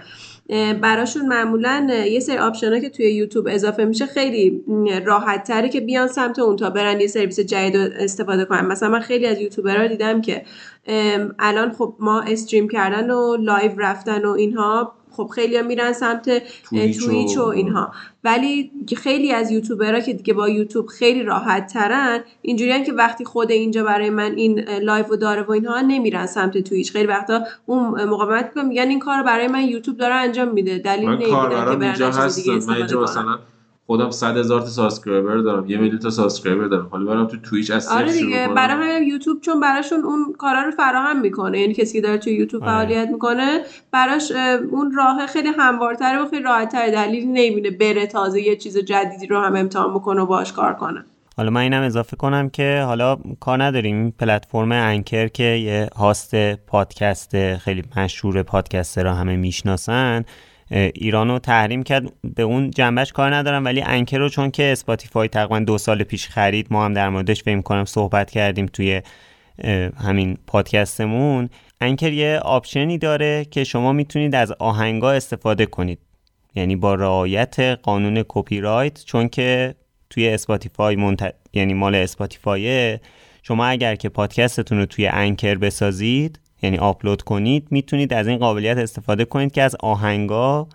براشون 0.83 1.27
معمولا 1.27 1.87
یه 2.11 2.21
سری 2.21 2.37
آپشن 2.37 2.81
که 2.81 2.89
توی 2.89 3.11
یوتیوب 3.11 3.49
اضافه 3.51 3.85
میشه 3.85 4.07
خیلی 4.07 4.65
راحت 5.05 5.45
تره 5.45 5.69
که 5.69 5.81
بیان 5.81 6.09
سمت 6.09 6.39
اون 6.39 6.57
تا 6.57 6.71
برن 6.71 7.01
یه 7.01 7.07
سرویس 7.07 7.41
جدید 7.41 7.77
استفاده 7.77 8.45
کنن. 8.45 8.67
مثلا 8.67 8.89
من 8.89 9.01
خیلی 9.01 9.27
از 9.27 9.41
یوتیوبرها 9.41 9.87
دیدم 9.87 10.21
که 10.21 10.45
الان 11.39 11.73
خب 11.73 11.95
ما 11.99 12.21
stream 12.21 12.69
کردن 12.69 13.11
و 13.11 13.37
live 13.37 13.73
رفتن 13.79 14.25
و 14.25 14.31
اینها 14.31 14.95
خب 15.17 15.31
خیلی 15.35 15.63
میرن 15.63 15.93
سمت 15.93 16.43
تویچ 16.71 17.39
و 17.39 17.43
اینها. 17.43 17.93
ولی 18.25 18.71
خیلی 18.97 19.33
از 19.33 19.51
یوتیوبرها 19.51 20.01
که 20.01 20.13
دیگه 20.13 20.35
با 20.35 20.49
یوتیوب 20.49 20.87
خیلی 20.87 21.23
راحت 21.23 21.73
ترن 21.73 22.21
اینجوریان 22.43 22.85
که 22.85 22.93
وقتی 22.93 23.25
خود 23.25 23.51
اینجا 23.51 23.85
برای 23.85 24.11
من 24.11 24.35
این 24.37 24.61
live 24.61 25.07
و 25.07 25.17
داره 25.17 25.43
و 25.43 25.51
اینها 25.51 25.81
نمیرن 25.81 26.27
سمت 26.27 26.59
تویچ 26.59 26.93
خیلی 26.93 27.07
وقتا 27.07 27.41
اون 27.67 28.05
مقاومت 28.05 28.57
میگن 28.57 28.89
این 28.89 28.99
کار 28.99 29.23
برای 29.23 29.49
من 29.49 29.65
یوتیوب 29.65 29.97
داره 29.97 30.15
انجام 30.15 30.49
میده. 30.49 30.79
دلیل 30.79 31.09
نمی‌دونن 31.09 31.49
که 31.49 31.55
برن 31.55 31.77
من 32.67 32.75
اینجا 32.75 33.03
مثلا 33.03 33.39
خودم 33.87 34.11
100 34.11 34.37
هزار 34.37 34.61
تا 34.61 34.67
subscriber 34.67 35.37
دارم 35.37 35.71
یه 35.71 35.79
میلیون 35.79 35.99
تا 35.99 36.11
subscriber 36.11 36.65
دارم. 36.65 36.89
حالا 36.91 37.05
برام 37.05 37.27
تو 37.27 37.37
تویچ 37.37 37.71
از 37.71 37.89
آره 37.89 38.13
دیگه 38.13 38.49
برای 38.57 38.97
همین 38.97 39.09
یوتیوب 39.09 39.41
چون 39.41 39.61
براشون 39.61 40.05
اون 40.05 40.35
کارا 40.39 40.63
رو 40.63 40.71
فراهم 40.71 41.21
می‌کنه. 41.21 41.61
یعنی 41.61 41.75
کسی 41.75 41.93
که 41.93 42.01
داره 42.01 42.19
تو 42.19 42.31
یوتیوب 42.31 42.63
آره. 42.63 42.73
فعالیت 42.73 43.09
می‌کنه 43.09 43.61
براش 43.93 44.33
اون 44.71 44.93
راه 44.93 45.27
خیلی 45.27 45.49
هموارتره 45.59 46.19
و 46.19 46.29
خیلی 46.29 46.43
راحتتر 46.43 46.91
دلیلی 46.91 47.27
نمی‌بینه 47.27 47.71
بره 47.71 48.07
تازه 48.07 48.43
یه 48.43 48.57
چیز 48.57 48.79
جدیدی 48.79 49.27
رو 49.27 49.41
هم 49.41 49.57
امتحان 49.57 49.95
بکنه 49.95 50.23
و 50.23 50.27
باش 50.27 50.53
کار 50.53 50.75
کنه. 50.75 51.05
حالا 51.37 51.51
من 51.51 51.61
اینم 51.61 51.83
اضافه 51.83 52.17
کنم 52.17 52.49
که 52.49 52.83
حالا 52.87 53.17
کار 53.41 53.63
نداریم. 53.63 54.11
پلتفرم 54.11 54.73
انکر 54.73 55.29
که 55.29 55.45
یه 55.45 55.89
host 55.97 56.55
پادکست 56.55 57.57
خیلی 57.57 57.83
مشهور 57.97 58.43
پادکست 58.43 58.99
را 58.99 59.15
همه 59.15 59.37
می‌شناسن. 59.37 60.25
ایران 60.75 61.29
رو 61.29 61.39
تحریم 61.39 61.83
کرد. 61.83 62.13
به 62.35 62.43
اون 62.43 62.71
جنبش 62.71 63.13
کار 63.13 63.35
ندارم 63.35 63.65
ولی 63.65 63.83
انکر 63.83 64.19
رو 64.19 64.29
چون 64.29 64.51
که 64.51 64.73
اسپاتیفای 64.73 65.29
تقریبا 65.29 65.59
دو 65.59 65.79
سال 65.79 66.03
پیش 66.03 66.29
خرید 66.29 66.67
ما 66.71 66.85
هم 66.85 66.95
در 66.95 67.09
موردش 67.09 67.43
فکر 67.43 67.61
کنم 67.61 67.85
صحبت 67.85 68.31
کردیم 68.31 68.67
توی 68.67 69.03
همین 70.05 70.39
پادکستمون. 70.47 71.49
انکر 71.81 72.13
یه 72.13 72.41
آپشنی 72.43 72.99
داره 72.99 73.45
که 73.45 73.65
شما 73.65 73.93
می‌تونید 73.93 74.35
از 74.35 74.53
آهنگا 74.53 75.13
استفاده 75.13 75.67
کنید. 75.67 75.99
یعنی 76.55 76.77
با 76.77 76.95
رعایت 76.95 77.61
قانون 77.61 78.25
کپی 78.29 78.61
رایت 78.61 79.05
چون 79.05 79.29
که 79.29 79.75
توی 80.11 80.29
اسپاتیفای 80.29 80.97
منت... 80.97 81.35
یعنی 81.53 81.75
مال 81.75 81.95
اسپاتیفای 81.95 82.99
شما 83.43 83.67
اگر 83.67 83.95
که 83.95 84.09
پادکستتون 84.09 84.79
رو 84.79 84.87
توی 84.87 85.07
انکر 85.07 85.55
بسازید 85.55 86.41
یعنی 86.65 86.79
آپلود 86.79 87.23
کنید 87.23 87.67
می‌تونید 87.71 88.13
از 88.13 88.29
این 88.29 88.39
قابلیت 88.39 88.77
استفاده 88.77 89.25
کنید 89.25 89.53
که 89.53 89.63
از 89.63 89.77
آهنگا 89.81 90.69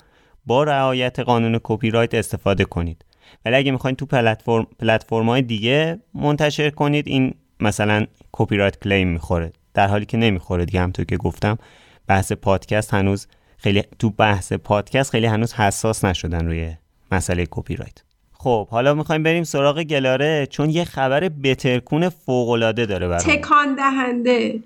با 0.46 0.64
رعایت 0.64 1.20
قانون 1.20 1.60
کپی 1.64 1.90
رایت 1.90 2.14
استفاده 2.14 2.66
کنید. 2.66 3.06
ولی 3.46 3.56
اگه 3.56 3.72
می‌خواین 3.72 3.96
تو 3.96 4.06
پلتفرم 4.06 4.68
پلتفرم 4.80 5.30
های 5.30 5.42
دیگه 5.42 6.00
منتشر 6.14 6.70
کنید 6.70 7.08
این 7.08 7.34
مثلا 7.60 8.06
کپی 8.32 8.58
رایت 8.58 8.80
claim 8.80 9.08
می‌خوره. 9.08 9.54
در 9.74 9.88
حالی 9.88 10.06
که 10.06 10.18
نمی‌خوره 10.18 10.66
دیگه 10.66 10.80
همونطور 10.80 11.06
که 11.06 11.18
گفتم 11.18 11.58
بحث 12.08 12.32
پادکست 12.32 12.94
هنوز 12.94 13.28
خیلی 13.58 13.84
تو 14.00 14.10
بحث 14.10 14.54
پادکست 14.54 15.12
خیلی 15.12 15.26
هنوز 15.26 15.54
حساس 15.54 16.06
نشدن 16.06 16.46
روی 16.46 16.74
مسئله 17.12 17.48
کپی 17.52 17.76
رایت 17.76 18.04
خب 18.34 18.68
حالا 18.68 18.94
می‌خوایم 18.94 19.24
بریم 19.24 19.44
سراغ 19.44 19.84
گلاره 19.84 20.48
چون 20.50 20.70
یه 20.70 20.84
خبر 20.84 21.30
بترکون 21.30 22.10
فوقالعاده 22.10 22.86
داره 22.86 23.08
برای 23.08 23.24
تکان 23.24 23.76
دهنده. 23.76 24.60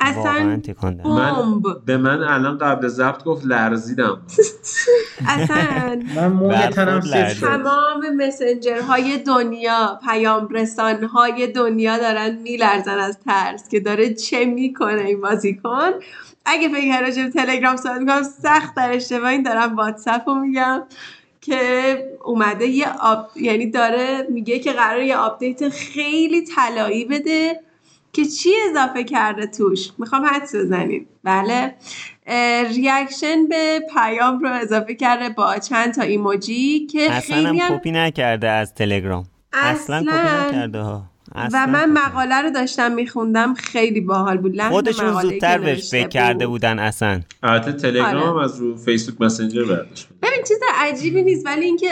اصلا 0.00 0.60
من 1.04 1.62
به 1.86 1.96
من 1.96 2.22
الان 2.22 2.58
قبل 2.58 2.88
ضبط 2.88 3.24
گفت 3.24 3.46
لرزیدم. 3.46 4.22
اصلا. 5.28 6.02
من 6.16 6.28
موی 6.28 6.56
تنم 6.56 7.00
تمام 7.40 8.16
مسنجر 8.16 8.80
های 8.80 9.18
دنیا 9.18 10.00
پیام 10.08 10.48
رسان 10.48 11.04
های 11.04 11.46
دنیا 11.46 11.98
دارن 11.98 12.38
میلرزن 12.38 12.98
از 12.98 13.18
ترس 13.20 13.68
که 13.68 13.80
داره 13.80 14.14
چه 14.14 14.44
می‌کنه 14.44 15.02
این 15.02 15.20
بازیکن. 15.20 15.90
اگه 16.44 16.68
فکر 16.68 17.00
راجع 17.00 17.28
تلگرام 17.28 17.76
صحبت 17.76 18.00
می‌کنم 18.00 18.22
سخت 18.22 18.74
در 18.74 18.92
اشتباهی 18.92 19.42
دارم 19.42 19.76
واتساپ 19.76 20.28
رو 20.28 20.34
میگم 20.34 20.82
که 21.40 21.98
اومده 22.24 22.66
یه 22.66 22.86
آب... 23.00 23.30
یعنی 23.36 23.70
داره 23.70 24.26
میگه 24.30 24.58
که 24.58 24.72
قرار 24.72 25.02
یه 25.02 25.16
آپدیت 25.16 25.68
خیلی 25.68 26.42
طلایی 26.42 27.04
بده 27.04 27.60
که 28.16 28.24
چی 28.24 28.50
اضافه 28.70 29.04
کرده 29.04 29.46
توش؟ 29.46 29.90
می‌خوام 29.98 30.24
حدس 30.26 30.54
بزنیم. 30.54 31.06
بله. 31.24 31.74
reaction 32.74 33.46
به 33.48 33.80
پیام 33.94 34.38
رو 34.38 34.48
اضافه 34.52 34.94
کرده 34.94 35.28
با 35.28 35.58
چند 35.58 35.94
تا 35.94 36.02
ایموجی 36.02 36.86
که 36.86 37.12
اصلا 37.12 37.48
هم... 37.48 37.78
کپی 37.78 37.90
نکرده 37.90 38.48
از 38.48 38.74
تلگرام. 38.74 39.24
اصلا, 39.52 39.96
اصلاً. 39.96 40.02
کپی 40.02 40.56
نکرده 40.56 40.80
ها. 40.80 41.02
و 41.52 41.66
من 41.66 41.92
مقاله 41.92 42.42
رو 42.42 42.50
داشتم 42.50 42.92
میخوندم 42.92 43.54
خیلی 43.54 44.00
باحال 44.00 44.36
بود. 44.38 44.56
لحن 44.56 44.70
خودشون 44.70 45.22
زودتر 45.22 45.58
بهش 45.58 45.90
فکر 45.90 46.08
کرده 46.08 46.46
بود. 46.46 46.52
بودن 46.52 46.78
اصلا. 46.78 47.20
البته 47.42 47.72
تلگرام 47.72 48.36
آره. 48.36 48.44
از 48.44 48.60
رو 48.60 48.76
فیسبوک 48.76 49.20
مسنجر 49.20 49.64
برداشت 49.64 50.08
ببین 50.22 50.42
چیز 50.48 50.58
عجیبی 50.78 51.22
نیست 51.22 51.46
ولی 51.46 51.64
اینکه 51.64 51.88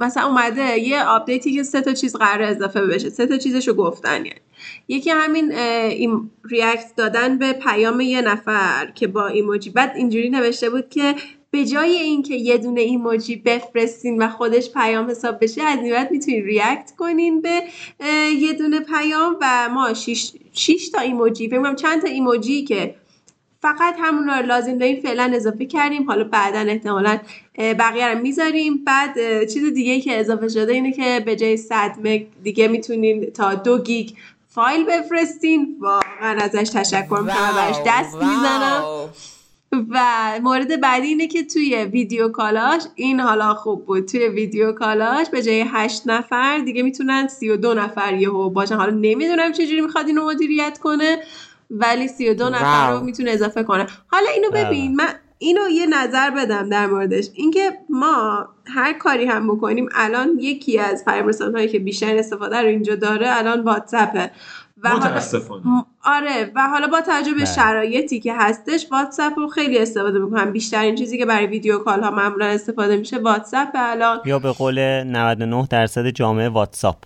مثلا 0.00 0.26
اومده 0.26 0.78
یه 0.78 1.04
آپدیتی 1.04 1.54
که 1.54 1.62
سه 1.62 1.80
تا 1.80 1.92
چیز 1.92 2.16
قرار 2.16 2.42
اضافه 2.42 2.86
بشه. 2.86 3.10
سه 3.10 3.26
تا 3.26 3.36
چیزشو 3.38 3.74
گفتن 3.74 4.16
یعنی. 4.16 4.40
یکی 4.88 5.10
همین 5.10 5.52
این 5.52 6.30
react 6.44 6.92
دادن 6.96 7.38
به 7.38 7.52
پیام 7.52 8.00
یه 8.00 8.22
نفر 8.22 8.92
که 8.94 9.06
با 9.06 9.26
ایموجی 9.26 9.70
بعد 9.70 9.92
اینجوری 9.96 10.30
نوشته 10.30 10.70
بود 10.70 10.88
که 10.88 11.14
به 11.54 11.64
جای 11.64 11.90
اینکه 11.90 12.34
یه 12.34 12.58
دونه 12.58 12.80
ایموجی 12.80 13.36
بفرستین 13.36 14.22
و 14.22 14.28
خودش 14.28 14.70
پیام 14.72 15.10
حساب 15.10 15.44
بشه 15.44 15.62
از 15.62 15.78
این 15.78 16.06
می‌تونین 16.10 16.44
react 16.44 16.92
کنین 16.98 17.40
به 17.40 17.62
یه 18.38 18.52
دونه 18.52 18.80
پیام 18.80 19.36
و 19.40 19.68
ما 19.68 19.94
شیش, 19.94 20.32
شیش 20.52 20.90
تا 20.90 21.00
ایموجی. 21.00 21.48
فکر 21.48 21.74
چند 21.74 22.02
تا 22.02 22.08
ایموجی 22.08 22.64
که 22.64 22.94
فقط 23.62 23.94
همون 23.98 24.28
رو 24.28 24.46
لازم 24.46 24.78
داریم 24.78 25.00
فعلا 25.00 25.32
اضافه 25.34 25.66
کردیم. 25.66 26.02
حالا 26.02 26.24
بعدا 26.24 26.58
احتمالا 26.58 27.18
بقیه 27.58 28.08
رو 28.08 28.18
می‌ذاریم. 28.18 28.84
بعد 28.84 29.14
چیز 29.52 29.74
دیگه 29.74 30.00
که 30.00 30.20
اضافه 30.20 30.48
شده 30.48 30.72
اینه 30.72 30.92
که 30.92 31.22
به 31.26 31.36
جای 31.36 31.56
100 31.56 31.96
مگ 32.04 32.26
دیگه 32.42 32.68
می‌تونین 32.68 33.30
تا 33.30 33.54
دو 33.54 33.82
گیگ 33.82 34.10
فایل 34.48 34.84
بفرستین. 34.84 35.76
واقعا 35.80 36.40
ازش 36.40 36.70
تشکر 36.70 37.02
می‌کنم. 37.02 37.52
براش 37.56 37.76
دست 37.86 38.14
می‌زنم. 38.14 38.84
و 39.90 40.00
مورد 40.42 40.80
بعدی 40.80 41.06
اینه 41.06 41.26
که 41.26 41.44
توی 41.44 41.84
ویدیو 41.84 42.28
کالاش 42.28 42.82
این 42.94 43.20
حالا 43.20 43.54
خوب 43.54 43.86
بود. 43.86 44.08
توی 44.08 44.28
ویدیو 44.28 44.72
کالاش 44.72 45.30
به 45.30 45.42
جای 45.42 45.64
هشت 45.72 46.02
نفر 46.06 46.58
دیگه 46.58 46.82
می‌تونن 46.82 47.28
سی 47.28 47.48
و 47.48 47.56
دو 47.56 47.74
نفر 47.74 48.14
یهو 48.14 48.50
باشن. 48.50 48.74
حالا 48.74 48.90
نمی‌دونم 48.90 49.52
چجوری 49.52 49.80
می‌خواد 49.80 50.06
اینو 50.06 50.26
مدیریت 50.30 50.78
کنه 50.78 51.18
ولی 51.70 52.08
سی 52.08 52.28
و 52.28 52.34
دو 52.34 52.48
نفر 52.48 52.92
رو. 52.92 53.00
می‌تونه 53.00 53.30
اضافه 53.30 53.62
کنه. 53.62 53.86
حالا 54.06 54.30
اینو 54.30 54.50
ببین 54.50 54.96
من 54.96 55.08
اینو 55.38 55.68
یه 55.68 55.86
نظر 55.86 56.30
بدم 56.30 56.68
در 56.68 56.86
موردش. 56.86 57.28
اینکه 57.34 57.72
ما 57.90 58.48
هر 58.66 58.92
کاری 58.92 59.24
هم 59.24 59.54
بکنیم 59.54 59.88
الان 59.94 60.38
یکی 60.38 60.78
از 60.78 61.04
پیام 61.04 61.30
هایی 61.54 61.68
که 61.68 61.78
بیشتر 61.78 62.16
استفاده 62.16 62.62
رو 62.62 62.68
اینجا 62.68 62.94
داره 62.94 63.38
الان 63.38 63.60
واتساپه. 63.60 64.30
و 64.82 64.88
حالا 64.88 65.04
متاسفانه. 65.04 65.62
آره 66.04 66.52
و 66.54 66.68
حالا 66.68 66.86
با 66.86 67.00
توجه 67.00 67.30
به 67.30 67.36
بله. 67.36 67.44
شرایطی 67.44 68.20
که 68.20 68.34
هستش 68.34 68.86
واتساپ 68.90 69.38
رو 69.38 69.48
خیلی 69.48 69.78
استفاده 69.78 70.18
می‌کنم. 70.18 70.52
بیشترین 70.52 70.94
چیزی 70.94 71.18
که 71.18 71.26
برای 71.26 71.46
video 71.46 71.78
call 71.78 72.02
ها 72.02 72.10
معمولا 72.10 72.46
استفاده 72.46 72.96
میشه 72.96 73.18
واتساپ 73.18 73.68
الان 73.74 74.20
یا 74.24 74.38
به 74.38 74.52
قول 74.52 74.78
99 74.78 75.66
درصد 75.70 76.06
جامعه 76.06 76.48
واتساپ. 76.48 76.96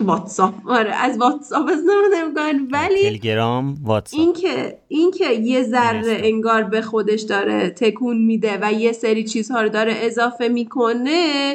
واتساپ 0.00 0.54
آره 0.66 0.94
از 0.94 1.18
واتساپ 1.18 1.66
استفاده 1.66 2.24
می‌کنن 2.28 2.68
ولی 2.70 3.02
تلگرام 3.02 3.76
واتساپ. 3.82 4.20
اینکه 4.20 4.78
اینکه 4.88 5.32
یه 5.32 5.62
ذره. 5.62 6.20
انگار 6.24 6.62
به 6.62 6.82
خودش 6.82 7.20
داره 7.20 7.70
تکون 7.70 8.18
میده 8.18 8.58
و 8.62 8.72
یه 8.72 8.92
سری 8.92 9.24
چیزها 9.24 9.62
رو 9.62 9.68
داره 9.68 9.94
اضافه 9.96 10.48
می‌کنه 10.48 11.52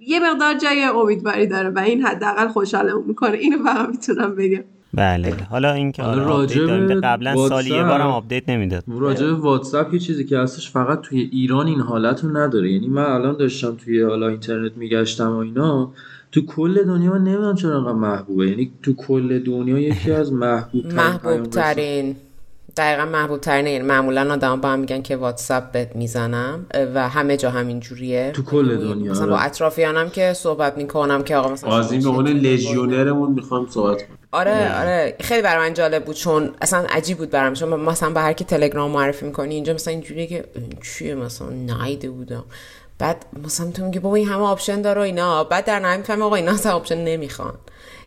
یه 0.00 0.20
مقدار 0.32 0.54
جای 0.62 0.82
امیدواری 0.84 1.46
داره 1.46 1.70
و 1.70 1.78
این 1.78 2.02
حداقل 2.02 2.48
خوشحالمون 2.48 3.04
می‌کنه. 3.06 3.36
اینو 3.38 3.64
فقط 3.64 3.88
می‌تونم 3.88 4.34
بگم. 4.34 4.64
بله. 4.94 5.34
حالا 5.50 5.72
اینکه 5.72 6.02
حالا 6.02 6.24
راجع 6.24 6.66
داریم 6.66 7.00
قبلا 7.00 7.48
سال 7.48 7.66
یه 7.66 7.84
بارم 7.84 8.06
update 8.06 8.48
نمی‌داد. 8.48 8.84
راجع 8.88 9.26
به 9.26 9.32
واتساپ 9.32 9.94
یه 9.94 10.00
چیزی 10.00 10.24
که 10.24 10.38
هستش 10.38 10.70
فقط 10.70 11.00
توی 11.00 11.28
ایران 11.32 11.66
این 11.66 11.80
حالت 11.80 12.24
رو 12.24 12.36
نداره. 12.36 12.72
یعنی 12.72 12.88
من 12.88 13.02
الان 13.02 13.36
داشتم 13.36 13.76
توی 13.84 14.02
حالا 14.02 14.28
اینترنت 14.28 14.76
میگشتم 14.76 15.30
و 15.30 15.36
اینا 15.36 15.92
تو 16.32 16.46
کل 16.46 16.84
دنیا 16.84 17.12
من 17.12 17.24
نمی‌دونم 17.24 17.54
چرا 17.54 17.78
انقدر 17.78 17.92
محبوبه. 17.92 18.50
یعنی 18.50 18.72
تو 18.82 18.94
کل 18.94 19.38
دنیا 19.38 19.78
یکی 19.78 20.12
از 20.12 20.32
محبوب 20.32 20.86
محبوب 20.92 21.42
ترین 21.42 22.16
دقیقا 22.78 23.04
محبوب 23.04 23.40
ترین 23.40 23.66
یعنی 23.66 23.84
معمولا 23.84 24.32
آدم 24.32 24.60
با 24.60 24.68
هم 24.68 24.78
میگن 24.78 25.02
که 25.02 25.16
واتساپ 25.16 25.72
بهت 25.72 25.96
می‌زنم 25.96 26.66
و 26.94 27.08
همه 27.08 27.36
جا 27.36 27.50
همین 27.50 27.80
جوریه. 27.80 28.32
تو 28.34 28.42
کل 28.42 28.76
دنیا، 28.76 29.12
مثلا 29.12 29.22
آره. 29.22 29.32
با 29.32 29.38
اطرافیانم 29.38 30.10
که 30.10 30.32
صحبت 30.32 30.76
می‌کنم 30.76 31.22
که 31.22 31.36
آقا 31.36 31.48
مثلا 31.48 31.70
بازی 31.70 31.98
به 31.98 32.08
عنوان 32.08 32.28
لژیونرمون 32.28 33.32
می‌خوام 33.32 33.66
صحبت 33.70 33.96
کنم. 33.96 34.18
آره 34.32 34.80
آره. 34.80 35.16
خیلی 35.20 35.42
برای 35.42 35.68
من 35.68 35.74
جالب 35.74 36.04
بود 36.04 36.16
چون 36.16 36.50
اصلا 36.62 36.86
عجیب 36.90 37.18
بود 37.18 37.30
برام. 37.30 37.54
چون 37.54 37.80
مثلا 37.80 38.10
به 38.10 38.20
هر 38.20 38.32
کی 38.32 38.44
تلگرام 38.44 38.90
معرفی 38.90 39.26
می‌کنی 39.26 39.54
اینجا 39.54 39.72
مثلا 39.74 39.92
اینجوریه 39.92 40.26
که 40.26 40.44
این 40.54 40.72
چیه 40.82 41.14
مثلا؟ 41.14 41.48
ندیده 41.48 42.10
بودم. 42.10 42.44
بعد 42.98 43.26
مثلا 43.44 43.70
تو 43.70 43.84
میگی 43.84 43.98
بابا 43.98 44.16
این 44.16 44.28
همه 44.28 44.42
option 44.42 44.82
داره 44.82 45.00
و 45.00 45.04
اینا. 45.04 45.44
بعد 45.44 45.64
در 45.64 45.78
نهایت 45.78 45.98
می‌فهمی 45.98 46.22
آقا 46.22 46.36
اینا 46.36 46.52
اصلا 46.52 46.72
option 46.72 47.04
نمی‌خوان. 47.04 47.54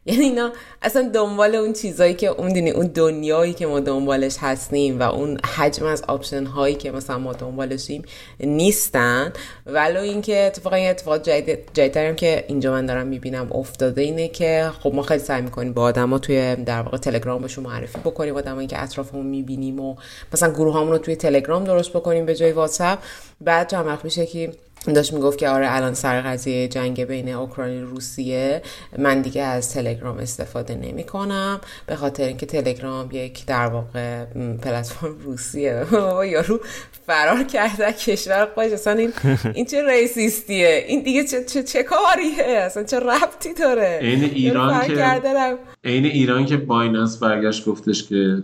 یعنی 0.06 0.24
اینا 0.24 0.52
اصلا 0.82 1.10
دنبال 1.14 1.56
اون 1.56 1.74
چیزایی 1.74 2.14
که 2.14 2.28
اون 2.28 2.54
دونی 2.54 2.70
اون 2.70 2.88
دنیایی 2.88 3.54
که 3.54 3.68
ما 3.68 3.80
دنبالش 3.80 4.38
هستیم 4.39 4.99
و 4.99 5.04
اون 5.04 5.38
حجم 5.56 5.86
از 5.86 6.04
option 6.07 6.45
هایی 6.45 6.76
که 6.76 6.91
مثلا 6.91 7.18
ما 7.18 7.34
دنبالشیم 7.34 8.04
نیستن. 8.39 9.34
ولو 9.66 9.99
اینکه 9.99 10.43
اتفاقا 10.45 10.78
یه 10.78 10.89
اتفاق 10.89 11.22
جدید 11.22 11.60
جدیدتری 11.74 12.08
هم 12.08 12.16
که 12.16 12.45
اینجا 12.47 12.72
من 12.72 12.86
دارم 12.86 13.08
می‌بینم 13.08 13.52
افتاده 13.52 14.02
اینه 14.02 14.28
که 14.28 14.72
خب 14.80 14.93
ما 14.93 15.02
خیلی 15.02 15.20
سعی 15.20 15.41
می‌کنیم 15.41 15.74
با 15.74 15.82
آدما 15.82 16.20
توی 16.20 16.56
در 16.56 16.82
واقع 16.82 16.97
تلگرام 16.97 17.41
بهشون 17.41 17.64
معرفی 17.64 17.99
بکنیم 17.99 18.36
آدمایی 18.36 18.68
که 18.68 18.84
اطرافمون 18.84 19.26
می‌بینیم 19.26 19.80
و 19.80 19.95
مثلا 20.34 20.54
گروه 20.54 20.89
رو 20.89 20.97
توی 20.97 21.16
تلگرام 21.16 21.64
درست 21.64 21.89
بکنیم 21.89 22.26
به 22.26 22.36
جای 22.36 22.52
واتساپ. 22.52 22.99
بعد 23.41 23.70
چند 23.70 23.86
وقت 23.88 24.06
میشه 24.06 24.26
که 24.26 24.54
داشت 24.88 25.13
می‌گفت 25.13 25.38
که 25.38 25.49
آره 25.49 25.75
الان 25.75 25.93
سر 25.93 26.21
قضیه 26.21 26.67
جنگ 26.67 27.05
بین 27.05 27.29
اوکراین 27.29 27.84
و 27.84 27.89
روسیه 27.89 28.61
من 28.97 29.21
دیگه 29.21 29.41
از 29.41 29.73
تلگرام 29.73 30.17
استفاده 30.17 30.75
نمی 30.75 31.03
کنم 31.03 31.61
به 31.88 31.95
خاطر 31.95 32.23
اینکه 32.23 32.45
تلگرام 32.45 33.09
یک 33.11 33.45
در 33.45 33.67
واقع 33.67 34.25
پلتفرم 34.61 35.19
روسیه. 35.19 35.86
بابا 35.91 36.25
یارو 36.25 36.59
فرار 37.07 37.43
کرده 37.43 37.93
کشور 37.93 38.47
خودش. 38.55 38.71
اصلا 38.71 38.93
این 38.93 39.13
این 39.55 39.65
چه 39.65 39.88
ریسیستیه؟ 39.88 40.86
این 40.88 41.03
دیگه 41.03 41.23
چه, 41.23 41.43
چه, 41.43 41.63
چه 41.63 41.84
کاریه؟ 41.84 42.57
اصلا 42.57 42.84
چه 42.84 42.99
ربطی 42.99 43.53
داره؟ 43.53 43.99
عین 44.01 44.23
یارو 44.23 44.34
ایران 44.34 44.88
که-. 44.88 45.57
عین 45.84 46.05
ایران 46.05 46.45
که 46.45 46.57
بایننس 46.57 47.17
برگشت 47.17 47.65
گفتش 47.65 48.09
که 48.09 48.43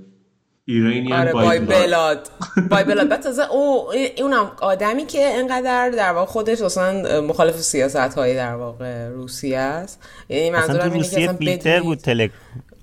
ایرانیان 0.70 1.20
آره 1.20 1.34
بای 1.34 1.46
بای 1.46 1.60
بلاد. 1.60 2.30
بای 2.70 2.84
بلاد 2.84 3.10
بعد 3.10 3.22
تازه 3.22 3.52
او 3.52 3.92
اونم 4.18 4.52
آدمی 4.62 5.06
که 5.06 5.26
انقدر 5.26 5.90
در 5.90 6.12
واقع 6.12 6.26
خودش 6.26 6.62
اصلا 6.62 7.22
مخالف 7.22 7.62
سیاست 7.62 7.96
های 7.96 8.36
در 8.36 8.56
واقع 8.56 9.08
روسیه 9.08 9.58
است. 9.58 10.00
یعنی 10.30 10.50
منظورم 10.50 10.92
اینه 10.92 11.10
که 11.10 11.24
اصلا 11.24 11.34
فیلتر 11.34 11.80
بود 11.82 11.98
تلگرام. 11.98 12.32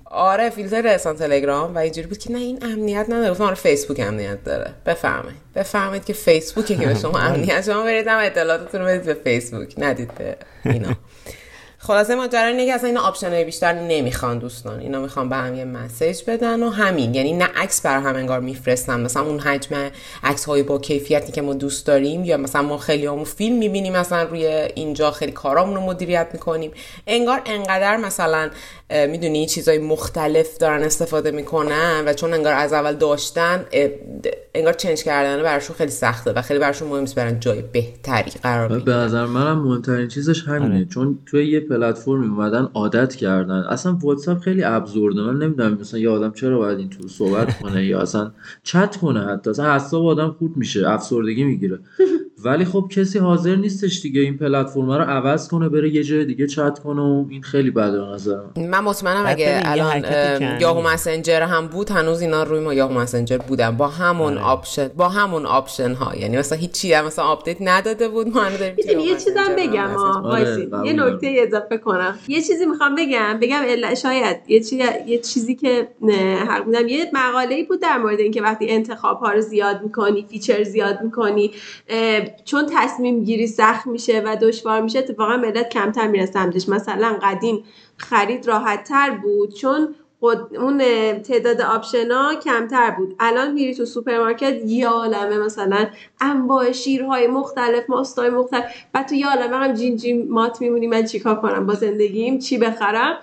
آره 0.05 0.49
فیلتر 0.49 0.87
اصلا 0.87 1.13
تلگرام 1.13 1.75
و 1.75 1.77
اینجوری 1.77 2.07
بود 2.07 2.17
که 2.17 2.31
نه 2.31 2.37
این 2.37 2.59
امنیت 2.61 3.05
نداره. 3.09 3.31
گفتم 3.31 3.43
آره 3.43 3.55
فیسبوک 3.55 3.99
امنیت 3.99 4.43
داره. 4.43 4.73
بفرمایید 4.85 5.39
بفرمایید 5.55 6.05
که 6.05 6.13
فیسبوکه 6.13 6.75
که 6.75 6.85
به 6.85 6.95
شما 6.95 7.19
امنیت 7.29 7.65
شما 7.65 7.83
برید. 7.83 8.07
هم 8.07 8.19
اطلاعاتتون 8.21 8.81
رو 8.81 8.87
بدید 8.87 9.03
به 9.03 9.13
فیسبوک. 9.13 9.73
ندید 9.77 10.11
به 10.15 10.37
اینا. 10.65 10.89
خلاصه 11.85 12.15
ماجرا 12.15 12.47
اینه 12.47 12.65
که 12.65 12.73
اصلا 12.73 12.87
اینا 12.87 13.01
option 13.01 13.29
های 13.29 13.43
بیشتر 13.43 13.73
نمی‌خوان 13.73 14.39
دوستان. 14.39 14.79
اینا 14.79 15.01
می‌خوان 15.01 15.29
به 15.29 15.35
هم 15.35 15.55
یه 15.55 15.65
message 15.65 16.21
بدن 16.27 16.63
و 16.63 16.69
همین. 16.69 17.15
یعنی 17.15 17.33
نه 17.33 17.45
عکس 17.55 17.81
برا 17.81 17.99
هم 17.99 18.15
انگار 18.15 18.39
میفرستن. 18.39 18.99
مثلا 18.99 19.23
اون 19.23 19.39
حجم 19.39 19.91
عکس 20.23 20.45
های 20.45 20.63
با 20.63 20.79
کیفیتی 20.79 21.31
که 21.31 21.41
ما 21.41 21.53
دوست 21.53 21.87
داریم 21.87 22.25
یا 22.25 22.37
مثلا 22.37 22.61
ما 22.61 22.77
خیلی 22.77 23.05
همون 23.05 23.23
فیلم 23.23 23.57
می‌بینیم 23.57 23.93
مثلا 23.93 24.23
روی 24.23 24.45
اینجا 24.75 25.11
خیلی 25.11 25.31
کارامون 25.31 25.75
رو 25.75 25.81
مدیریت 25.81 26.27
می‌کنیم. 26.33 26.71
انگار 27.07 27.41
انقدر 27.45 27.97
مثلا 27.97 28.49
می‌دونی 28.89 29.45
چیزای 29.45 29.77
مختلف 29.77 30.57
دارن 30.57 30.83
استفاده 30.83 31.31
می‌کنن 31.31 32.03
و 32.05 32.13
چون 32.13 32.33
انگار 32.33 32.53
از 32.53 32.73
اول 32.73 32.93
داشتن 32.93 33.65
انگار 34.53 34.73
چنج 34.73 35.03
کردن 35.03 35.43
براشون 35.43 35.75
خیلی 35.75 35.91
سخته 35.91 36.31
و 36.31 36.41
خیلی 36.41 36.59
براشون 36.59 36.87
مهم 36.87 37.05
برن 37.15 37.39
جای 37.39 37.61
بهتری 37.61 38.31
قرار 38.43 38.65
و 38.65 38.75
به 38.75 38.81
بگیرن. 38.81 38.97
نظر 38.97 39.25
منم 39.25 39.59
مهمترین 39.59 40.07
چیزش 40.07 40.43
همینه. 40.47 40.85
چون 40.85 41.19
توی 41.25 41.47
یه 41.47 41.59
پلتفرمی 41.75 42.27
اومدن 42.27 42.67
عادت 42.73 43.15
کردن. 43.15 43.63
اصلا 43.69 43.97
واتساپ 44.01 44.39
خیلی 44.39 44.63
ابزورده. 44.63 45.21
من 45.21 45.37
نمی‌دونم 45.39 45.77
مثلا 45.81 45.99
یه 45.99 46.09
آدم 46.09 46.31
چرا 46.31 46.57
باید 46.57 46.79
اینطور 46.79 47.07
صحبت 47.07 47.59
کنه 47.59 47.85
یا 47.85 48.01
اصلا 48.01 48.31
چت 48.63 48.97
کنه 48.97 49.25
حتی. 49.25 49.49
اصلا 49.49 49.65
اعصاب 49.65 50.05
آدم 50.05 50.35
خورد 50.39 50.57
میشه. 50.57 50.89
افسردگی 50.89 51.43
می‌گیره. 51.43 51.79
ولی 52.45 52.65
خب 52.65 52.87
کسی 52.91 53.19
حاضر 53.19 53.55
نیستش 53.55 54.01
دیگه 54.01 54.21
این 54.21 54.37
پلتفرم 54.37 54.91
رو 54.91 55.03
عوض 55.03 55.47
کنه 55.47 55.69
بره 55.69 55.95
یه 55.95 56.03
جای 56.03 56.25
دیگه 56.25 56.47
چت 56.47 56.79
کنه 56.79 57.01
و 57.01 57.25
این 57.29 57.41
خیلی 57.41 57.71
بده 57.71 57.99
به 57.99 58.05
نظر 58.05 58.39
من 58.57 58.67
من 58.67 58.79
مطمئنم 58.79 59.23
اگه 59.25 59.61
الان 59.65 60.03
یاهو 60.61 60.81
مسنجر 60.81 61.41
هم 61.41 61.67
بود 61.67 61.89
هنوز 61.89 62.21
اینا 62.21 62.43
روی 62.43 62.59
ما 62.59 62.73
یاهو 62.73 62.93
مسنجر 62.99 63.37
بودن. 63.37 63.77
با 63.77 63.87
همون 63.87 64.33
آره. 64.33 64.45
option 64.45 64.87
با 64.87 65.09
همون 65.09 65.45
option 65.45 65.93
ها. 65.93 66.15
یعنی 66.15 66.37
مثلا 66.37 66.57
هیچی 66.57 66.93
هم 66.93 67.05
مثلا 67.05 67.25
update 67.25 67.57
نداده 67.61 68.07
بود 68.07 68.27
ما 68.27 68.43
داریم 68.59 68.99
یه 68.99 69.15
چیزم 69.15 69.55
بگم 69.57 69.95
آره، 70.23 70.69
یه. 70.85 70.93
نکته 70.93 71.35
اضافه 71.47 71.77
کنم. 71.77 72.19
یه 72.27 72.41
چیزی 72.41 72.65
می‌خوام 72.65 72.95
بگم. 72.95 73.39
بگم 73.41 73.95
شاید 73.95 74.37
یه, 74.47 74.59
چیزی 74.59 74.83
یه 75.07 75.17
چیزی 75.17 75.55
که 75.55 75.87
حق 76.49 76.65
بودم. 76.65 76.87
یه 76.87 77.11
مقاله 77.13 77.55
ای 77.55 77.63
بود 77.63 77.81
در 77.81 77.97
مورد 77.97 78.19
اینکه 78.19 78.41
وقتی 78.41 78.69
انتخاب 78.69 79.19
ها 79.19 79.31
رو 79.31 79.41
زیاد 79.41 79.81
می‌کنی 79.83 80.25
feature 80.29 80.63
زیاد 80.63 81.01
می‌کنی 81.03 81.51
چون 82.45 82.65
تصمیم 82.71 83.23
گیری 83.23 83.47
سخت 83.47 83.87
میشه 83.87 84.21
و 84.25 84.35
دشوار 84.41 84.81
میشه 84.81 84.99
اتفاقا 84.99 85.37
ملت 85.37 85.69
کمتر 85.69 86.07
میره 86.07 86.25
سمتش. 86.25 86.69
مثلا 86.69 87.19
قدیم 87.23 87.63
خرید 87.97 88.47
راحت 88.47 88.83
تر 88.83 89.11
بود 89.11 89.53
چون 89.53 89.95
خود 90.19 90.55
اون 90.55 90.77
تعداد 91.21 91.61
option 91.61 92.24
ا 92.24 92.35
کمتر 92.35 92.91
بود. 92.91 93.15
الان 93.19 93.53
میری 93.53 93.75
تو 93.75 93.85
سوپرمارکت 93.85 94.53
یه 94.65 94.87
عالمه 94.87 95.37
مثلا 95.37 95.87
انواع 96.21 96.71
شیرهای 96.71 97.27
مختلف 97.27 97.89
ماستای 97.89 98.29
مختلف. 98.29 98.63
بعد 98.93 99.07
تو 99.07 99.15
یه 99.15 99.27
عالمه 99.27 99.55
هم 99.55 99.73
جین 99.73 99.95
جین 99.97 100.31
مات 100.31 100.61
میمونی 100.61 100.87
من 100.87 101.05
چیکار 101.05 101.41
کنم؟ 101.41 101.65
با 101.65 101.73
زندگیم 101.73 102.39
چی 102.39 102.57
بخرم؟ 102.57 103.17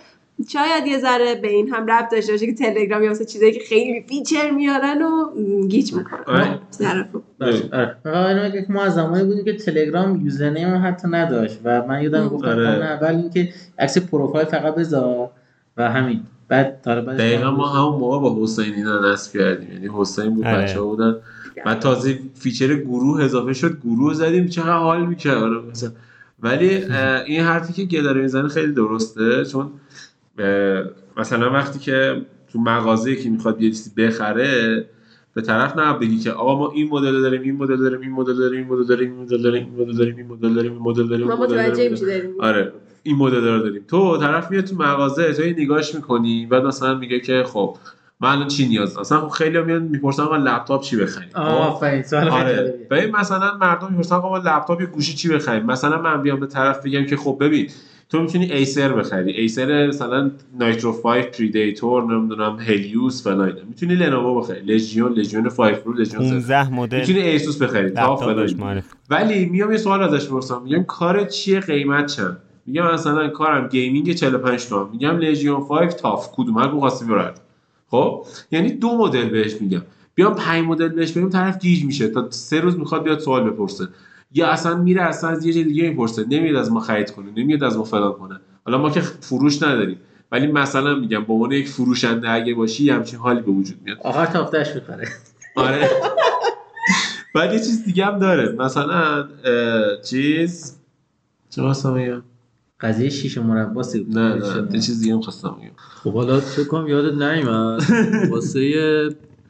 شاید 0.49 0.87
یه 0.87 0.99
ذره 0.99 1.35
به 1.35 1.49
این 1.49 1.69
هم 1.75 1.87
ربط 1.87 2.11
داشته 2.13 2.33
باشه 2.33 2.47
که 2.47 2.55
تلگرام 2.55 3.03
یا 3.03 3.11
مثلا 3.11 3.27
چیزایی 3.27 3.53
که 3.53 3.61
خیلی 3.61 4.05
feature 4.09 4.51
میارن 4.51 5.03
و 5.03 5.33
گیج 5.69 5.93
می‌کنن. 5.95 6.21
آره. 6.27 7.09
باشه. 7.41 7.69
آره. 8.05 8.67
ما 8.69 8.83
از 8.83 8.95
زمانی 8.95 9.25
بودیم 9.25 9.45
که 9.45 9.57
تلگرام 9.57 10.21
username 10.21 10.69
هم 10.69 10.87
حتی 10.87 11.09
نداشت 11.09 11.59
و 11.65 11.87
من 11.87 12.03
یادم 12.03 12.29
گفتم 12.29 12.49
آره. 12.49 12.85
اول 12.85 13.15
اینکه 13.15 13.49
عکس 13.79 13.99
پروفایل 13.99 14.47
فقط 14.47 14.75
بذار 14.75 15.31
و 15.77 15.91
همین. 15.93 16.21
بعد 16.49 16.83
دقیقا 16.83 17.51
ما 17.51 17.69
همون 17.69 18.01
موقع 18.01 18.19
با 18.19 18.43
حسین 18.43 18.75
اینا 18.75 19.13
نصب 19.13 19.39
کردیم. 19.39 19.73
یعنی 19.73 19.89
حسین 19.95 20.31
بود 20.35 20.47
آره. 20.47 20.63
بچه 20.63 20.81
ها 20.81 20.87
بودن 20.87 21.17
بعد 21.65 21.79
تازه 21.79 22.19
feature 22.35 22.75
گروه 22.75 23.25
اضافه 23.25 23.53
شد 23.53 23.79
گروه 23.85 24.15
زدیم 24.15 24.47
چقدر 24.47 24.73
حال 24.73 25.07
می‌کرد. 25.07 25.43
مثلا. 25.71 25.91
ولی 26.41 26.69
این 27.27 27.41
حرفی 27.41 27.73
که 27.73 27.85
گداره 27.85 28.23
می‌زنه 28.23 28.49
خیلی 28.49 28.73
درسته 28.73 29.45
چون 29.45 29.71
مثلا 31.17 31.51
وقتی 31.51 31.79
که 31.79 32.23
تو 32.53 32.59
مغازه 32.59 33.17
که 33.17 33.31
می‌خواد 33.31 33.61
یه 33.61 33.71
چیزی 33.71 33.91
بخره 33.97 34.85
به 35.35 35.43
طرف 35.43 35.77
نه 35.77 35.93
بگی 35.93 36.19
که 36.19 36.33
آقا 36.33 36.59
ما 36.59 36.71
این 36.71 36.89
مدل 36.89 37.21
داریم 37.21 37.43
این 37.43 37.57
مدل 37.57 37.77
داریم 37.77 38.01
این 38.01 38.11
مدل 38.11 38.37
داریم 38.37 38.59
این 38.59 38.69
مدل 38.69 38.87
داریم 38.87 39.13
این 39.13 39.23
مدل 39.23 39.43
داریم 39.43 39.67
این 39.67 39.77
مدل 39.77 39.97
داریم 39.97 40.17
این 40.17 40.27
مدل 40.27 40.55
داریم 40.55 40.73
این 40.73 40.83
مدل 40.83 41.09
داریم 41.09 41.27
ما 41.27 41.33
این 41.33 41.43
مدل 41.43 41.57
داریم، 41.57 41.93
متوجه 41.93 42.31
آره 42.39 42.73
این 43.03 43.17
مدل 43.17 43.45
رو 43.49 43.59
داریم 43.59 43.85
تو 43.89 44.17
طرف 44.17 44.51
میاد 44.51 44.65
تو 44.65 44.77
مغازه 44.77 45.33
تو 45.33 45.43
یه 45.43 45.55
نگاهش 45.59 45.95
می‌کنی 45.95 46.47
بعد 46.47 46.65
مثلا 46.65 46.95
میگه 46.95 47.21
که 47.21 47.43
خب 47.47 47.77
من 48.21 48.29
الان 48.29 48.49
چی 48.49 48.69
نیاز 48.69 48.91
دارم 48.91 49.01
مثلا 49.01 49.21
خب 49.21 49.29
خیلی 49.29 49.63
میاد 49.63 49.83
می‌پرسن 49.83 50.23
آقا 50.23 50.37
لپتاپ 50.37 50.83
چی 50.83 50.97
بخریم 50.97 51.29
خب؟ 51.33 51.39
آفرین 51.39 52.03
سوال 52.03 52.29
آره. 52.29 52.87
ببین 52.91 53.17
مثلا 53.17 53.59
مردم 53.61 53.91
می‌پرسن 53.91 54.15
آقا 54.15 54.29
ما 54.29 54.39
لپتاپ 54.39 54.81
یا 54.81 54.87
گوشی 54.87 55.15
چی 55.15 55.29
بخریم 55.29 55.67
مثلا 55.67 56.03
من 56.03 56.23
بیام 56.23 56.41
به 56.41 56.47
طرف 56.47 56.87
بگم 56.87 57.07
که 57.07 57.17
خب 57.17 57.37
ببین 57.41 57.71
تو 58.13 58.23
می‌تونی 58.23 58.53
ایسر 58.53 58.93
بخری. 58.93 59.33
ایسر 59.33 59.87
مثلا 59.87 60.31
نایترو 60.59 60.93
5 60.93 61.25
پریدیتور 61.25 62.15
نمی‌دونم 62.15 62.57
هلیوس 62.57 63.25
فلان 63.25 63.41
اینا. 63.41 63.61
می‌تونی 63.69 63.95
لنوو 63.95 64.41
بخری. 64.41 64.61
لژیون 64.61 65.13
لژیون 65.13 65.49
5 65.49 65.75
پرو 65.77 65.93
لژیون 65.93 66.23
7 66.23 66.33
15 66.33 66.75
مدل. 66.75 66.99
می‌تونی 66.99 67.19
ایسوس 67.19 67.63
بخری. 67.63 67.91
تا 67.91 68.17
فلان 68.17 68.83
ولی 69.11 69.45
میام 69.47 69.73
یه 69.73 69.79
سوال 69.79 70.03
ازش 70.03 70.25
می‌پرسم 70.25 70.63
میگم 70.65 70.83
کار 70.83 71.25
چیه؟ 71.25 71.61
قیمت 71.61 72.07
چند؟ 72.07 72.39
میگم 72.67 72.95
مثلا 72.95 73.29
کارم 73.29 73.69
gaming 73.69 74.13
45 74.13 74.67
تومن. 74.67 74.91
میگم 74.93 75.19
لژیون 75.19 75.65
5 75.69 75.93
تاف 75.93 76.29
کدوم؟ 76.33 76.59
هر 76.59 76.69
خواستی 76.69 77.05
برات 77.05 77.41
خب؟ 77.91 78.25
یعنی 78.51 78.73
دو 78.73 78.99
مدل 78.99 79.29
بهش 79.29 79.61
میگم. 79.61 79.83
بیام 80.15 80.35
پنج 80.35 80.65
مدل 80.65 80.89
بهش 80.89 81.13
بگم 81.13 81.31
طرف 81.31 81.59
گیج 81.59 81.85
میشه. 81.85 82.09
تا 82.09 82.31
سه 82.31 82.61
روز 82.61 82.79
می‌خواد 82.79 83.05
بیاد 83.05 83.19
سوال 83.19 83.51
بپرسه. 83.51 83.89
یا 84.35 84.47
اصلا 84.47 84.77
میره 84.77 85.03
اصلا 85.03 85.31
از 85.31 85.47
یه 85.47 85.53
جای 85.53 85.65
دیگه 85.65 85.89
می‌پرسه. 85.89 86.25
نمیاد 86.31 86.57
از 86.57 86.73
ما 86.73 86.81
خرید 86.81 87.11
کنه 87.11 87.31
نمیاد 87.37 87.65
از 87.65 87.77
ما 87.77 87.85
فلان 87.85 88.13
کنه. 88.13 88.41
حالا 88.65 88.79
ما 88.79 88.91
که 88.91 89.01
فروش 89.01 89.63
نداریم. 89.63 89.97
ولی 90.33 90.47
مثلا 90.47 90.95
میگم 90.95 91.25
به 91.25 91.33
عنوان 91.33 91.53
یک 91.53 91.69
فروشنده 91.69 92.31
اگه 92.31 92.55
باشی 92.55 92.91
همچین 92.91 93.19
حالی 93.19 93.41
به 93.41 93.51
وجود 93.51 93.79
میاد. 93.85 93.99
آخر 94.05 94.27
تافتش 94.27 94.75
می‌خوره 94.75 95.09
آره. 95.57 95.91
بعد 97.35 97.53
یه 97.53 97.59
چیز 97.59 97.85
دیگه 97.85 98.05
هم 98.05 98.19
داره. 98.19 98.53
مثلا 98.53 99.17
اه، 99.19 100.01
چیز؟ 100.05 100.77
چه 101.51 101.63
خواستم 101.63 101.95
بگم؟ 101.95 102.23
قضیه 102.81 103.09
شیشه 103.09 103.43
مرباسی 103.43 104.01
بود. 104.01 104.19
نه 104.19 104.35
نه 104.35 104.75
یه 104.75 104.81
چیز 104.81 105.01
دیگه 105.01 105.15
هم 105.15 105.21
خواستم 105.21 105.49
بگم. 105.49 105.71
خب 105.77 106.13
حالا 106.13 106.41
فکر 106.41 106.69
کنم 106.69 106.89
یادت 106.89 107.23
نیومد. 107.23 107.83
واسه 108.33 109.09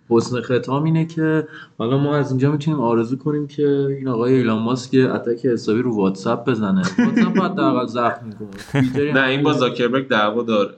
حسن 0.09 0.41
ختام 0.41 0.85
اینه 0.85 1.07
که 1.07 1.49
حالا 1.79 1.99
ما 1.99 2.17
از 2.17 2.31
اینجا 2.31 2.53
می‌تونیم 2.53 2.81
آرزو 2.81 3.17
کنیم 3.17 3.47
که 3.47 3.69
این 3.69 4.09
آقای 4.09 4.35
ایلان 4.35 4.63
ماسک 4.63 4.95
یه 4.95 5.11
attack 5.11 5.47
حسابی 5.47 5.83
رو 5.83 5.97
واتساپ 5.97 6.51
بزنه. 6.51 6.83
واتساپ 6.99 7.39
حداقل 7.39 7.87
زخم 7.87 8.27
می‌کنه. 8.27 9.13
نه 9.13 9.29
این 9.29 9.43
با 9.43 9.53
زاکربرگ 9.53 10.09
دعوا 10.09 10.43
داره. 10.43 10.75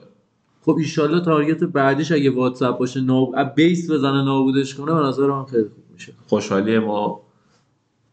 خب 0.61 0.75
ایشالله 0.77 1.21
target 1.21 1.63
بعدیش 1.63 2.11
اگه 2.11 2.31
واتساپ 2.31 2.79
باشه 2.79 3.01
ناب... 3.01 3.35
بیس 3.55 3.91
بزنه 3.91 4.23
نابودش 4.23 4.75
کنه 4.75 4.93
به 4.93 4.99
نظر 4.99 5.27
من 5.27 5.45
خیلی 5.45 5.63
خوب 5.63 5.83
میشه. 5.93 6.13
خوشحالی 6.27 6.79
ما. 6.79 7.21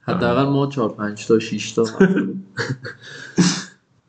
حداقل 0.01 0.45
ما 0.45 0.67
4 0.67 0.89
5 0.89 1.27
تا 1.27 1.39
6 1.39 1.73
تا. 1.73 1.85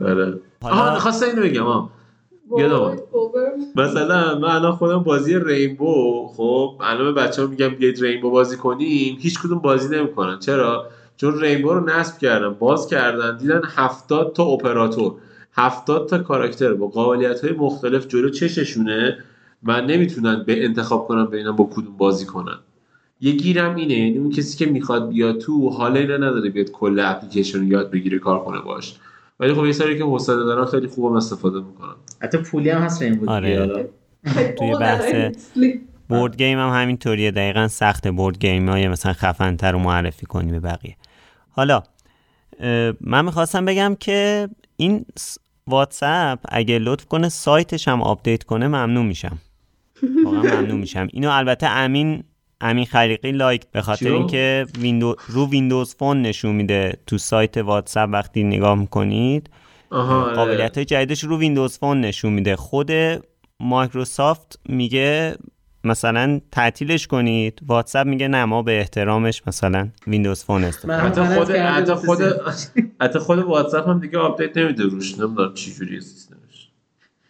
آره. 0.05 0.39
آها 0.61 0.99
خواستم 0.99 1.25
اینو 1.25 1.41
بگم. 1.41 1.89
یادم. 2.57 2.97
مثلا 3.75 4.39
من 4.39 4.49
الان 4.49 4.71
خودم 4.71 5.03
بازی 5.03 5.39
رینبو 5.39 6.27
خب 6.37 6.75
الان 6.79 7.13
به 7.13 7.21
بچه 7.21 7.41
ها 7.41 7.47
میگم 7.47 7.69
بیاید 7.69 8.01
رینبو 8.01 8.29
بازی 8.29 8.57
کنیم 8.57 9.17
هیچ 9.19 9.39
کدوم 9.39 9.59
بازی 9.59 9.95
نمی‌کنن. 9.95 10.39
چرا؟ 10.39 10.87
چون 11.17 11.41
رینبو 11.41 11.73
رو 11.73 11.89
نصب 11.89 12.17
کردن 12.17 12.53
باز 12.53 12.87
کردن 12.87 13.37
دیدن 13.37 13.61
هفتاد 13.75 14.33
تا 14.33 14.43
اپراتور 14.43 15.13
هفتاد 15.53 16.09
تا 16.09 16.17
کاراکتر 16.17 16.73
با 16.73 16.87
قابلیت 16.87 17.43
های 17.43 17.53
مختلف 17.53 18.07
جلو 18.07 18.29
چششونه 18.29 19.17
و 19.63 19.81
نمی‌تونن 19.81 20.43
به 20.47 20.65
انتخاب 20.65 21.07
کنن 21.07 21.25
ببینن 21.25 21.51
با 21.51 21.69
کدوم 21.73 21.97
بازی 21.97 22.25
کنن. 22.25 22.57
یه 23.21 23.31
گیرم 23.31 23.75
اینه 23.75 23.93
یعنی 23.93 24.17
اون 24.17 24.29
کسی 24.29 24.57
که 24.57 24.71
می‌خواد 24.71 25.09
بیاد 25.09 25.37
تو 25.37 25.69
حالا 25.69 25.99
اینا 25.99 26.17
نداره 26.17 26.49
بیاد 26.49 26.71
کل 26.71 26.99
اپلیکیشن 26.99 27.59
رو 27.59 27.63
یاد 27.63 27.91
بگیره 27.91 28.19
کار 28.19 28.43
کنه 28.43 28.59
باش. 28.59 28.95
ولی 29.39 29.53
خب 29.53 29.65
یه 29.65 29.71
سری 29.71 29.97
که 29.97 30.03
حوصله 30.03 30.43
دارن 30.43 30.65
خیلی 30.65 30.87
خوبم 30.87 31.15
استفاده 31.15 31.59
می‌کنن. 31.59 31.95
حتی 32.21 32.37
پولی 32.37 32.69
هم 32.69 32.81
هست 32.81 33.01
رین 33.01 33.15
بود 33.15 33.29
آره. 33.29 33.89
توی 34.59 34.75
بحث 34.79 35.13
board 36.09 36.37
game 36.37 36.59
هم 36.59 36.81
همینطوریه. 36.81 37.31
دقیقا 37.31 37.67
سخت 37.67 38.07
board 38.07 38.37
game 38.39 38.69
های 38.69 38.87
مثلا 38.87 39.13
خفن 39.13 39.55
تر 39.55 39.71
رو 39.71 39.79
معرفی 39.79 40.25
کنی 40.25 40.51
به 40.51 40.59
بقیه. 40.59 40.95
حالا 41.49 41.83
من 43.01 43.25
می‌خواستم 43.25 43.65
بگم 43.65 43.95
که 43.99 44.49
این 44.77 45.05
واتساپ 45.67 46.39
اگه 46.49 46.79
لطف 46.79 47.05
کنه 47.05 47.29
سایتش 47.29 47.87
هم 47.87 48.01
update 48.01 48.43
کنه 48.43 48.67
ممنون 48.67 49.05
میشم. 49.05 49.37
واقعا 50.25 50.41
ممنون 50.41 50.79
میشم. 50.79 51.07
اینو 51.11 51.29
البته 51.31 51.67
امین 51.67 52.23
امین 52.63 52.85
خلیقی 52.85 53.31
like 53.31 53.61
به 53.71 53.81
خاطر؟ 53.81 54.07
اینکه 54.13 54.65
ویندو 54.79 55.15
رو 55.27 55.49
ویندوز 55.49 55.95
فون 55.95 56.21
نشون 56.21 56.55
میده 56.55 56.97
تو 57.07 57.17
سایت 57.17 57.57
واتساپ 57.57 58.09
وقتی 58.13 58.43
نگاه 58.43 58.75
می‌کنید. 58.75 59.49
آره. 59.89 60.35
قابلیت 60.35 60.75
های 60.77 60.85
جدیدش 60.85 61.23
رو 61.23 61.39
ویندوز 61.39 61.77
فون 61.77 62.01
نشون 62.01 62.33
میده. 62.33 62.55
خود 62.55 62.91
مایکروسافت 63.59 64.59
میگه 64.69 65.35
مثلا 65.83 66.39
تعطیلش 66.51 67.07
کنید. 67.07 67.59
واتساپ 67.67 68.07
میگه 68.07 68.27
نه 68.27 68.45
ما 68.45 68.61
به 68.61 68.79
احترامش 68.79 69.41
مثلا 69.47 69.89
ویندوز 70.07 70.43
فون 70.43 70.61
من- 70.83 70.99
حتی 70.99 71.21
خود 71.23 71.51
حتی 71.51 71.93
خود. 71.93 72.19
حتی 73.01 73.19
خود 73.19 73.39
واتساپ 73.39 73.87
هم 73.87 73.99
دیگه 73.99 74.17
update 74.17 74.57
نمیده 74.57 74.83
روش. 74.83 75.19
نمی‌دونم 75.19 75.53
چی 75.53 75.73
جوریه 75.73 75.99
سیستمش. 75.99 76.69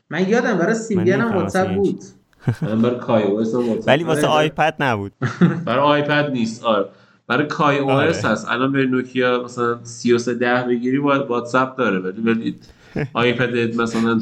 من 0.09 0.29
یادم 0.29 0.57
برای 0.57 0.75
سیمبین 0.75 1.21
هم 1.21 1.35
واتساپ 1.37 1.75
بود. 1.75 2.03
من 2.61 2.81
برای 2.81 2.99
کای 2.99 3.23
او 3.23 3.39
اس 3.39 3.53
ولی 3.87 4.03
واسه 4.03 4.27
آره. 4.27 4.35
آیپد 4.37 4.75
نبود. 4.79 5.11
برای 5.65 5.83
آیپد 5.83 6.31
نیست 6.31 6.63
آره. 6.63 6.85
برای 7.27 7.47
کای 7.47 7.77
او 7.77 7.91
آره. 7.91 8.09
اس 8.09 8.25
هست. 8.25 8.47
الان 8.49 8.71
به 8.71 8.85
نوکیا 8.85 9.43
مثلا 9.43 9.79
3310 9.83 10.67
بگیری 10.67 10.99
باید 10.99 11.21
واتساپ 11.21 11.77
داره. 11.77 11.99
ولی 11.99 12.21
ولی 12.21 12.55
آیپد 13.13 13.75
مثلا 13.81 14.21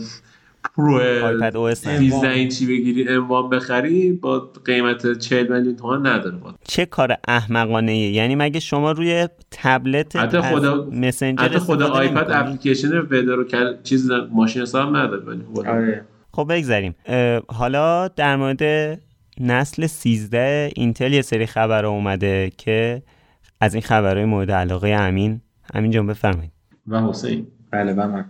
پرو 0.75 0.95
آیپد 1.25 1.57
او 1.57 1.63
اس 1.63 1.87
13 1.87 2.29
اینچی 2.29 2.65
بگیری 2.67 3.07
اموان 3.07 3.49
بخری 3.49 4.11
با 4.11 4.51
قیمت 4.65 5.17
40 5.19 5.53
میلیون 5.53 5.75
تومان 5.75 6.07
نداره 6.07 6.37
باید. 6.37 6.55
چه 6.67 6.85
کار 6.85 7.17
احمقانه 7.27 7.91
ایه 7.91 8.11
یعنی 8.11 8.35
مگه 8.35 8.59
شما 8.59 8.91
روی 8.91 9.27
تبلت 9.51 10.15
حتی 10.15 10.41
خدا- 10.41 10.89
مسنجر 10.91 11.43
حتی 11.43 11.57
خود 11.59 11.81
استفاده 11.81 11.99
آیپد؟ 11.99 12.31
application 12.31 12.97
weather 12.97 13.35
رو 13.35 13.43
کل... 13.43 13.73
چیز 13.83 14.11
ماشین 14.11 14.61
حساب 14.61 14.95
نداره 14.95 15.23
ولی 15.25 15.41
آره. 15.67 16.05
خب 16.33 16.47
بگذریم 16.49 16.95
حالا 17.47 18.07
در 18.07 18.35
مورد 18.35 18.61
نسل 19.39 19.87
13 19.87 20.71
اینتل 20.75 21.13
یه 21.13 21.21
سری 21.21 21.45
خبر 21.45 21.85
اومده 21.85 22.51
که 22.57 23.03
از 23.61 23.73
این 23.73 23.83
خبرهای 23.83 24.25
مورد 24.25 24.51
علاقه 24.51 24.89
امین. 24.89 25.41
امین 25.73 25.91
جان 25.91 26.07
بفرمایید. 26.07 26.51
و 26.87 27.01
حسین. 27.01 27.47
بله 27.71 27.93
و 27.93 28.07
من 28.07 28.25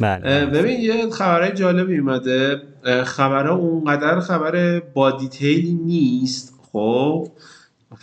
بله 0.00 0.30
اه، 0.30 0.46
ببین 0.46 0.80
یه 0.80 1.10
خبرهای 1.10 1.52
جالبی 1.52 1.98
اومده. 1.98 2.62
خبرها 3.04 3.54
اونقدر 3.54 4.20
خبر 4.20 4.80
با 4.80 5.10
دیتیلی 5.10 5.72
نیست 5.72 6.54
خب؟ 6.72 7.28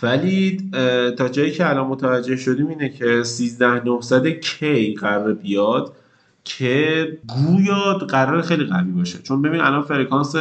ولی 0.04 0.72
تا 1.18 1.30
جایی 1.30 1.52
که 1.52 1.70
الان 1.70 1.88
متوجه 1.88 2.36
شدیم 2.36 2.68
اینه 2.68 2.90
که 2.90 3.24
13900 3.24 4.28
کی 4.28 4.94
قرار 4.94 5.34
بیاد. 5.34 5.94
که 6.44 7.18
گویا 7.28 7.94
قرار 7.94 8.42
خیلی 8.42 8.64
قوی 8.64 8.92
باشه. 8.92 9.20
چون 9.20 9.42
ببین 9.42 9.62
الان 9.62 9.82
فرکانس 9.82 10.36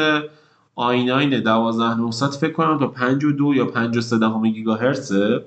آیناین 0.74 1.40
12900 1.40 2.30
فکر 2.30 2.52
کنم 2.52 2.78
تا 2.78 2.86
52 2.86 3.54
یا 3.54 3.64
53 3.64 4.18
دهم 4.18 4.50
گیگاهرتزه 4.50 5.44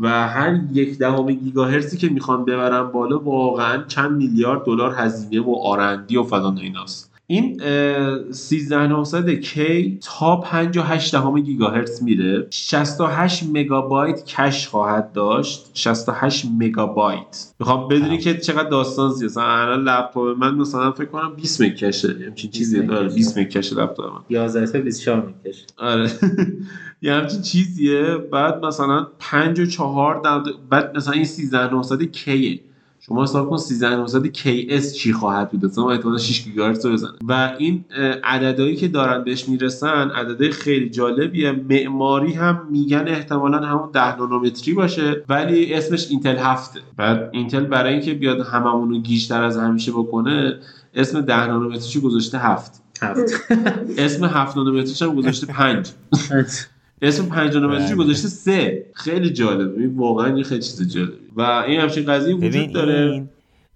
و 0.00 0.28
هر 0.28 0.60
یک 0.72 0.98
دهم 0.98 1.26
گیگاهرتزی 1.26 1.96
که 1.96 2.08
می‌خوان 2.08 2.44
ببرن 2.44 2.82
بالا 2.82 3.18
واقعا 3.18 3.84
چند 3.84 4.10
میلیارد 4.10 4.64
دلار 4.64 4.94
هزینه 4.94 5.40
و 5.40 5.54
آرندی 5.54 6.16
و 6.16 6.22
فلان 6.22 6.58
ایناست. 6.58 7.13
این 7.26 7.60
اه، 7.62 8.32
13900 8.32 9.30
کی 9.30 9.98
تا 10.02 10.36
58 10.36 11.12
دهم 11.12 11.40
گیگاهرتز 11.40 12.02
میره. 12.02 12.46
68 12.50 13.44
مگابایت 13.52 14.24
کش 14.24 14.68
خواهد 14.68 15.12
داشت. 15.12 15.70
68 15.74 16.46
مگابایت. 16.58 17.52
می‌خوام 17.60 17.88
بدونی 17.88 18.18
که 18.18 18.34
چقدر 18.38 18.68
داستان 18.68 19.10
زیاد. 19.10 19.30
مثلا 19.30 19.44
الان 19.44 19.84
لپتاپ 19.84 20.38
من 20.38 20.54
مثلا 20.54 20.92
فکر 20.92 21.04
کنم 21.04 21.34
20 21.36 21.60
مگ 21.60 21.74
کشه 21.74 22.16
همچین 22.26 22.50
چیزی 22.50 22.76
20 22.76 22.84
مگ 22.84 22.94
داره 22.94 23.06
کشه. 23.06 23.14
20 23.14 23.38
مگ 23.38 23.48
کشه 23.48 23.76
لپتاپ 23.76 24.12
من. 24.12 24.20
11 24.28 24.66
تا 24.66 24.78
24 24.78 25.34
می‌کشه 25.44 25.66
آره. 25.78 26.10
یه 27.02 27.14
همچین 27.14 27.42
چیزیه. 27.42 28.16
بعد 28.32 28.64
مثلا 28.64 29.06
5 29.18 29.60
و 29.60 29.66
4 29.66 30.22
بعد 30.70 30.96
مثلا 30.96 31.12
این 31.12 31.24
13900 31.24 32.02
کیه 32.02 32.60
شما 33.06 33.22
حساب 33.22 33.50
کن 33.50 33.56
13900 33.56 34.26
KS 34.36 34.92
چی 34.92 35.12
خواهد 35.12 35.50
بود؟ 35.50 35.64
مثلا 35.64 35.90
احتمالاً 35.90 36.18
6 36.18 36.44
گیگاهرتز 36.44 36.86
رو 36.86 36.92
بزنه. 36.92 37.10
و 37.28 37.52
این 37.58 37.84
عددهایی 38.24 38.76
که 38.76 38.88
دارن 38.88 39.24
بهش 39.24 39.48
می‌رسن 39.48 40.10
عددهای 40.10 40.50
خیلی 40.50 40.90
جالبیه. 40.90 41.52
معماری 41.52 42.32
هم 42.32 42.66
میگن 42.70 43.04
احتمالا 43.08 43.58
همون 43.58 43.90
10 43.90 44.16
نانومتری 44.16 44.74
باشه 44.74 45.24
ولی 45.28 45.74
اسمش 45.74 46.10
اینتل 46.10 46.36
هفته. 46.36 46.80
بعد 46.96 47.30
اینتل 47.32 47.64
برای 47.64 47.92
اینکه 47.92 48.14
بیاد 48.14 48.40
هممون 48.40 48.90
رو 48.90 48.98
گیجتر 48.98 49.42
از 49.42 49.56
همیشه 49.56 49.92
بکنه 49.92 50.58
اسم 50.94 51.20
10 51.20 51.46
نانومتریشو 51.46 52.00
گذاشته 52.00 52.38
هفت. 52.38 52.82
هفت. 53.02 53.52
اسم 53.98 54.24
7 54.24 54.56
نانومتریش 54.56 55.02
هم 55.02 55.14
گذاشته 55.14 55.46
5 55.46 55.90
اسم 57.08 57.26
5 57.26 57.54
نانومتریش 57.54 57.90
بله. 57.90 57.96
گذاشته؟ 57.96 58.28
3 58.28 58.82
خیلی 58.94 59.30
جالبه 59.30 59.80
این 59.80 59.96
واقعا 59.96 60.42
خیلی 60.42 60.62
چیز 60.62 60.94
جالبی. 60.94 61.12
و 61.36 61.40
این 61.40 61.80
همچین 61.80 62.04
قضیه 62.04 62.34
وجود 62.34 62.50
ببین 62.50 62.72
داره. 62.72 63.10
این 63.10 63.28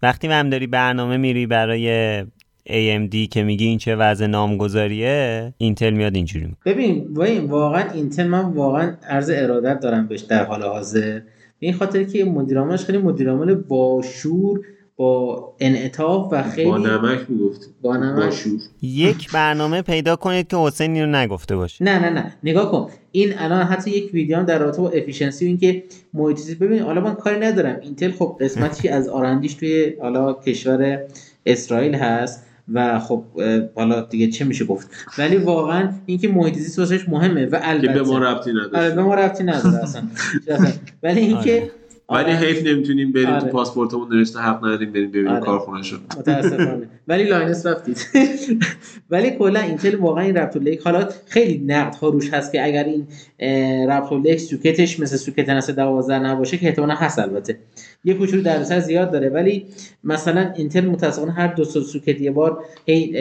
وقتی 0.03 0.29
هم 0.29 0.51
داری 0.51 0.67
برنامه 0.67 1.17
میری 1.17 1.47
برای 1.47 2.23
AMD 2.69 3.29
که 3.31 3.43
میگی 3.43 3.67
این 3.67 3.79
چه 3.79 3.97
وضع 3.97 4.27
نامگذاریه 4.27 5.55
اینتل 5.59 5.91
میاد 5.91 6.15
اینجوری 6.15 6.47
می‌کنه. 6.47 6.75
ببین 6.75 7.07
وای 7.11 7.39
واقعا 7.39 7.91
اینتل 7.91 8.27
من 8.27 8.45
واقعا 8.45 8.97
عرض 9.09 9.31
ارادت 9.35 9.81
دارم 9.81 10.07
بهش 10.07 10.21
در 10.21 10.45
حال 10.45 10.63
حاضر. 10.63 11.21
به 11.61 11.67
این 11.67 11.75
خاطر 11.75 12.05
که 12.05 12.25
مدیرعاملش 12.25 12.85
خیلی 12.85 12.99
مدیرعامل 12.99 13.55
باشور 13.55 14.61
با 14.97 15.55
انعطاف 15.61 16.33
و 16.33 16.43
خیلی 16.43 16.71
با 16.71 16.79
نمک 16.79 17.19
می‌گفتی. 17.29 17.67
با 17.83 17.97
نمک. 17.97 18.25
با 18.25 18.31
شور. 18.31 18.61
یک 18.83 19.33
برنامه 19.33 19.83
پیدا 19.83 20.17
کنید 20.17 20.49
که 20.49 20.57
حسین 20.57 20.95
اینو 20.95 21.17
نگفته 21.17 21.57
باشه. 21.57 21.85
نه 21.85 21.99
نه 21.99 22.11
نه. 22.11 22.33
نگاه 22.45 22.71
کن. 22.71 22.91
این 23.19 23.39
الان 23.39 23.63
حتی 23.63 23.91
یک 23.91 24.15
ویدیو 24.15 24.37
هم 24.37 24.45
در 24.45 24.59
رابطه 24.59 24.83
با 24.83 24.91
efficiency 24.91 25.45
و 25.45 25.49
اینکه 25.49 25.83
محیط 26.15 26.37
زیست 26.37 26.59
ببین 26.59 26.83
حالا 26.83 27.01
من 27.01 27.15
کاری 27.15 27.41
ندارم. 27.41 27.81
اینتل 27.83 28.11
خب 28.11 28.37
قسمتی 28.41 28.89
از 28.89 29.09
R&D 29.09 29.36
ش 29.36 29.55
توی 29.55 29.95
حالا 30.01 30.33
کشور 30.33 31.01
اسرائیل 31.47 31.95
هست 31.95 32.47
و 32.73 32.99
خب 32.99 33.25
حالا 33.75 34.01
دیگه 34.01 34.27
چه 34.27 34.45
میشه 34.45 34.65
گفت. 34.65 34.91
ولی 35.19 35.37
واقعا 35.37 35.93
اینکه 36.07 36.29
محیط 36.29 36.55
زیست 36.55 36.79
واسش 36.79 37.09
مهمه 37.09 37.47
و 37.47 37.51
که 37.51 37.69
البته 37.69 37.93
به 37.93 38.03
ما 38.03 38.19
ربطی 38.19 38.51
آره 38.51 38.67
نداشت 38.67 38.95
به 38.95 39.03
ما 39.03 39.15
ربطی 39.15 39.45
نداره 39.45 39.83
اصلا. 39.83 40.03
اصلا. 40.49 40.73
ولی 41.03 41.21
اینکه 41.21 41.71
ولی 42.11 42.25
آره. 42.25 42.37
حیف 42.37 42.67
نمی‌تونیم 42.67 43.13
بریم 43.13 43.29
آره. 43.29 43.41
تو 43.41 43.47
پاسپورتمون 43.47 44.15
نوشته 44.15 44.39
حق 44.39 44.65
نداریم 44.65 44.93
بریم 44.93 45.09
ببینیم 45.11 45.29
آره. 45.31 45.41
کارخونه‌شو 45.41 45.97
متاسفانه 46.19 46.89
ولی 47.09 47.25
لاینس 47.25 47.67
رفتید 47.67 48.07
ولی 49.11 49.31
کلا 49.31 49.61
اینتل 49.61 49.95
واقعا 49.95 50.25
این 50.25 50.37
Raptor 50.37 50.63
Lake 50.63 50.81
حالا 50.81 51.09
خیلی 51.27 51.65
نقد 51.67 51.95
ها 51.95 52.09
روش 52.09 52.31
هست 52.33 52.53
که 52.53 52.65
اگر 52.65 52.85
این 52.85 53.07
Raptor 53.89 54.21
Lake 54.21 54.41
socket 54.41 54.86
ش 54.86 55.01
مثل 55.01 55.17
socket 55.17 55.49
نسل 55.49 55.73
12 55.73 56.19
نباشه 56.19 56.57
که 56.57 56.67
احتمالا 56.67 56.95
هست 56.95 57.19
البته 57.19 57.59
یه 58.05 58.15
کوچولو 58.15 58.43
دردسر 58.43 58.81
زیاد 58.81 59.11
داره 59.11 59.29
ولی 59.29 59.67
مثلا 60.05 60.53
اینتل 60.57 60.85
متاسفانه 60.87 61.33
هر 61.33 61.55
دو 61.55 61.65
سال 61.65 61.83
socket 61.83 62.21
یه 62.21 62.31
بار 62.31 62.59
هی 62.87 63.15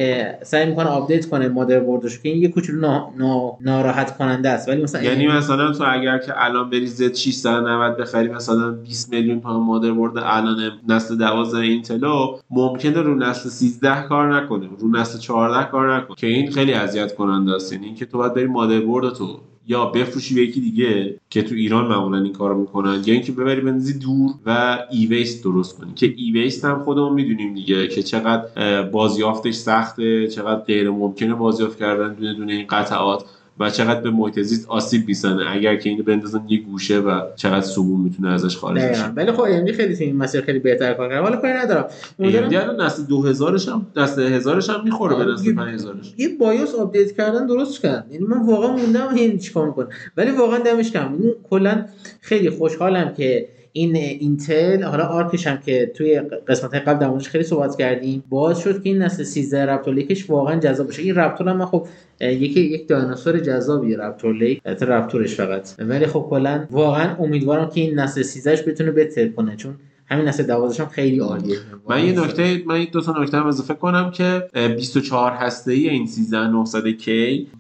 سعی 0.43 0.65
می‌کنه 0.65 0.85
آپدیت 0.85 1.25
کنه 1.25 1.47
مادربردش 1.47 2.19
که 2.19 2.29
این 2.29 2.41
یه 2.41 2.47
کوچولو 2.47 2.79
نا... 2.79 3.13
نا... 3.17 3.57
ناراحت 3.61 4.17
کننده 4.17 4.49
است 4.49 4.69
ولی 4.69 4.83
مثلا 4.83 5.01
یعنی 5.01 5.27
مثلا 5.27 5.71
تو 5.71 5.83
اگر 5.88 6.17
که 6.17 6.33
الان 6.35 6.69
بری 6.69 6.88
Z 6.88 7.13
690 7.13 7.97
بخری 7.97 8.27
مثلا 8.27 8.76
20 8.84 9.13
میلیون 9.13 9.41
تومان 9.41 9.61
مادربرد 9.61 10.17
الان 10.17 10.71
نسل 10.88 11.17
12 11.17 11.57
اینتلو 11.57 12.38
ممکنه 12.49 13.01
رو 13.01 13.15
نسل 13.15 13.49
13 13.49 14.01
کار 14.01 14.36
نکنه 14.36 14.69
رو 14.80 14.91
نسل 14.91 15.19
14 15.19 15.71
کار 15.71 15.95
نکنه. 15.97 16.15
که 16.15 16.28
این 16.28 16.51
خیلی 16.51 16.73
اذیت 16.73 17.15
کننده 17.15 17.55
است. 17.55 17.73
یعنی 17.73 17.86
اینکه 17.86 18.05
تو 18.05 18.17
باید 18.17 18.34
بری 18.34 18.45
مادربرد 18.45 19.13
تو 19.13 19.39
یا 19.69 19.86
بفروشی 19.86 20.36
به 20.36 20.41
یکی 20.41 20.61
دیگه 20.61 21.19
که 21.30 21.43
تو 21.43 21.55
ایران 21.55 21.88
معمولا 21.88 22.17
این 22.17 22.34
کارو 22.34 22.61
می‌کنن 22.61 23.03
یا 23.05 23.13
اینکه 23.13 23.32
ببری 23.32 23.61
بندازی 23.61 23.99
دور 23.99 24.32
و 24.45 24.80
e-waste 24.91 25.43
درست 25.43 25.78
کنی. 25.80 25.93
که 25.95 26.13
e-waste 26.17 26.65
هم 26.65 26.80
خودمون 26.80 27.13
می‌دونیم 27.13 27.53
دیگه 27.53 27.88
که 27.88 28.03
چقدر 28.03 28.82
بازیافتش 28.84 29.53
سخته 29.53 30.28
چقدر 30.28 30.61
غیر 30.61 30.89
ممکنه 30.89 31.34
بازیافت 31.34 31.80
کردن 31.80 32.13
دونه 32.13 32.34
دونه 32.34 32.53
این 32.53 32.67
قطعات. 32.69 33.25
و 33.59 33.69
چقدر 33.69 34.01
به 34.01 34.09
محیط 34.11 34.39
زیست 34.39 34.69
آسیب 34.69 35.07
می‌زنه. 35.07 35.45
اگر 35.51 35.75
که 35.75 35.89
اینو 35.89 36.03
بندازن 36.03 36.41
یه 36.49 36.61
گوشه 36.61 36.99
و 36.99 37.21
چقدر 37.35 37.61
سموم 37.61 38.03
می‌تونه 38.03 38.33
ازش 38.33 38.57
خارج. 38.57 38.81
بشه. 38.81 39.05
ولی 39.15 39.31
خب 39.31 39.43
AMD 39.43 39.71
خیلی 39.71 39.95
تو 39.95 40.03
این 40.03 40.15
مسیر 40.15 40.41
خیلی 40.41 40.59
بهتر 40.59 40.93
کار 40.93 41.09
کرده. 41.09 41.21
حالا 41.21 41.35
کاری 41.37 41.53
ندارم. 41.53 41.85
الان 42.19 42.81
نسل 42.81 43.03
2000 43.03 43.57
هم 43.67 43.85
نسل 43.95 44.21
1000 44.33 44.61
هم 44.69 44.83
می‌خوره 44.83 45.15
به 45.15 45.31
نسل 45.31 45.45
یه- 45.45 45.53
5000 45.55 45.95
یه 46.17 46.29
BIOS 46.39 46.75
آپدیت 46.75 47.11
کردن 47.17 47.47
درست 47.47 47.81
کرد 47.81 48.07
یعنی 48.11 48.25
من 48.25 48.45
واقعا 48.45 48.75
موندم 48.75 49.07
این 49.15 49.37
چیکار 49.37 49.67
می‌کنه 49.67 49.87
ولی 50.17 50.31
واقعا 50.31 50.59
دمش 50.59 50.91
گرم 50.91 51.09
کلا 51.49 51.85
خیلی 52.21 52.49
خوشحالم 52.49 53.13
که 53.13 53.47
این 53.74 53.95
اینتل 53.95 54.84
حالا 54.84 55.03
Arc 55.03 55.30
ش 55.30 55.47
هم 55.47 55.57
که 55.57 55.91
توی 55.95 56.20
قسمت 56.20 56.76
قبل 56.76 56.99
در 56.99 57.18
خیلی 57.18 57.43
صحبت 57.43 57.78
کردیم 57.78 58.24
باز 58.30 58.59
شد 58.59 58.84
که 58.84 58.89
این 58.89 59.01
نسل 59.01 59.24
13 59.24 59.65
Raptor 59.65 59.93
Lake 59.93 60.17
ش 60.17 60.29
واقعا 60.30 60.59
جذاب 60.59 60.88
بشه 60.88 61.01
این 61.01 61.15
raptor 61.15 61.49
هم 61.49 61.65
خب 61.65 61.88
یکی 62.22 62.61
یک 62.61 62.88
دایناسور 62.88 63.39
جذابیه 63.39 63.97
Raptor 63.97 64.35
Lake 64.35 64.61
raptor 64.65 65.18
ش 65.18 65.35
فقط. 65.36 65.70
ولی 65.80 66.07
خب 66.07 66.28
کلا 66.30 66.68
واقعا 66.72 67.15
امیدوارم 67.15 67.70
که 67.70 67.82
این 67.82 67.99
نسل 67.99 68.22
13 68.22 68.55
ش 68.55 68.63
بتونه 68.68 68.91
بهتر 68.91 69.28
کنه. 69.28 69.55
چون 69.55 69.76
همین 70.09 70.25
نسل 70.25 70.43
12 70.43 70.83
هم 70.83 70.89
خیلی 70.89 71.19
عالیه. 71.19 71.57
من 71.89 72.05
یه 72.05 72.19
نکته 72.19 72.63
من 72.65 72.87
دو 72.91 73.01
تا 73.01 73.21
نکته 73.21 73.37
هم 73.37 73.47
اضافه 73.47 73.73
کنم 73.73 74.11
که 74.11 74.49
اه، 74.53 74.67
24 74.67 75.31
هسته 75.31 75.71
ای 75.71 75.89
این 75.89 76.07
13900K 76.07 77.09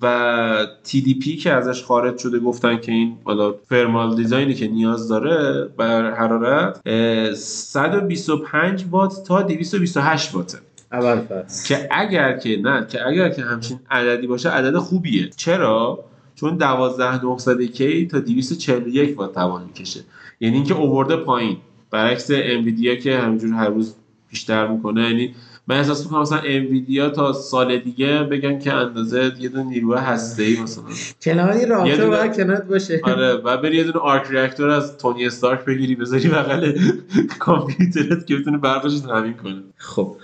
و 0.01 0.67
TDP 0.85 1.43
که 1.43 1.53
ازش 1.53 1.83
خارج 1.83 2.17
شده 2.17 2.39
گفتن 2.39 2.77
که 2.77 2.91
این 2.91 3.17
حالا 3.23 3.55
فرمال 3.69 4.15
دیزاینی 4.15 4.53
که 4.53 4.67
نیاز 4.67 5.07
داره 5.07 5.67
بر 5.77 6.11
حرارت 6.11 6.81
اه، 6.85 7.33
125 7.33 8.85
وات 8.91 9.23
تا 9.27 9.41
228 9.41 10.35
واته. 10.35 10.57
اول 10.91 11.19
فصل 11.19 11.67
که 11.67 11.87
اگر 11.91 12.37
که 12.37 12.57
نه 12.63 12.85
که 12.89 13.07
اگر 13.07 13.29
که 13.29 13.41
همچین 13.41 13.79
عددی 13.91 14.27
باشه 14.27 14.49
عدد 14.49 14.77
خوبیه. 14.77 15.29
چرا؟ 15.29 15.99
چون 16.35 16.57
12900K 16.57 18.11
تا 18.11 18.19
241 18.19 19.17
وات 19.17 19.33
توان 19.33 19.63
می‌کشه. 19.63 19.99
یعنی 20.39 20.55
اینکه 20.55 20.73
اوورده 20.73 21.15
پایین. 21.15 21.57
برعکس 21.91 22.27
انویدیا 22.33 22.95
که 22.95 23.17
همینجور 23.17 23.53
هر 23.53 23.69
روز 23.69 23.93
بیشتر 24.29 24.67
می‌کنه 24.67 25.01
یعنی 25.09 25.35
من 25.67 25.77
احساس 25.77 26.03
می‌کنم 26.05 26.21
مثلا 26.21 26.39
انویدیا 26.45 27.09
تا 27.09 27.33
سال 27.33 27.77
دیگه 27.77 28.23
بگن 28.23 28.59
که 28.59 28.73
اندازه 28.73 29.31
یه 29.39 29.49
دونه 29.49 29.63
نیروی 29.63 29.97
هسته‌ای 29.97 30.57
مثلا. 30.63 30.83
کنار 31.21 31.65
راکتور 31.67 31.95
دونه- 31.95 32.17
باید 32.17 32.35
کنارت 32.35 32.63
باشه. 32.67 32.99
آره 33.03 33.33
و 33.33 33.57
بری 33.57 33.77
یه 33.77 33.83
دونه 33.83 33.97
آرک 33.99 34.25
ریاکتور 34.29 34.69
از 34.69 34.97
تونی 34.97 35.25
استارک 35.25 35.65
بگیری 35.65 35.95
بذاری 35.95 36.29
بغل 36.29 36.71
کامپیوترت 37.39 38.25
که 38.25 38.35
بتونه 38.37 38.57
برقش 38.57 38.99
تامین 38.99 39.33
کنه. 39.33 39.63
خب 39.77 40.15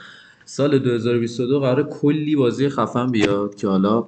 سال 0.46 0.80
2022 0.80 1.60
قرار 1.60 1.84
کلی 1.90 2.36
بازی 2.36 2.70
خفن 2.70 3.08
بیاد 3.12 3.56
که 3.56 3.68
حالا 3.68 4.06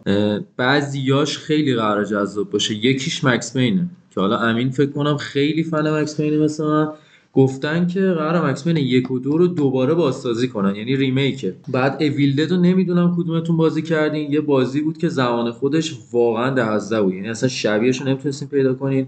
بعضیاش 0.58 1.38
خیلی 1.38 1.76
قرار 1.76 2.04
جذاب 2.06 2.50
باشه. 2.50 2.74
یکیش 2.76 3.24
مکس 3.24 3.58
پینه 3.58 3.90
که 4.12 4.22
حالا 4.22 4.38
امین 4.40 4.70
فکر 4.72 4.92
کنم 4.92 5.18
خیلی 5.18 5.64
فن 5.64 6.00
مکس 6.02 6.22
پینه 6.22 6.38
مثل 6.38 6.64
من 6.66 6.88
گفتن 7.36 7.88
که 7.88 8.00
قرار 8.00 8.50
مکس 8.50 8.64
پین 8.64 8.78
یک 8.78 9.12
و 9.12 9.20
دو 9.20 9.38
رو 9.38 9.48
دوباره 9.48 9.94
بازسازی 9.94 10.48
کنن 10.48 10.76
یعنی 10.76 10.96
ریمیکه 10.96 11.56
بعد 11.72 12.04
اویلدد 12.04 12.52
رو 12.52 12.58
نمی‌دونم 12.58 13.16
کدومتون 13.18 13.58
بازی 13.58 13.82
کردین. 13.82 14.32
یه 14.32 14.42
بازی 14.42 14.82
بود 14.82 14.98
که 14.98 15.10
زمان 15.10 15.52
خودش 15.52 15.98
واقعا 16.12 16.50
دهزده 16.50 17.02
بود. 17.02 17.14
یعنی 17.14 17.30
اصلا 17.30 17.50
شبیهش 17.50 18.02
رو 18.02 18.08
نمی‌تونستین 18.08 18.48
پیدا 18.48 18.74
کنین. 18.74 19.08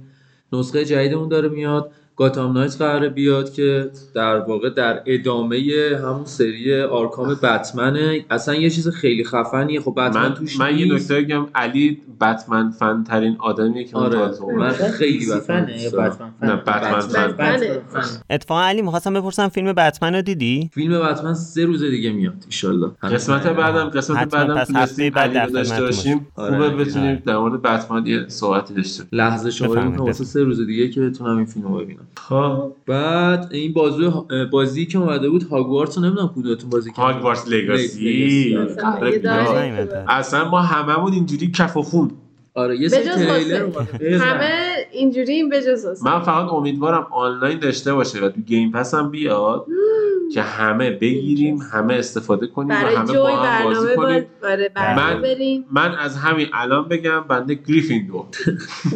نسخه 0.53 0.85
جدید 0.85 1.13
اون 1.13 1.29
داره 1.29 1.49
میاد. 1.49 1.91
گاتام 2.17 2.53
نایت 2.53 2.77
قراره 2.77 3.09
بیاد 3.09 3.53
که 3.53 3.89
در 4.13 4.39
واقع 4.39 4.69
در 4.69 5.01
ادامه 5.05 5.61
همون 6.03 6.25
سری 6.25 6.81
آرکام 6.81 7.35
بتمنه 7.35 8.25
اصلا 8.29 8.55
یه 8.55 8.69
چیز 8.69 8.87
خیلی 8.89 9.23
خفنیه 9.23 9.81
خب 9.81 9.91
بتمن 9.91 10.21
من 10.27 10.33
توش 10.33 10.59
من 10.59 10.77
یه 10.77 10.85
نیست. 10.85 11.11
نکته 11.11 11.23
بگم 11.25 11.45
علی 11.55 12.01
بتمن 12.21 12.71
فن 12.71 13.03
ترین 13.03 13.35
آدمیه 13.39 13.83
که 13.83 13.97
من 13.97 14.03
آره. 14.03 14.17
من 14.17 14.33
عمرم 14.33 14.71
خیلی 14.71 15.25
بتمن. 15.25 15.65
بتمن 15.65 16.09
فن؟ 16.09 16.31
نه، 16.41 16.55
بتمن 16.55 16.99
فن. 16.99 17.27
بتمنه. 17.27 17.79
فن. 17.93 18.01
اتفاقا 18.29 18.61
علی 18.61 18.81
می‌خواستم 18.81 19.13
بپرسم 19.13 19.47
فیلم 19.47 19.73
بتمن 19.73 20.15
رو 20.15 20.21
دیدی 20.21 20.69
فیلم 20.73 20.99
بتمن 20.99 21.33
سه 21.33 21.65
روز 21.65 21.83
دیگه 21.83 22.11
میاد 22.11 22.43
ایشالله 22.45 22.91
قسمت 23.03 23.47
بعدم 23.47 23.89
قسمت 23.89 24.33
بعدم 24.35 24.57
هفته 24.57 24.73
تونستیم 24.73 25.13
بعد 25.13 25.51
داشته 25.53 25.81
باشیم 25.81 26.27
آره. 26.35 26.69
خوبه 26.69 26.83
بتونیم. 26.83 27.23
در 27.25 27.37
مورد 27.37 27.61
بتمن 27.61 28.05
یه 28.05 28.25
صحبتی 28.27 28.73
داشته 28.73 29.03
باشیم. 29.03 29.19
لحظه 29.19 29.67
واسه 29.97 30.23
سه 30.23 30.43
روز 30.43 30.61
دیگه 30.61 30.89
که 30.89 31.01
بتونم 31.01 31.37
این 31.37 31.45
فیلم 31.45 31.67
رو 31.67 31.79
ببینم 31.79 32.06
خب 32.17 32.73
بعد 32.85 33.49
این 33.51 33.73
بازی 33.73 34.11
بازی 34.51 34.85
که 34.85 34.97
اومده 34.97 35.29
بود 35.29 35.43
هاگوارتس 35.43 35.97
رو 35.97 36.03
نمی‌دونم 36.03 36.33
کدومتون 36.35 36.69
بازی 36.69 36.91
کرد 36.91 36.99
هاگوارتس 36.99 37.47
لگاسی 37.47 38.09
لگاسی. 38.09 38.57
اصلا 40.07 40.39
آره، 40.39 40.49
ما 40.49 40.61
هممون 40.61 41.13
اینجوری 41.13 41.51
کف 41.51 41.77
و 41.77 41.81
خون. 41.81 42.11
آره 42.53 42.77
یه 42.77 42.89
یه 42.89 42.95
سری 42.95 43.25
تریلر 43.25 43.69
همه 44.19 44.75
اینجوری 44.91 45.43
به 45.43 45.61
جز 45.61 45.85
حسین. 45.85 46.11
من 46.11 46.19
فقط 46.19 46.51
امیدوارم 46.51 47.07
آنلاین 47.11 47.59
داشته 47.59 47.93
باشه 47.93 48.19
و 48.25 48.29
تو 48.29 48.41
Game 48.41 48.71
Pass 48.71 48.93
هم 48.93 49.11
بیاد 49.11 49.65
که 50.33 50.41
همه 50.41 50.89
بگیریم 50.89 51.57
همه 51.73 51.93
استفاده 51.93 52.47
کنیم 52.47 52.69
و 52.69 52.71
برای 52.73 52.95
همه 52.95 53.07
جوی 53.07 53.17
با 53.17 53.27
هم 53.27 53.63
بازی 53.63 53.95
برنامه 53.95 53.95
کنیم. 53.95 54.25
من- 54.95 55.21
بریم. 55.21 55.65
من 55.71 55.95
از 55.95 56.17
همین 56.17 56.47
الان 56.53 56.87
بگم 56.87 57.19
بنده 57.29 57.53
گریفیندور. 57.53 58.25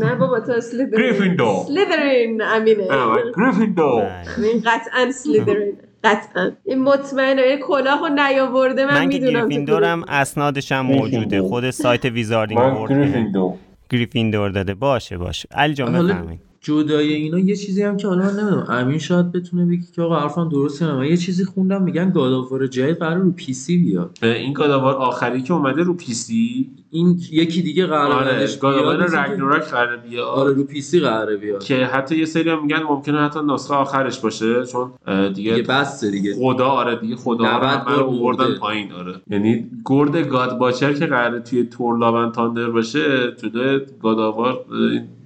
نه 0.01 0.15
بابا 0.15 0.39
تو 0.39 0.51
اسلیدرین 0.51 1.05
گریفیندور. 1.05 1.65
اسلیدرین 1.67 2.41
امینه. 2.41 2.87
نه، 2.91 3.05
من 3.05 3.21
گریفیندور. 3.37 4.07
این 4.37 4.61
قطعا 4.65 5.11
اسلیدرین 5.11 5.73
قطعا. 6.03 6.51
این 6.65 6.81
مطمئنه 6.83 7.41
این 7.41 7.59
کلاه 7.59 7.99
رو 7.99 8.09
نیاورده 8.15 8.85
من, 8.85 8.93
من 8.93 9.09
که 9.09 9.19
می‌دونم 9.19 9.39
گریفیندورم 9.49 10.03
اسنادش 10.07 10.71
هم 10.71 10.85
موجوده. 10.85 11.41
خود 11.41 11.69
سایت 11.69 12.05
Wizarding 12.05 12.59
من. 12.59 12.85
گریفیندور. 12.85 13.53
گریفیندور 13.89 14.49
داده. 14.49 14.73
باشه 14.73 15.17
باشه. 15.17 15.49
علی 15.51 15.73
جان 15.73 16.07
بفرمایید. 16.07 16.50
جدای 16.61 17.13
اینا 17.13 17.39
یه 17.39 17.55
چیزی 17.55 17.83
هم 17.83 17.97
که 17.97 18.07
حالا 18.07 18.25
من 18.25 18.39
نمی‌دونم 18.39 18.65
امین 18.69 18.97
شاید 18.97 19.31
بتونه 19.31 19.65
بگی 19.65 19.85
که 19.95 20.01
آقا 20.01 20.19
حرفم 20.19 20.49
درسته 20.49 20.93
من 20.95 21.05
یه 21.05 21.17
چیزی 21.17 21.45
خوندم 21.45 21.83
میگن 21.83 22.11
God 22.11 22.32
of 22.32 22.46
War 22.46 22.67
جدید 22.67 22.97
قرار 22.97 23.17
رو 23.17 23.31
PC 23.31 23.77
بیاد. 23.77 24.17
این 24.21 24.53
God 24.53 24.69
of 24.69 24.79
War 24.80 24.95
آخری 24.95 25.41
که 25.41 25.53
اومده 25.53 25.83
رو 25.83 25.93
PC؟ 25.93 26.71
این 26.93 27.19
یکی 27.31 27.61
دیگه 27.61 27.85
قرار 27.85 28.11
آره 28.11 28.47
که- 28.47 29.17
Ragnarok 29.17 29.63
قراره 29.63 29.97
بیاد. 29.97 30.27
آره 30.27 30.53
رو 30.53 30.63
PC 30.63 30.99
قراره 30.99 31.37
بیاد. 31.37 31.63
که 31.63 31.75
حتی 31.75 32.15
یه 32.17 32.25
سری 32.25 32.49
هم 32.49 32.61
میگن 32.63 32.83
ممکنه 32.83 33.19
حتی 33.21 33.39
نسخه 33.47 33.73
آخرش 33.73 34.19
باشه 34.19 34.65
چون 34.65 34.91
دیگه 35.33 35.53
دیگه 35.55 35.61
بسته 35.67 36.11
دیگه. 36.11 36.35
خدا 36.35 36.65
آره 36.67 36.95
دیگه 36.95 37.15
خدا 37.15 37.43
90 37.45 37.61
رو 37.63 37.67
همه 37.67 37.95
رو 37.97 38.03
بار 38.05 38.15
آوردن 38.19 38.43
مرده. 38.45 38.59
پایین 38.59 38.91
آره. 38.91 39.13
یعنی 39.29 39.65
گرد 39.85 40.17
گاد 40.17 40.57
باچر 40.57 40.93
که 40.93 41.05
قراره 41.05 41.39
توی 41.39 41.63
تور 41.63 41.97
لاون 41.97 42.31
تاندر 42.31 42.69
باشه 42.69 43.31
جدا 43.43 43.79
گاداوار 44.03 44.59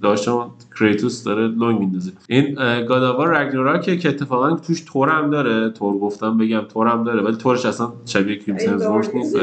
داشتم 0.01 0.51
کریتوس 0.79 1.23
داره 1.23 1.47
لونگ 1.47 1.79
میندازه. 1.79 2.11
این 2.29 2.53
گاداوار 2.85 3.27
رگنوراکه 3.37 3.97
که 3.97 4.09
اتفاقا 4.09 4.55
توش 4.55 4.81
تور 4.87 5.09
هم 5.09 5.29
داره. 5.29 5.69
تور 5.69 5.97
گفتم 5.99 6.37
بگم 6.37 6.61
تور 6.73 6.87
هم 6.87 7.03
داره 7.03 7.21
ولی 7.21 7.35
تورش 7.35 7.65
اصلا 7.65 7.93
شبیه 8.05 8.35
کریمسن 8.35 8.77
زورت 8.77 9.15
نیست. 9.15 9.37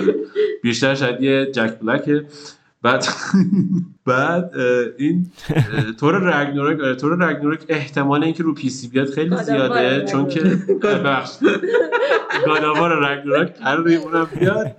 بیشتر 0.63 0.95
شبیه 0.95 1.47
جک 1.55 1.75
بلکه 2.21 2.27
بعد 2.83 3.07
بعد 4.07 4.53
این 4.99 5.27
اه، 5.51 5.93
تور 5.93 6.15
رگنوراک 6.15 6.81
آره 6.81 6.95
تور 6.95 7.29
رگنوراک 7.31 7.65
احتمال 7.69 8.25
اینکه 8.25 8.43
رو 8.43 8.55
پی 8.55 8.69
سی 8.71 8.89
بیاد 8.89 9.11
خیلی 9.11 9.37
زیاده 9.37 10.05
چون 10.05 10.29
که 10.29 10.41
بخش 11.05 11.31
God 12.47 12.73
of 12.73 12.91
War 13.11 13.23
Ragnarok 13.23 13.55
قراره 13.55 13.95
اونم 13.95 14.27
بیاد. 14.41 14.77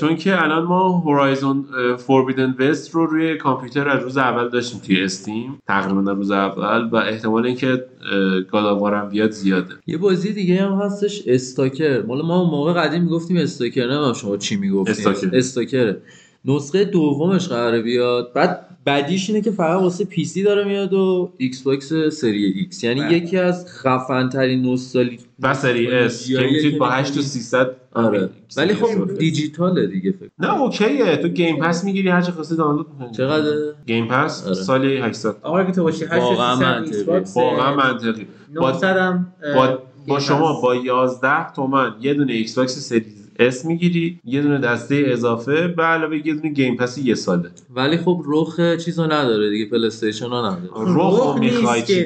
چون 0.00 0.16
که 0.16 0.42
الان 0.42 0.62
ما 0.64 0.88
Horizon 0.88 1.64
Forbidden 1.96 2.54
West 2.58 2.90
رو 2.90 3.06
روی 3.06 3.36
کامپیوتر 3.36 3.88
از 3.88 4.02
روز 4.02 4.16
اول 4.18 4.48
داشتیم 4.48 4.80
توی 4.80 5.04
Steam 5.04 5.58
تقریبا 5.68 6.12
روز 6.12 6.30
اول 6.30 6.88
و 6.92 6.96
احتمال 6.96 7.46
اینکه 7.46 7.84
God 8.52 8.68
of 8.68 8.78
War 8.78 8.94
هم 8.94 9.08
بیاد 9.08 9.30
زیاده. 9.30 9.74
یه 9.86 9.96
بازی 9.98 10.32
دیگه 10.32 10.62
هم 10.62 10.72
هستش 10.72 11.22
Stalker 11.26 12.02
مال 12.02 12.22
ما 12.22 12.44
موقع 12.44 12.72
قدیم 12.72 13.02
می‌گفتیم 13.02 13.36
Stalker 13.36 13.84
نمی‌دونم 13.86 14.12
شما 14.12 14.36
چی 14.36 14.56
می‌گفتیم 14.56 15.08
Stalker. 15.08 15.36
Stalker 15.36 15.94
ه 15.94 16.02
نسخه 16.44 16.84
دومش 16.84 17.48
قراره 17.48 17.82
بیاد. 17.82 18.32
بعد 18.32 18.66
بعدیش 18.84 19.30
اینه 19.30 19.42
که 19.42 19.50
فقط 19.50 19.80
واسه 19.80 20.04
PC 20.04 20.42
داره 20.42 20.64
میاد 20.64 20.92
و 20.92 21.32
Xbox 21.36 21.92
Series 21.92 22.44
X. 22.44 22.84
یعنی 22.84 23.00
بله. 23.00 23.16
یکی 23.16 23.36
از 23.36 23.66
خفن 23.68 24.28
ترین 24.28 24.62
نوستالی 24.62 25.18
و 25.40 25.54
سری 25.54 25.86
S 25.86 26.26
که 26.26 26.40
می‌تونید 26.52 26.78
با 26.78 26.88
که 26.88 26.94
8 26.94 27.18
و 27.18 27.20
300 27.22 27.70
آره. 27.94 28.30
ولی 28.56 28.74
خب 28.74 28.86
سری 28.86 29.16
دیجیتاله 29.18 29.86
دیگه 29.86 30.12
فکر 30.12 30.30
نه 30.38 30.60
اوکیه. 30.60 31.16
تو 31.16 31.28
Game 31.28 31.56
Pass 31.56 31.84
می‌گیری 31.84 32.08
هر 32.08 32.20
چه 32.20 32.32
خواستی 32.32 32.56
دانلود 32.56 32.86
می‌کنی. 32.92 33.16
چقدر 33.16 33.52
Game 33.86 34.06
Pass 34.06 34.44
آره. 34.44 34.54
سالی 34.54 34.96
800 34.96 35.36
آقا 35.42 35.64
که 35.64 35.72
تو 35.72 35.82
باشی 35.82 36.04
8 36.04 36.12
واقعا 36.14 36.54
300 36.54 36.66
منطقی. 36.66 36.96
Xbox 36.96 37.36
واقعا 37.36 37.74
منطقی. 37.76 38.26
با, 38.56 38.70
900 38.70 38.96
هم 38.96 39.32
اه، 39.44 39.78
با, 40.06 40.20
شما. 40.20 40.60
با 40.60 40.74
11 40.74 41.52
تومن 41.52 41.94
یه 42.00 42.14
دونه 42.14 42.32
Xbox 42.32 42.78
Series 42.78 43.19
S 43.40 43.64
می‌گیری 43.64 44.20
یه 44.24 44.42
دونه 44.42 44.58
دسته 44.58 45.04
اضافه 45.06 45.68
به 45.68 45.82
علاوه 45.82 46.26
یه 46.26 46.34
دونه 46.34 46.48
Game 46.48 46.76
Pass 46.76 46.98
یه 46.98 47.14
ساله. 47.14 47.50
ولی 47.74 47.96
خب 47.96 48.22
رخ 48.26 48.60
چیزو 48.84 49.04
نداره 49.06 49.50
دیگه 49.50 49.70
پلی 49.70 49.86
استیشن 49.86 50.26
رو 50.26 50.36
نداره 50.36 51.40
نیست 51.40 51.56
می‌خوای 51.56 51.82
چی 51.82 52.04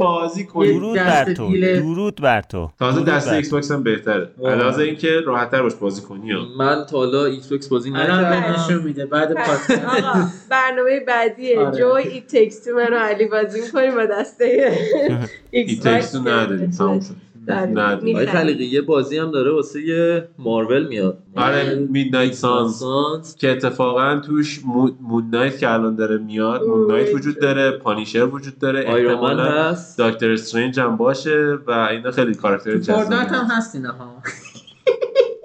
بازی 0.00 0.44
کنیم 0.44 0.78
درود 0.78 0.96
بر 0.98 1.34
تو. 1.34 1.60
درود 1.60 2.20
بر 2.20 2.40
تو. 2.42 2.70
تازه 2.78 3.04
دسته 3.04 3.32
ایکس 3.32 3.50
باکس 3.50 3.70
هم 3.70 3.82
بهتره. 3.82 4.30
علاوه 4.44 4.78
اینکه 4.78 5.20
راحت‌تر 5.26 5.62
باش 5.62 5.74
بازی 5.74 6.02
کنی 6.02 6.32
ها. 6.32 6.46
من 6.58 6.84
تا 6.90 6.96
حالا 6.96 7.24
ایکس 7.24 7.48
باکس 7.52 7.68
بازی 7.68 7.90
الان 7.90 8.24
نکردم. 8.24 8.52
نشون 8.60 8.82
میده 8.82 9.06
بعد 9.06 9.34
پادکست 9.34 9.70
آقا 9.70 10.24
برنامه 10.50 11.00
بعدیه. 11.06 11.60
آره. 11.60 11.78
جوی 11.78 12.02
ای 12.12 12.20
تکس 12.20 12.64
تو 12.64 12.70
من 12.70 12.92
و 12.92 12.96
علی 12.96 13.24
بازی 13.26 13.60
می‌کنیم 13.60 13.94
با 13.94 14.06
دسته 14.06 14.72
ایکس 15.50 15.78
تکستو 15.82 16.18
نداریم 16.18 16.70
تموم 16.70 17.00
شد. 17.00 17.04
نداریم. 17.06 17.29
آقای 17.52 18.26
خلیقی 18.26 18.64
یه 18.64 18.80
بازی 18.80 19.18
هم 19.18 19.30
داره 19.30 19.50
واسه 19.50 19.82
یه 19.82 20.28
مارول 20.38 20.88
میاد. 20.88 21.18
آره 21.36 21.86
میدنایت 21.90 22.32
سانز 22.32 22.74
سانز 22.74 23.36
که 23.36 23.50
اتفاقا 23.50 24.20
توش 24.20 24.60
مون 24.64 24.92
مون 25.00 25.30
نایت 25.30 25.58
که 25.58 25.70
الان 25.70 25.96
داره 25.96 26.18
میاد 26.18 26.62
مون 26.62 26.90
نایت 26.90 27.14
وجود 27.14 27.40
داره 27.40 27.70
پانیشر 27.70 28.24
وجود 28.24 28.58
داره 28.58 28.84
احتمالاً 28.88 29.44
هست. 29.44 29.98
داکتر 29.98 30.30
استرنج 30.30 30.80
هم 30.80 30.96
باشه 30.96 31.58
و 31.66 31.70
اینا 31.70 32.10
خیلی 32.10 32.34
کاراکتر 32.34 32.78
جذابی 32.78 33.14
هم 33.14 33.46
هست. 33.50 33.74
اینا 33.74 33.92
ها. 33.92 34.22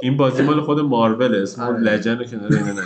این 0.02 0.18
بازی 0.18 0.44
مال 0.44 0.62
خود 0.62 0.80
مارول 0.80 1.36
اسم 1.36 1.62
آره. 1.62 1.80
لجن 1.80 2.18
رو 2.18 2.24
کنار 2.26 2.54
اینا 2.54 2.72
نه 2.72 2.82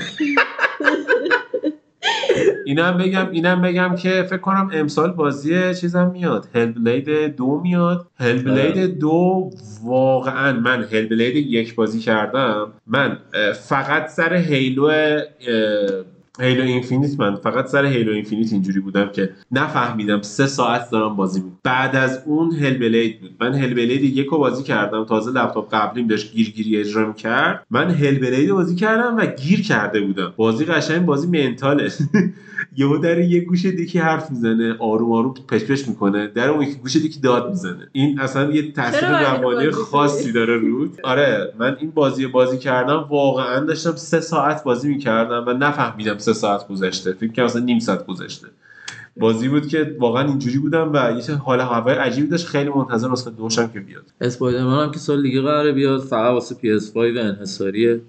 اینم 2.69 2.97
بگم 2.97 3.29
اینم 3.31 3.61
بگم 3.61 3.95
که 3.95 4.23
فکر 4.23 4.37
کنم 4.37 4.69
امسال 4.73 5.11
بازی 5.11 5.75
چیزم 5.75 6.11
میاد. 6.11 6.47
Hellblade 6.55 7.35
دو 7.35 7.59
میاد. 7.63 8.07
Hellblade 8.15 8.99
دو 8.99 9.49
واقعا 9.83 10.59
من 10.59 10.83
Hellblade 10.83 11.35
یک 11.35 11.75
بازی 11.75 11.99
کردم. 11.99 12.71
من 12.87 13.17
فقط 13.53 14.07
سر 14.07 14.33
Halo 14.33 14.91
Halo 16.39 16.63
Infinite 16.63 17.19
من 17.19 17.35
فقط 17.35 17.67
سر 17.67 17.85
Halo 17.85 18.11
Infinite 18.11 18.53
اینجوری 18.53 18.79
بودم 18.79 19.09
که 19.09 19.29
نفهمیدم 19.51 20.21
سه 20.21 20.47
ساعت 20.47 20.89
دارم 20.91 21.15
بازی 21.15 21.39
می‌کنم. 21.39 21.59
بعد 21.63 21.95
از 21.95 22.23
اون 22.25 22.51
Hellblade 22.51 23.21
بود. 23.21 23.31
من 23.39 23.53
Hellblade 23.53 24.03
یک 24.03 24.27
رو 24.27 24.37
بازی 24.37 24.63
کردم. 24.63 25.05
تازه 25.05 25.31
لپتاپ 25.31 25.73
قبلیم 25.73 26.07
داشت 26.07 26.33
گیرگیری 26.33 26.77
اجرا 26.77 27.07
می‌کرد. 27.07 27.65
من 27.69 27.89
Hellblade 27.89 28.51
بازی 28.51 28.75
کردم 28.75 29.17
و 29.17 29.25
گیر 29.25 29.61
کرده 29.61 30.01
بودم. 30.01 30.33
بازی 30.37 30.65
قشنگ 30.65 31.05
بازی 31.05 31.27
mental 31.27 31.75
ه. 31.75 31.91
یهو 32.77 32.97
در 32.97 33.19
یه 33.19 33.39
گوش 33.39 33.65
دیگه 33.65 34.01
حرف 34.01 34.31
می‌زنه 34.31 34.75
آروم 34.79 35.11
آروم 35.11 35.33
پش 35.47 35.63
پش 35.63 35.87
می‌کنه. 35.87 36.27
در 36.27 36.49
اون 36.49 36.61
یکی 36.61 36.75
گوش 36.75 36.95
دیگه 36.95 37.19
داد 37.21 37.49
می‌زنه. 37.49 37.87
این 37.91 38.19
اصلا 38.19 38.51
یه 38.51 38.71
تاثیر 38.71 39.19
روانی 39.19 39.71
خاصی؟ 39.71 40.31
داره 40.31 40.57
رود. 40.57 40.99
آره 41.03 41.53
من 41.59 41.77
این 41.79 41.91
بازی 41.91 42.27
بازی 42.27 42.57
کردم 42.57 43.05
واقعا 43.09 43.59
داشتم 43.59 43.95
سه 43.95 44.19
ساعت 44.19 44.63
بازی 44.63 44.89
می‌کردم 44.89 45.43
و 45.47 45.53
نفهمیدم 45.53 46.17
سه 46.17 46.33
ساعت 46.33 46.67
گذشته. 46.67 47.13
فکر 47.13 47.31
کنم 47.31 47.45
مثلا 47.45 47.61
نیم 47.61 47.79
ساعت 47.79 48.05
گذشته. 48.05 48.47
بازی 49.17 49.47
بود 49.47 49.67
که 49.67 49.95
واقعا 49.99 50.27
اینجوری 50.27 50.57
بودم 50.57 50.91
و 50.93 51.13
یه 51.15 51.21
چه 51.21 51.35
حال 51.35 51.59
هوای 51.59 51.95
عجیبی 51.95 52.27
داشت. 52.27 52.47
خیلی 52.47 52.69
منتظر 52.69 53.11
نسخه 53.11 53.29
دوشم 53.29 53.67
که 53.67 53.79
بیاد. 53.79 54.03
اسپایدرمن 54.21 54.83
هم 54.83 54.91
که 54.91 54.99
سال 54.99 55.21
دیگه 55.21 55.41
قراره 55.41 55.71
بیاد 55.71 56.01
فقط 56.01 56.31
واسه 56.31 56.55
PS5 56.55 56.97
انحصاریه. 56.97 58.01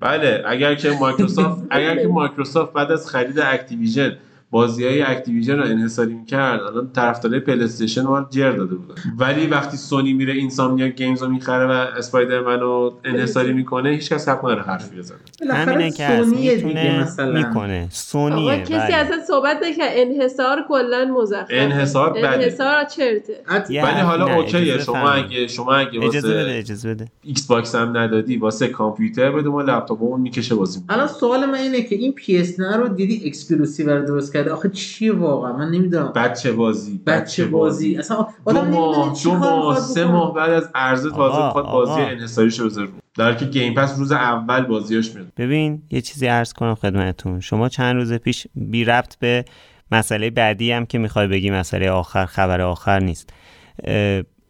بله 0.00 0.42
اگر 0.46 0.74
که 0.74 0.90
مایکروسافت 0.90 1.62
اگر 1.70 1.96
که 2.02 2.08
مایکروسافت 2.08 2.72
بعد 2.72 2.90
از 2.92 3.08
خرید 3.10 3.40
اکتیویژن 3.40 4.18
بازی 4.50 4.86
های 4.86 5.02
اکتیویژن 5.02 5.56
رو 5.56 5.64
انحصاری 5.64 6.14
می‌کرد. 6.14 6.60
الان 6.62 6.90
طرفدارای 6.92 7.40
پلی 7.40 7.64
استیشن 7.64 8.04
رو 8.06 8.26
جر 8.30 8.52
داده 8.52 8.74
بودن 8.74 8.94
ولی 9.18 9.46
وقتی 9.46 9.76
سونی 9.76 10.12
میره 10.12 10.32
Insomniac 10.32 10.88
Games 10.88 11.22
رو 11.22 11.28
می‌خره 11.28 11.66
و 11.66 11.70
Spider-Man 11.70 12.60
رو 12.60 13.00
انحصاری 13.04 13.52
می‌کنه 13.52 13.90
هیچکس 13.90 14.28
حق 14.28 14.44
نداره 14.44 14.62
حرفی 14.62 14.96
بزنه. 14.96 15.18
همینه 15.50 15.90
که 15.90 16.08
می‌تونه 16.26 17.00
مثلا. 17.02 17.32
می‌کنه. 17.48 17.78
آقا 17.80 17.88
سونیه 17.90 18.62
کسی 18.62 18.72
بله. 18.74 18.94
اصلا 18.94 19.16
صحبت 19.28 19.56
نکرد. 19.62 19.90
انحصار 19.94 20.64
کلا 20.68 21.04
مزخرف 21.04 21.46
انحصار 21.50 22.12
بده. 22.12 22.28
انحصار 22.28 22.84
چرته؟ 22.84 23.40
حتی- 23.46 23.74
یه 23.74 23.84
ولی 23.84 24.00
حالا 24.00 24.34
okay 24.36 24.64
ه. 24.64 24.78
شما. 24.78 25.10
اگه 25.10 25.46
شما 25.46 25.74
اگه 25.74 26.04
اجازه 26.04 26.28
بده 26.28 26.54
اجازه 26.58 26.94
بده. 26.94 27.06
ایکس 27.22 27.46
باکس 27.46 27.74
هم 27.74 27.96
ندادی 27.96 28.36
واسه 28.36 28.68
کامپیوتر 28.68 29.30
بده 29.30 29.48
ما 29.48 29.62
لپتاپمون 29.62 30.20
می‌کشه 30.20 30.54
بازی. 30.54 30.80
الان 30.88 31.06
سوال 31.08 31.46
من 31.46 31.54
اینه 31.54 31.82
که 31.82 31.94
این 31.94 32.12
PS 32.12 32.60
رو 32.60 32.88
دیدی 32.88 33.22
exclusive 33.26 33.90
رو 33.90 34.06
درست 34.06 34.32
کرده. 34.38 34.52
آخه 34.52 34.68
چیه 34.68 35.12
واقعا؟ 35.12 35.52
من 35.52 35.70
نمی‌دونم. 35.70 36.12
بچه 36.14 36.52
بازی 36.52 37.00
بچه 37.06 37.46
بازی. 37.46 37.96
اصلا 37.96 38.16
دو 38.16 38.28
آدم 38.44 38.70
ماه 38.70 39.12
چی 39.14 39.24
دو 39.24 39.34
ماه 39.34 39.56
می‌خواد 39.56 39.78
سه. 39.78 40.04
ماه 40.04 40.34
بعد 40.34 40.50
از 40.50 40.70
عرضه 40.74 41.10
تازه 41.10 41.44
می‌خواد 41.44 41.64
بازی. 41.64 42.00
انحصاریش 42.00 42.60
رو. 42.60 42.66
بذاره 42.66 42.88
در 43.18 43.34
که 43.34 43.44
Game 43.44 43.74
Pass 43.74 43.98
روز 43.98 44.12
اول 44.12 44.64
بازیاش 44.64 45.14
میاد. 45.14 45.32
ببین 45.36 45.82
یه 45.90 46.00
چیزی 46.00 46.26
عرض 46.26 46.52
کنم 46.52 46.74
خدمتتون. 46.74 47.40
شما 47.40 47.68
چند 47.68 47.96
روز 47.96 48.12
پیش 48.12 48.46
بی 48.54 48.84
ربط 48.84 49.16
به 49.16 49.44
مسئله 49.92 50.30
بعدی 50.30 50.72
هم 50.72 50.86
که 50.86 50.98
می‌خوای 50.98 51.26
بگی 51.26 51.50
مسئله 51.50 51.90
آخر 51.90 52.26
خبر 52.26 52.60
آخر 52.60 53.00
نیست. 53.00 53.32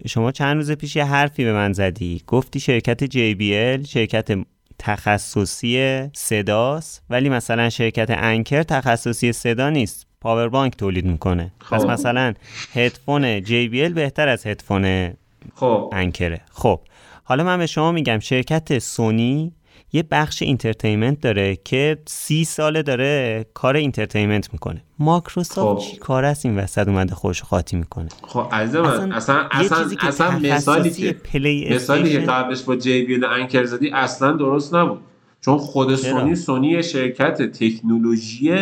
شما 0.07 0.32
چند 0.32 0.57
روز 0.57 0.72
پیش 0.72 0.97
یه 0.97 1.05
حرفی 1.05 1.45
به 1.45 1.53
من 1.53 1.72
زدی. 1.72 2.22
گفتی 2.26 2.61
شرکت 2.61 3.05
JBL 3.05 3.89
شرکت 3.89 4.39
تخصصی 4.79 6.09
صداست. 6.14 7.03
ولی 7.11 7.29
مثلا 7.29 7.68
شرکت 7.68 8.07
انکر 8.11 8.62
تخصصی 8.62 9.33
صدا 9.33 9.70
نیست. 9.70 10.07
power 10.20 10.49
bank 10.49 10.76
تولید 10.76 11.07
می‌کنه. 11.07 11.53
پس 11.70 11.83
خب. 11.83 11.91
مثلا 11.91 12.35
هدفون 12.74 13.41
JBL 13.41 13.93
بهتر 13.95 14.29
از 14.29 14.47
هدفون 14.47 15.14
خب. 15.55 15.91
انکره. 15.93 16.41
خب. 16.51 16.81
حالا 17.24 17.45
من 17.45 17.59
به 17.59 17.66
شما 17.66 17.93
میگم 17.93 18.18
شرکت 18.18 18.79
سونی 18.79 19.53
یه 19.93 20.05
بخش 20.11 20.43
entertainment 20.42 21.20
داره 21.20 21.59
که 21.64 21.99
سی 22.07 22.45
ساله 22.45 22.82
داره 22.82 23.47
کار 23.55 23.76
entertainment 23.76 24.53
می‌کنه. 24.53 24.82
مایکروسافت 24.99 25.82
خب. 25.82 25.91
چی 25.91 25.97
کاره 25.96 26.24
است؟ 26.24 26.47
این 26.47 26.59
وسط 26.59 26.89
اومده 26.89 27.14
خودشو 27.14 27.42
قاطی 27.42 27.76
می‌کنه. 27.76 28.09
خب 28.22 28.47
عزیز 28.53 28.76
من 28.76 29.12
اصلا 29.12 29.47
اصلا 29.51 29.82
چیزی 29.82 29.97
که 29.97 30.07
اصلا 30.07 30.39
مثالی 30.39 30.91
که 30.91 31.12
ولی 31.12 31.74
مثالی 31.74 32.12
که 32.12 32.18
قبلش 32.18 32.62
با 32.62 32.76
JBL 32.76 33.24
انکر 33.24 33.64
زدی 33.64 33.91
اصلا 33.91 34.32
درست 34.32 34.74
نبود. 34.74 35.01
چون 35.41 35.59
خود 35.59 35.97
چرا؟ 35.97 36.18
سونی 36.18 36.34
سونی 36.34 36.82
شرکت 36.82 37.43
تکنولوژی 37.43 38.57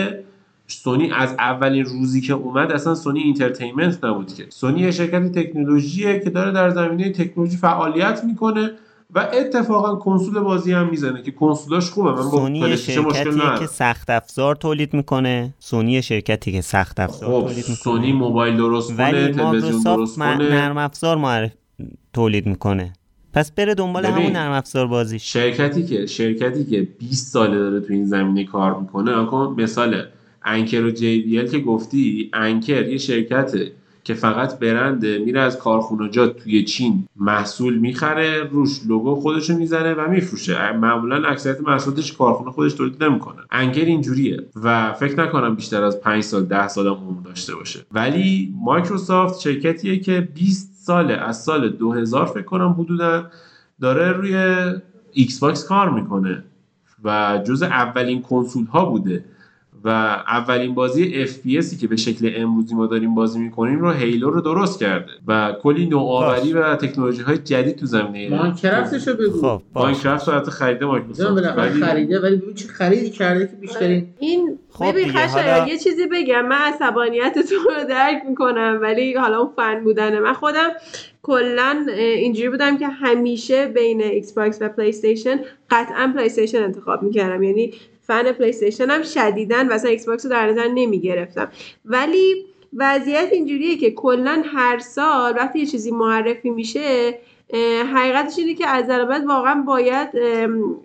سونی 0.67 1.13
از 1.13 1.35
اولین 1.39 1.85
روزی 1.85 2.21
که 2.21 2.33
اومد 2.33 2.73
اصلا 2.73 2.95
سونی 2.95 3.21
Entertainment 3.21 4.05
نبود 4.05 4.35
که. 4.35 4.47
سونی 4.49 4.81
یه 4.81 4.91
شرکت 4.91 5.33
تکنولوژیه 5.33 6.21
که 6.21 6.31
داره 6.31 6.53
در 6.53 6.71
زمینه 6.71 7.11
تکنولوژی 7.11 7.57
فعالیت 7.57 8.25
می‌کنه. 8.25 8.71
و 9.15 9.29
اتفاقا 9.33 9.97
کنسول 9.97 10.41
بازی 10.41 10.73
هم 10.73 10.91
می‌زنه 10.91 11.23
که 11.23 11.31
کنسولاش 11.31 11.91
خوبه. 11.91 12.11
من 12.11 12.23
سونی 12.23 12.77
شرکتیه 12.77 13.59
که 13.59 13.67
سخت 13.67 14.11
افزار 14.11 14.57
تولید 14.57 14.95
می‌کنه. 14.95 15.55
سونی 15.59 16.03
شرکتی 16.03 16.53
که 16.53 16.61
سخت 16.61 17.01
افزار 17.01 17.29
خب 17.29 17.41
تولید 17.41 17.57
می‌کنه. 17.69 17.75
سونی 17.77 18.13
موبایل 18.13 18.57
درست 18.57 18.97
کنه 18.97 18.99
ولی 18.99 19.33
تلویزیون 19.33 19.83
درست 19.83 20.19
کنه. 20.19 20.37
نرم 20.37 20.79
افزار 20.79 21.17
معرف... 21.17 21.53
تولید 22.13 22.47
می‌کنه. 22.47 22.93
پس 23.33 23.53
بره 23.53 23.75
دنبال 23.75 24.03
ببین. 24.03 24.15
همون 24.15 24.33
نرم 24.33 24.53
افزار 24.53 24.87
بازیش. 24.87 25.33
شرکتی 25.33 25.87
که 25.87 26.07
شرکتی 26.07 26.65
که 26.65 26.89
20 26.99 27.33
ساله 27.33 27.59
داره 27.59 27.81
تو 27.81 27.93
این 27.93 28.05
زمینه 28.05 28.45
کار 28.45 28.81
می‌کنه 28.81 29.27
مثال 29.57 30.03
انکر 30.45 30.85
و 30.85 30.91
جی 30.91 31.23
بی 31.23 31.39
ال 31.39 31.49
که 31.49 31.59
گفتی 31.59 32.31
انکر 32.33 32.89
یه 32.89 32.99
شرکته. 32.99 33.73
که 34.07 34.15
فقط 34.15 34.59
برنده 34.59 35.19
میره 35.19 35.41
از 35.41 35.59
کارخونجات 35.59 36.37
توی 36.37 36.65
چین 36.65 37.09
محصول 37.17 37.79
می‌خره 37.79 38.43
روش 38.51 38.81
لوگو 38.89 39.15
خودشو 39.15 39.55
می‌زنه 39.55 39.95
و 39.95 40.11
میفروشه. 40.11 40.73
معمولا 40.73 41.29
اکثریت 41.29 41.61
محصولاتش 41.61 42.13
کارخونه 42.13 42.51
خودش 42.51 42.73
تولید 42.73 43.05
نمی‌کنه. 43.05 43.43
انکر 43.51 43.85
اینجوریه 43.85 44.43
و 44.63 44.93
فکر 44.93 45.21
نکنم 45.21 45.55
بیشتر 45.55 45.85
از 45.85 46.01
5 46.01 46.23
سال 46.23 46.45
10 46.45 46.69
سال 46.69 46.87
عمر 46.87 47.21
داشته 47.25 47.55
باشه. 47.55 47.81
ولی 47.93 48.55
مایکروسافت 48.65 49.41
شرکتیه 49.41 49.99
که 49.99 50.29
20 50.35 50.85
ساله 50.87 51.15
از 51.15 51.43
سال 51.43 51.69
2000 51.69 52.27
فکر 52.27 52.43
کنم 52.43 52.77
حدودا 52.79 53.31
داره 53.81 54.13
روی 54.13 54.37
ایکس 55.13 55.39
باکس 55.39 55.65
کار 55.65 55.91
می‌کنه 55.91 56.45
و 57.05 57.41
جز 57.47 57.63
اولین 57.63 58.23
کنسول 58.23 58.67
ها 58.67 58.85
بوده. 58.85 59.25
و 59.85 59.89
اولین 59.89 60.75
بازی 60.75 61.27
FPS 61.27 61.81
که 61.81 61.87
به 61.87 61.97
شکل 61.97 62.33
امروزی 62.37 62.75
ما 62.75 62.87
داریم 62.87 63.15
بازی 63.15 63.39
می‌کنیم 63.39 63.81
رو 63.81 63.91
Halo 63.91 64.31
رو 64.31 64.41
درست 64.41 64.81
کرده 64.81 65.11
و 65.27 65.53
کلی 65.63 65.87
نوآوری 65.87 66.53
و 66.53 66.77
تکنولوژی 66.77 67.23
های 67.23 67.39
جدید 67.39 67.77
تو 67.77 67.87
زمینه 67.87 68.37
Minecraft 68.37 68.97
شو 68.97 69.17
بگو. 69.17 69.41
خب. 69.41 69.63
Minecraft 69.75 70.29
رو 70.29 70.35
حتی 70.35 70.51
خریده 70.51 70.87
بالاخره 70.87 71.55
ولی 71.57 71.83
خریده 71.83 72.21
ولی 72.21 72.37
ببین 72.37 72.55
چه 72.55 72.69
خریدی 72.69 73.11
کرده 73.11 73.47
که 73.47 73.53
بیشترین 73.61 74.07
این 74.19 74.59
خب 74.71 74.85
ببین 74.93 75.11
حالا- 75.11 75.69
یه 75.69 75.79
چیزی 75.79 76.07
بگم. 76.13 76.47
من 76.49 76.57
عصبانیتتون 76.57 77.59
رو 77.65 77.89
درک 77.89 78.23
می‌کنم 78.29 78.79
ولی 78.83 79.15
حالا 79.15 79.39
اون 79.39 79.51
فن 79.57 79.81
بودنه 79.85 80.21
من. 80.21 80.33
خودم 80.33 80.69
کلا 81.23 81.87
اینجوری 81.97 82.49
بودم 82.51 82.79
که 82.79 82.87
همیشه 82.89 83.67
بین 83.67 84.03
ایکس 84.03 84.33
باکس 84.33 84.59
و 84.61 84.69
پلی 84.69 84.89
استیشن 84.89 85.41
قطعا 85.71 86.13
پلی 86.17 86.27
استیشن 86.27 86.63
انتخاب 86.63 87.03
می‌کردم. 87.03 87.43
یعنی 87.43 87.73
فن 88.07 88.33
پلی 88.33 88.49
استیشنم 88.49 89.03
شدیداً 89.03 89.69
و 89.69 89.73
اصلا 89.73 89.91
ایکس 89.91 90.07
باکس 90.07 90.25
رو 90.25 90.31
در 90.31 90.47
نظر 90.47 90.69
نمی‌گرفتم. 90.69 91.49
ولی 91.85 92.47
وضعیت 92.77 93.29
اینجوریه 93.33 93.77
که 93.77 93.91
کلا 93.91 94.43
هر 94.47 94.79
سال 94.79 95.35
وقتی 95.37 95.59
یه 95.59 95.67
چیزی 95.67 95.91
معرفی 95.91 96.51
میشه 96.51 97.19
حقیقتش 97.95 98.39
اینه 98.39 98.55
که 98.55 98.67
از 98.67 98.87
بعد 98.87 99.27
واقعا 99.27 99.63
باید 99.67 100.13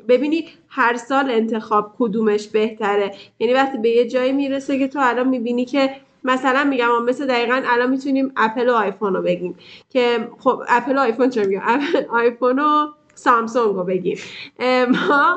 ببینی 0.07 0.45
هر 0.69 0.97
سال 0.97 1.31
انتخاب 1.31 1.95
کدومش 1.99 2.47
بهتره. 2.47 3.11
یعنی 3.39 3.53
وقتی 3.53 3.77
به 3.77 3.89
یه 3.89 4.07
جایی 4.07 4.31
می‌رسه 4.31 4.79
که 4.79 4.87
تو 4.87 4.99
الان 5.01 5.27
می‌بینی 5.27 5.65
که 5.65 5.89
مثلا 6.23 6.63
میگم 6.63 7.05
مثل 7.05 7.27
دقیقا 7.27 7.61
الان 7.65 7.89
می‌تونیم 7.89 8.31
اپل 8.37 8.69
و 8.69 8.73
آیفون 8.73 9.13
رو 9.13 9.21
بگیم. 9.21 9.55
که 9.89 10.29
خب 10.39 10.61
اپل 10.67 10.97
و 10.97 10.99
آیفون 10.99 11.29
چرا 11.29 11.45
میگم؟ 11.45 11.61
آیفون 12.09 12.59
و 12.65 12.87
سامسونگ 13.23 13.75
رو 13.75 13.83
بگیم 13.83 14.17
ما 15.09 15.35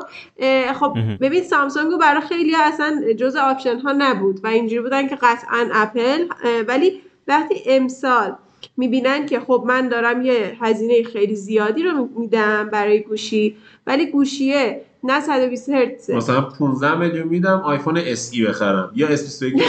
خب. 0.79 0.97
ببین 1.21 1.43
سامسونگ 1.43 1.91
رو 1.91 1.97
برای 1.97 2.21
خیلی 2.21 2.55
اصلا 2.55 3.13
جز 3.17 3.35
option 3.35 3.79
ها 3.79 3.91
نبود 3.97 4.39
و 4.43 4.47
اینجوری 4.47 4.81
بودن 4.81 5.07
که 5.07 5.15
قطعا 5.15 5.69
اپل 5.73 6.25
ولی 6.67 7.01
وقتی 7.27 7.55
امسال 7.65 8.35
می‌بینن 8.77 9.25
که 9.25 9.39
خب 9.39 9.63
من 9.67 9.87
دارم 9.87 10.21
یه 10.21 10.57
هزینه 10.61 11.03
خیلی 11.03 11.35
زیادی 11.35 11.83
رو 11.83 12.09
میدم 12.17 12.69
برای 12.69 12.99
گوشی 12.99 13.57
ولی 13.87 14.05
گوشیه 14.05 14.81
نه 15.05 15.21
120 15.21 15.69
هرتز 15.69 16.09
مثلا 16.09 16.41
15 16.41 16.95
میلیون 16.95 17.27
میدم 17.27 17.61
آیفون 17.65 17.97
SE 17.97 18.45
بخرم. 18.45 18.91
یا 18.95 19.07
S 19.07 19.23
21 19.23 19.53
FE. 19.61 19.63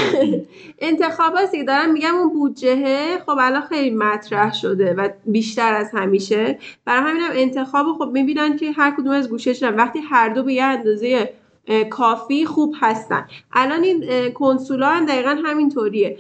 انتخاباتی 0.78 1.59
که 1.59 1.64
دارم 1.64 1.93
میگم 1.93 2.14
اون 2.14 2.32
بودجهه 2.32 3.18
خب 3.26 3.37
الان 3.41 3.62
خیلی 3.62 3.97
مطرح 3.97 4.55
شده 4.55 4.95
و 4.95 5.09
بیشتر 5.26 5.74
از 5.74 5.91
همیشه. 5.95 6.59
برای 6.84 7.11
همینم 7.11 7.30
انتخاب 7.32 7.87
خب 7.99 8.11
می‌بینن 8.12 8.57
که 8.57 8.72
هر 8.72 8.91
کدوم 8.91 9.12
از 9.12 9.28
گوشش 9.28 9.62
وقتی 9.62 9.99
هر 9.99 10.28
دو 10.28 10.43
به 10.43 10.53
یه 10.53 10.64
اندازه 10.64 11.30
کافی 11.90 12.44
خوب 12.46 12.74
هستن. 12.80 13.26
الان 13.52 13.82
این 13.82 14.04
اه، 14.08 14.28
کنسولا 14.30 14.86
هم 14.86 15.06
دقیقا 15.06 15.36
همینطوریه. 15.44 16.18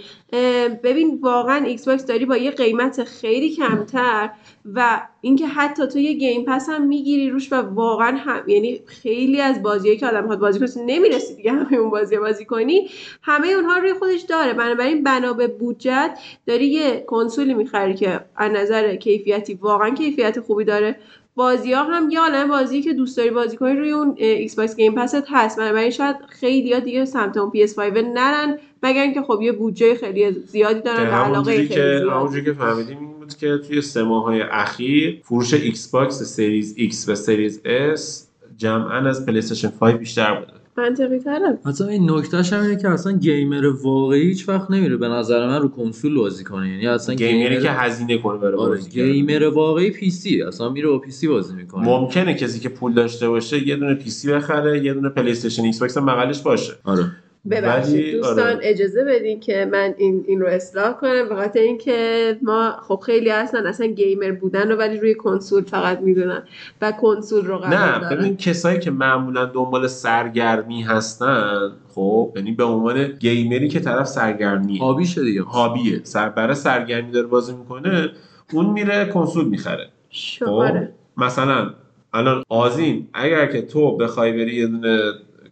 ببین 0.82 1.18
واقعا 1.22 1.64
ایکس 1.64 1.88
باکس 1.88 2.06
داری 2.06 2.24
با 2.26 2.36
یه 2.36 2.50
قیمت 2.50 3.04
خیلی 3.04 3.50
کمتر 3.50 4.30
و 4.74 5.02
اینکه 5.20 5.46
حتی 5.46 5.86
تو 5.86 5.98
یه 5.98 6.12
Game 6.12 6.44
Pass 6.44 6.68
هم 6.68 6.86
می‌گیری 6.86 7.30
روش 7.30 7.52
و 7.52 7.56
واقعا 7.56 8.16
هم 8.16 8.48
یعنی 8.48 8.80
خیلی 8.86 9.40
از 9.40 9.62
بازیایی 9.62 9.98
که 9.98 10.06
آدم 10.06 10.20
می‌خواد 10.20 10.38
بازی 10.40 10.58
کنه 10.58 10.84
نمی‌رسی 10.84 11.34
دیگه 11.34 11.52
همه 11.52 11.74
اون 11.74 11.90
بازی 11.90 12.16
بازی 12.16 12.44
کنی 12.44 12.88
همه 13.22 13.48
اونها 13.48 13.78
روی 13.78 13.92
خودش 13.92 14.20
داره. 14.20 14.52
بنابراین 14.52 15.02
بنا 15.02 15.32
به 15.32 15.46
بودجت 15.46 16.18
داری 16.46 16.66
یه 16.66 17.04
کنسولی 17.06 17.54
می‌خری 17.54 17.94
که 17.94 18.20
از 18.36 18.52
نظر 18.52 18.96
کیفیتی 18.96 19.54
واقعا 19.54 19.90
کیفیت 19.90 20.40
خوبی 20.40 20.64
داره. 20.64 20.96
بازی 21.36 21.72
ها 21.72 21.82
هم 21.82 22.10
یه 22.10 22.20
عالمه 22.20 22.48
بازی 22.48 22.82
که 22.82 22.92
دوست 22.92 23.16
داری 23.16 23.30
بازی 23.30 23.56
کنی 23.56 23.76
روی 23.76 23.90
اون 23.90 24.14
ایکس 24.16 24.56
باکس 24.56 24.76
Game 24.76 24.94
Pass 24.94 25.24
هست. 25.28 25.58
بنابراین 25.58 25.90
شاید 25.90 26.16
خیلی 26.28 26.72
ها 26.72 26.80
دیگه 26.80 27.04
سمت 27.04 27.36
اون 27.36 27.50
PS5 27.50 27.78
نرن 28.14 28.58
مگر 28.82 29.02
اینکه 29.02 29.22
خب 29.22 29.42
یه 29.42 29.52
بودجه 29.52 29.94
خیلی 29.94 30.32
زیادی 30.32 30.74
که 30.74 30.80
دارن 30.80 31.08
و 31.08 31.12
علاقه 31.12 31.52
خیلی 31.52 31.68
که 31.68 31.74
زیادی 31.74 32.10
همونجوری 32.10 32.44
که 32.44 32.52
فهمیدیم 32.52 32.98
این 32.98 33.12
بود 33.12 33.34
که 33.34 33.58
توی 33.68 33.80
سه 33.80 34.02
ماه 34.02 34.34
اخیر 34.50 35.20
فروش 35.24 35.54
ایکس 35.54 35.90
باکس 35.90 36.22
Series 36.22 36.74
X 36.76 37.08
و 37.08 37.14
Series 37.14 37.60
S 37.64 38.28
جمعا 38.56 39.08
از 39.08 39.26
پلی 39.26 39.38
استیشن 39.38 39.68
5 39.68 39.94
بیشتر 39.94 40.34
بوده 40.34 40.55
منطقی 40.78 41.18
تره. 41.18 41.58
مثلا 41.64 41.88
این 41.88 42.10
نکتهش 42.10 42.52
هم 42.52 42.62
اینه 42.62 42.76
که 42.76 42.88
اصلا 42.88 43.12
gamer 43.12 43.66
واقعی 43.66 44.22
هیچ 44.22 44.48
وقت 44.48 44.70
نمیره. 44.70 44.96
به 44.96 45.08
نظر 45.08 45.46
من 45.46 45.62
رو 45.62 45.68
کنسول 45.68 46.18
بازی 46.18 46.44
کنه. 46.44 46.68
یعنی 46.68 46.86
اصلا 46.86 47.14
gamer 47.14 47.53
ی 47.53 47.60
که 47.60 47.70
هزینه 47.70 48.18
کنه 48.18 48.38
برای 48.38 48.54
آره 48.54 48.76
بازی. 48.76 48.90
gamer 48.90 49.44
واقعی 49.44 49.90
PC 49.90 50.42
اصلا 50.42 50.68
میره 50.68 50.88
با 50.88 50.98
PC 50.98 51.28
بازی 51.28 51.54
می‌کنه. 51.54 51.84
ممکنه 51.84 52.34
کسی 52.34 52.60
که 52.60 52.68
پول 52.68 52.94
داشته 52.94 53.28
باشه 53.28 53.68
یه 53.68 53.76
دونه 53.76 53.94
PC 53.94 54.32
بخره 54.32 54.84
یه 54.84 54.94
دونه 54.94 55.08
پلی 55.08 55.30
استیشن 55.30 55.62
ایکس 55.62 55.78
باکس 55.78 55.96
هم 55.98 56.06
بغلش 56.06 56.42
باشه. 56.42 56.72
آره. 56.84 57.12
ببخشید 57.50 57.94
ولی- 57.94 58.12
دوستان 58.12 58.38
آره. 58.38 58.58
اجازه 58.62 59.04
بدین 59.04 59.40
که 59.40 59.68
من 59.72 59.94
این 59.98 60.24
این 60.28 60.40
رو 60.40 60.46
اصلاح 60.46 60.92
کنم. 60.92 61.28
به 61.28 61.34
خاطر 61.34 61.60
اینکه 61.60 62.38
ما 62.42 62.76
خب 62.88 63.00
خیلی 63.06 63.30
هستن 63.30 63.66
اصلا 63.66 63.86
gamer 63.86 64.30
بودن 64.32 64.70
رو 64.70 64.76
ولی 64.76 64.98
روی 64.98 65.14
کنسول 65.14 65.62
فقط 65.64 66.00
می‌دونن 66.00 66.42
و 66.82 66.92
کنسول 66.92 67.44
رو 67.46 67.58
قبول 67.58 67.76
نه 67.76 67.98
دارن. 67.98 68.16
ببین 68.18 68.36
کسایی 68.36 68.78
که 68.78 68.90
معمولا 68.90 69.44
دنبال 69.44 69.86
سرگرمی 69.86 70.82
هستن 70.82 71.72
خب 71.94 72.32
یعنی 72.36 72.52
به 72.52 72.64
عنوان 72.64 73.04
گیمری 73.06 73.68
که 73.68 73.80
طرف 73.80 74.06
سرگرمیه 74.06 74.80
hobby 74.80 75.05
شه 75.05 75.20
دیگه. 75.24 75.42
hobby 75.42 75.91
ه 75.91 76.00
سر 76.02 76.28
برای 76.28 76.54
سرگرمی 76.54 77.10
داره 77.10 77.26
بازی 77.26 77.52
می‌کنه 77.54 78.10
اون 78.52 78.66
میره 78.66 79.04
کنسول 79.04 79.44
می‌خره. 79.48 79.88
شو، 80.10 80.46
خب 80.46 80.52
آره. 80.52 80.92
مثلا 81.16 81.70
الان 82.14 82.42
آزین 82.48 83.08
اگر 83.14 83.46
که 83.46 83.62
تو 83.62 83.96
بخوای 83.96 84.32
بری 84.32 84.54
یه 84.54 84.66
دونه 84.66 84.98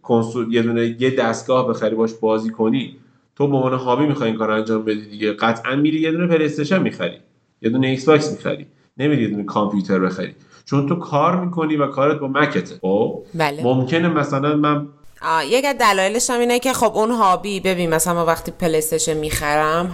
کنسول 0.07 0.53
یه 0.53 0.61
دونه 0.61 0.95
یه 1.01 1.15
دستگاه 1.15 1.67
بخری 1.67 1.95
باش 1.95 2.13
بازی 2.13 2.49
کنی 2.49 2.97
تو 3.35 3.47
به 3.47 3.55
عنوان 3.55 3.73
hobby 3.73 4.05
می‌خوای 4.05 4.29
این 4.29 4.37
کار 4.39 4.51
انجام 4.51 4.85
بدی 4.85 5.05
دیگه. 5.05 5.33
قطعا 5.33 5.75
میری 5.75 5.99
یه 5.99 6.11
دونه 6.11 6.27
پلی 6.27 6.45
استیشن 6.45 6.81
می‌خری 6.81 7.17
یه 7.61 7.69
دونه 7.69 7.87
Xbox 7.87 8.31
می‌خری 8.31 8.67
نمیری 8.97 9.21
یه 9.21 9.27
دونه 9.27 9.43
کامپیوتر 9.43 9.99
بخری. 9.99 10.35
چون 10.65 10.87
تو 10.87 10.95
کار 10.95 11.45
می‌کنی 11.45 11.75
و 11.75 11.87
کارت 11.87 12.19
با 12.19 12.27
Mac 12.27 12.51
ته. 12.51 12.75
خب؟ 12.81 13.23
بله. 13.33 13.63
ممکنه 13.63 14.07
مثلا 14.07 14.55
من 14.55 14.87
یک 15.49 15.65
از 15.65 15.75
دلایلش 15.77 16.29
هم 16.29 16.39
اینه 16.39 16.59
که 16.59 16.73
خب 16.73 16.91
اون 16.95 17.11
hobby 17.11 17.59
ببین 17.59 17.89
مثلا 17.89 18.13
ما 18.13 18.25
وقتی 18.25 18.51
پلی 18.51 18.77
استیشن 18.77 19.17
می‌خرم 19.17 19.91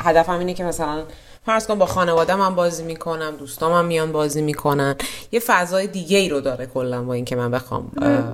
هدفم 0.00 0.38
اینه 0.38 0.54
که 0.54 0.64
مثلا 0.64 1.02
فرض 1.46 1.66
کن 1.66 1.78
با 1.78 1.86
خانواده 1.86 2.34
من 2.34 2.54
بازی 2.54 2.84
می‌کنم 2.84 3.36
دوستام 3.38 3.72
هم 3.72 3.84
میان 3.84 4.12
بازی 4.12 4.42
می‌کنن 4.42 4.94
یه 5.32 5.40
فضای 5.40 5.86
دیگه 5.86 6.18
ای 6.18 6.28
رو 6.28 6.40
داره 6.40 6.66
کلا 6.66 7.02
با 7.02 7.12
اینکه 7.14 7.36
من 7.36 7.50
بخوام 7.50 7.90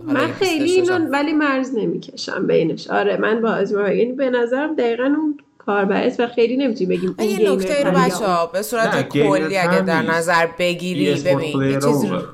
من 0.06 0.32
خیلی 0.32 0.72
اینو. 0.72 0.98
ولی 0.98 1.32
مرز 1.32 1.74
نمی‌کشم 1.74 2.46
بینش 2.46 2.90
آره 2.90 3.16
من 3.16 3.40
با 3.40 3.50
آزما 3.50 3.88
یعنی 3.88 4.12
به 4.12 4.30
نظرم 4.30 4.74
دقیقا 4.74 5.04
اون 5.04 5.38
کاربرست 5.70 6.20
و 6.20 6.26
خیلی 6.26 6.56
نمی‌تونی 6.56 6.96
بگیم 6.96 7.14
این 7.18 7.40
یه 7.40 7.52
نکته 7.52 7.84
رو 7.84 7.98
ها 7.98 8.46
به 8.46 8.62
صورت 8.62 9.08
کلی 9.08 9.56
اگه 9.56 9.80
در. 9.80 10.02
نظر 10.02 10.46
بگیری 10.58 11.14
ببین 11.14 11.82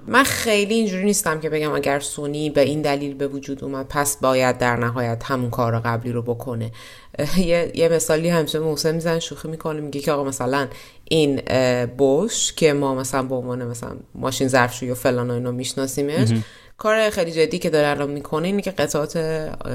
من 0.07 0.23
خیلی 0.23 0.75
اینجوری 0.75 1.05
نیستم 1.05 1.41
که 1.41 1.51
بگم 1.51 1.73
اگر 1.73 2.01
سونی 2.01 2.51
به 2.51 2.61
این 2.61 2.83
دلیل 2.83 3.15
به 3.15 3.29
وجود 3.29 3.65
اومد 3.65 3.87
پس 3.89 4.17
باید 4.17 4.59
در 4.59 4.77
نهایت 4.77 5.23
همون 5.25 5.51
کار 5.51 5.81
قبلی 5.81 6.13
رو 6.13 6.23
بکنه. 6.23 6.71
یه, 7.39 7.73
یه 7.75 7.89
مثالی 7.89 8.29
همیشه 8.29 8.59
محسن 8.59 8.95
میزن 8.95 9.19
شوخی 9.19 9.49
می‌کنه 9.49 9.81
میگه 9.81 10.01
که 10.01 10.13
آقا 10.13 10.25
مثلا 10.25 10.67
این 11.05 11.41
بوش 11.87 12.53
که 12.53 12.73
ما 12.73 12.95
مثلا 12.95 13.23
به 13.23 13.35
عنوان 13.35 13.65
مثلا 13.65 13.97
ماشین 14.15 14.49
ظرفشویی 14.49 14.91
و 14.91 14.95
فلان 14.95 15.31
و 15.31 15.35
اینا 15.35 15.51
میشناسیمش 15.51 16.29
کار 16.79 17.11
خیلی 17.11 17.33
جدی 17.33 17.59
که 17.59 17.71
داره 17.71 17.89
الان 17.89 18.11
می‌کنه 18.11 18.49
اینه 18.49 18.63
که 18.63 18.71
قطعات 18.71 19.17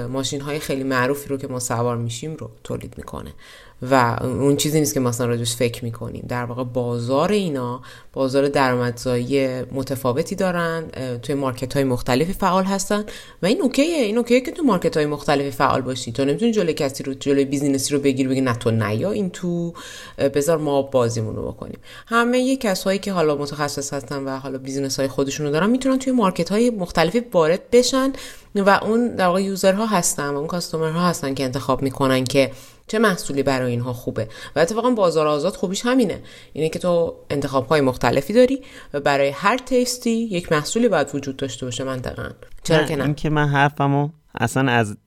ماشین 0.09 0.41
های 0.41 0.59
خیلی 0.59 0.83
معروفی 0.83 1.29
رو 1.29 1.37
که 1.37 1.47
ما 1.47 1.59
سوار 1.59 1.97
میشیم 1.97 2.35
رو 2.35 2.51
تولید 2.63 2.93
می‌کنه. 2.97 3.33
و 3.81 4.17
اون 4.21 4.57
چیزی 4.57 4.79
نیست 4.79 4.93
که 4.93 4.99
مثلا 4.99 5.27
راجبش 5.27 5.55
فکر 5.55 5.83
می‌کنیم. 5.83 6.25
در 6.29 6.45
واقع 6.45 6.63
بازار 6.63 7.31
اینا 7.31 7.81
بازار 8.13 8.47
درآمدزایی 8.47 9.61
متفاوتی 9.61 10.35
دارن 10.35 10.83
توی 11.21 11.35
market 11.35 11.73
های 11.73 11.83
مختلفی 11.83 12.33
فعال 12.33 12.63
هستن 12.63 13.05
و 13.41 13.45
این 13.45 13.61
okay 13.61 13.81
ه 13.81 13.85
این 13.85 14.17
okay 14.17 14.37
ه 14.37 14.41
که 14.41 14.51
تو 14.51 14.63
market 14.63 14.97
های 14.97 15.05
مختلفی 15.05 15.51
فعال 15.51 15.81
باشی. 15.81 16.11
تو 16.11 16.25
نمی‌تونی 16.25 16.51
جلوی 16.51 16.73
کسی 16.73 17.03
رو 17.03 17.13
جلوی 17.13 17.45
business 17.45 17.88
ی 17.88 17.93
رو 17.93 17.99
بگیری 17.99 18.29
بگی 18.29 18.41
نه 18.41 18.53
تو 18.53 18.71
نیا 18.71 19.11
این 19.11 19.29
تو. 19.29 19.73
بذار 20.17 20.57
ما 20.57 20.81
بازیمون 20.81 21.35
رو 21.35 21.51
بکنیم. 21.51 21.79
همه 22.07 22.39
یه 22.39 22.57
کسایی 22.57 22.99
که 22.99 23.11
حالا 23.11 23.35
متخصص 23.35 23.93
هستن 23.93 24.23
و 24.23 24.37
حالا 24.37 24.57
business 24.57 24.99
های 24.99 25.07
خودشون 25.07 25.45
رو 25.45 25.51
دارن 25.51 25.69
می‌تونن 25.69 25.99
توی 25.99 26.13
market 26.13 26.49
های 26.49 26.69
مختلفی 26.69 27.19
وارد 27.33 27.69
بشن 27.71 28.13
و 28.55 28.79
اون 28.83 29.15
در 29.15 29.25
واقع 29.25 29.43
user 29.43 29.77
ها 29.77 29.85
هستن 29.85 30.29
و 30.29 30.37
اون 30.37 30.47
customer 30.47 31.01
ها 31.01 31.07
هستن 31.07 31.33
که 31.33 31.43
انتخاب 31.43 31.81
می‌کنن 31.81 32.23
که 32.23 32.51
چه 32.91 32.99
محصولی 32.99 33.43
برای 33.43 33.71
اینها 33.71 33.93
خوبه؟ 33.93 34.27
و 34.55 34.59
اتفاقا 34.59 34.89
بازار 34.89 35.27
آزاد 35.27 35.53
خوبیش 35.53 35.85
همینه. 35.85 36.19
اینه 36.53 36.69
که 36.69 36.79
تو 36.79 37.15
انتخاب 37.29 37.67
های 37.67 37.81
مختلفی 37.81 38.33
داری 38.33 38.61
و 38.93 38.99
برای 38.99 39.29
هر 39.29 39.57
taste 39.57 40.01
ی 40.01 40.09
یک 40.11 40.51
محصولی 40.51 40.87
باید 40.87 41.15
وجود 41.15 41.37
داشته 41.37 41.65
باشه 41.65 41.83
منطقا. 41.83 42.29
چرا 42.63 42.83
که 42.83 43.01
نه؟ 43.01 43.13
که 43.13 43.29
من 43.29 43.47
حرفمو 43.47 44.09
اصلا 44.35 44.71
از 44.71 44.97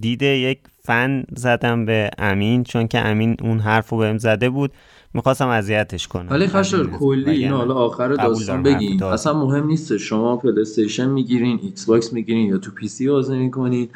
دید 0.00 0.22
یک 0.22 0.58
فن 0.82 1.24
زدم 1.36 1.84
به 1.84 2.10
امین 2.18 2.64
چون 2.64 2.88
که 2.88 2.98
امین 2.98 3.36
اون 3.42 3.58
حرف 3.58 3.88
رو 3.88 3.98
بهم 3.98 4.18
زده 4.18 4.50
بود. 4.50 4.72
می‌خواستم 5.14 5.48
اذیتش 5.48 6.08
کنم. 6.08 6.30
ولی 6.30 6.46
خشر. 6.46 6.84
کلی 6.84 7.30
اینو 7.30 7.56
حالا 7.56 7.74
آخر 7.74 8.08
داستان 8.08 8.62
بگین 8.62 9.02
حرف 9.02 9.12
اصلا 9.12 9.32
مهم 9.32 9.66
نیست 9.66 9.96
شما 9.96 10.36
پلی 10.36 10.60
استیشن 10.60 11.08
می‌گیرین 11.08 11.60
Xbox 11.62 12.12
می‌گیرین 12.12 12.46
یا 12.46 12.58
تو 12.58 12.70
پی 12.70 12.88
سی 12.88 13.08
بازی 13.08 13.36
می‌کنین 13.36 13.88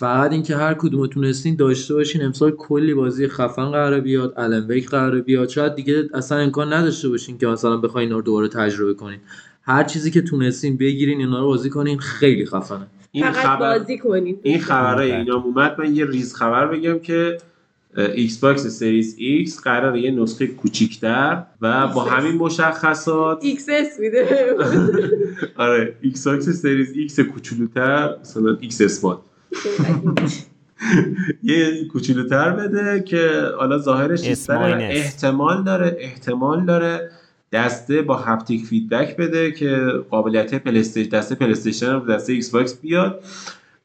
فقط 0.00 0.32
اینکه 0.32 0.56
هر 0.56 0.74
کدومتون 0.74 1.24
هستین 1.24 1.56
داشته 1.56 1.94
باشین 1.94 2.22
امسال 2.22 2.50
کلی 2.50 2.94
بازی 2.94 3.28
خفن 3.28 3.70
قراره 3.70 4.00
بیاد 4.00 4.34
Alan 4.36 4.66
Wake 4.66 4.88
قراره 4.88 5.20
بیاد. 5.20 5.48
شاید 5.48 5.74
دیگه 5.74 6.08
اصلا 6.14 6.38
امکان 6.38 6.72
نداشته 6.72 7.08
باشین 7.08 7.38
که 7.38 7.46
مثلا 7.46 7.76
بخواین 7.76 8.08
اینا 8.08 8.16
رو 8.16 8.22
دوباره 8.22 8.48
تجربه 8.48 8.94
کنین. 8.94 9.18
هر 9.62 9.84
چیزی 9.84 10.10
که 10.10 10.22
تونستین 10.22 10.76
بگیرین 10.76 11.18
اینا 11.18 11.40
رو 11.40 11.46
بازی 11.46 11.70
کنین 11.70 11.98
خیلی 11.98 12.46
خفنه. 12.46 12.86
این 13.12 13.30
فقط 13.30 13.46
خبر 13.46 13.78
بازی 13.78 13.98
کنین. 13.98 14.38
این 14.42 14.60
بله. 14.68 15.02
اینا 15.02 15.42
اومد. 15.42 15.80
من 15.80 15.96
یه 15.96 16.06
ریز 16.06 16.34
خبر 16.34 16.66
بگم 16.66 16.98
که 16.98 17.38
Xbox 17.96 18.66
Series 18.66 19.16
X 19.18 19.60
قرار 19.60 19.96
یه 19.96 20.10
نسخه 20.10 20.46
کوچیکتر 20.46 21.42
و 21.60 21.88
با 21.88 22.04
همین 22.04 22.34
مشخصات 22.34 23.44
XS 23.44 24.00
میده. 24.00 24.56
آره 25.56 25.94
Xbox 26.00 26.48
Series 26.48 26.92
X 26.92 27.20
کوچولوتر 27.20 28.16
مثلا 28.20 28.56
X 28.60 28.80
small 28.80 29.18
یه 31.42 31.84
کوچولوتر 31.84 32.50
بده 32.50 33.02
که 33.02 33.42
حالا 33.58 33.78
ظاهرش. 33.78 34.24
احتمال 34.90 35.64
داره 35.64 35.96
احتمال 36.00 36.64
داره 36.64 37.10
دسته 37.52 38.02
با 38.02 38.16
haptic 38.16 38.64
feedback 38.64 39.16
بده 39.16 39.52
که 39.52 39.76
قابلیت 40.10 40.54
پلیستیشن 40.54 41.10
دسته 41.10 41.34
پلیستیشن 41.34 41.92
رو 41.92 42.00
دسته 42.00 42.32
Xbox 42.32 42.80
بیاد. 42.80 43.24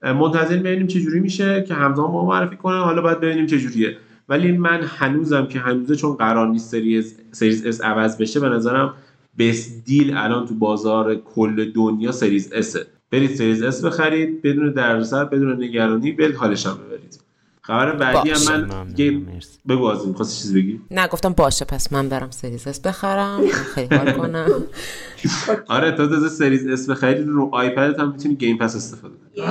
منتظر 0.03 0.57
ببینیم 0.57 0.87
چه 0.87 1.01
جوری 1.01 1.19
میشه 1.19 1.63
که 1.67 1.73
همزمان 1.73 2.11
ما 2.11 2.25
معرفی 2.25 2.55
کنه 2.55 2.77
حالا 2.79 3.01
باید 3.01 3.19
ببینیم 3.19 3.45
چه 3.45 3.59
جوریه. 3.59 3.97
ولی 4.29 4.51
من 4.51 4.81
هنوزم 4.81 5.45
که 5.45 5.59
هنوزه 5.59 5.95
چون 5.95 6.15
قرار 6.15 6.47
نیست 6.47 6.71
Series 6.71 7.15
Series 7.31 7.65
S 7.65 7.81
عوض 7.81 8.17
بشه 8.17 8.39
به 8.39 8.49
نظرم 8.49 8.93
best 9.39 9.85
deal 9.85 10.17
الان 10.17 10.45
تو 10.45 10.53
بازار 10.55 11.15
کل 11.15 11.71
دنیا 11.71 12.11
Series 12.11 12.53
S 12.53 12.69
ه 12.69 12.85
برید 13.11 13.35
Series 13.35 13.63
S 13.63 13.85
بخرید 13.85 14.41
بدون 14.41 14.71
دردسر 14.73 15.25
بدون 15.25 15.63
نگرانی 15.63 16.11
برید 16.11 16.35
حالش 16.35 16.65
هم 16.65 16.77
ببرید. 16.77 17.19
خبر 17.61 17.91
بعدی 17.95 18.29
هم. 18.29 18.65
من 18.65 18.87
دیگه. 18.87 19.21
بگو 19.69 19.87
آزین 19.87 20.13
خواستی 20.13 20.41
چیز 20.41 20.53
بگی؟ 20.53 20.81
نه 20.91 21.07
گفتم 21.07 21.33
باشه 21.33 21.65
پس 21.65 21.93
من 21.93 22.09
برم 22.09 22.31
Series 22.31 22.67
S 22.67 22.79
بخرم 22.79 23.41
خیلی 23.75 23.95
حال 23.95 24.11
کنم. 24.11 24.47
آره 25.67 25.91
تو 25.91 26.07
تازه 26.07 26.29
Series 26.29 26.67
S 26.67 26.89
بخرید 26.89 27.27
رو 27.27 27.49
iPad 27.53 27.90
ت 27.90 27.99
هم 27.99 28.11
می‌تونی 28.11 28.35
Game 28.35 28.57
Pass 28.57 28.75
استفاده 28.75 29.13
کنی. 29.15 29.43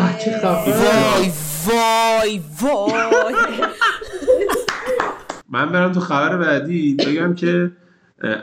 وای 1.67 2.41
وای 2.63 3.01
وای. 3.13 3.35
من 5.49 5.73
برم 5.73 5.93
تو 5.93 6.01
خبر 6.01 6.37
بعدی 6.37 6.95
بگم 6.95 7.35
که 7.35 7.71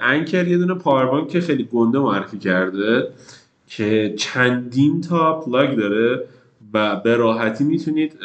Anker 0.02 0.48
یه 0.48 0.58
دونه 0.58 0.74
power 0.74 1.04
bank 1.04 1.28
که 1.30 1.42
خیلی 1.42 1.64
گنده 1.64 2.00
معرفی 2.00 2.38
کرده. 2.38 3.08
که 3.78 4.14
چندین 4.18 5.02
تا 5.02 5.40
plug 5.40 5.78
داره 5.78 6.24
و 6.74 6.96
به 6.96 7.16
راحتی 7.16 7.64
می‌تونید 7.64 8.18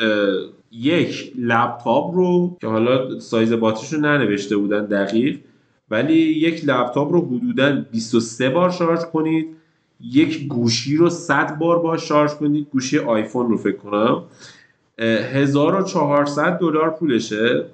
یک 0.73 1.33
لپتاپ 1.39 2.15
رو 2.15 2.57
که 2.61 2.67
حالا 2.67 3.21
سایز 3.21 3.53
باتریش 3.53 3.93
رو 3.93 4.01
ننوشته 4.01 4.57
بودن 4.57 4.85
دقیق 4.85 5.39
ولی 5.91 6.15
یک 6.15 6.65
لپتاپ 6.65 7.13
رو 7.13 7.21
حدودا 7.27 7.85
23 7.93 8.51
بار 8.51 8.71
شارژ 8.71 9.01
کنید 9.13 9.47
یک 10.01 10.49
گوشی 10.49 10.97
رو 10.97 11.11
100 11.11 11.59
بار 11.59 11.79
با 11.79 11.97
شارژ 11.97 12.31
کنید. 12.31 12.69
گوشی 12.73 12.99
آیفون 12.99 13.49
رو 13.49 13.57
فکر 13.57 13.77
کنم. 13.77 14.23
1400 14.99 16.59
دلار 16.59 16.91
پولشه. 16.91 17.65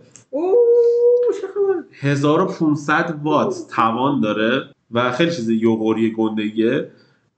1500 1.92 3.20
وات 3.22 3.54
توان 3.74 4.20
داره 4.20 4.62
و 4.92 5.12
خیلی 5.12 5.30
چیز 5.30 5.48
یوغوری 5.48 6.10
گندگیه. 6.10 6.88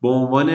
به 0.05 0.11
عنوان 0.11 0.51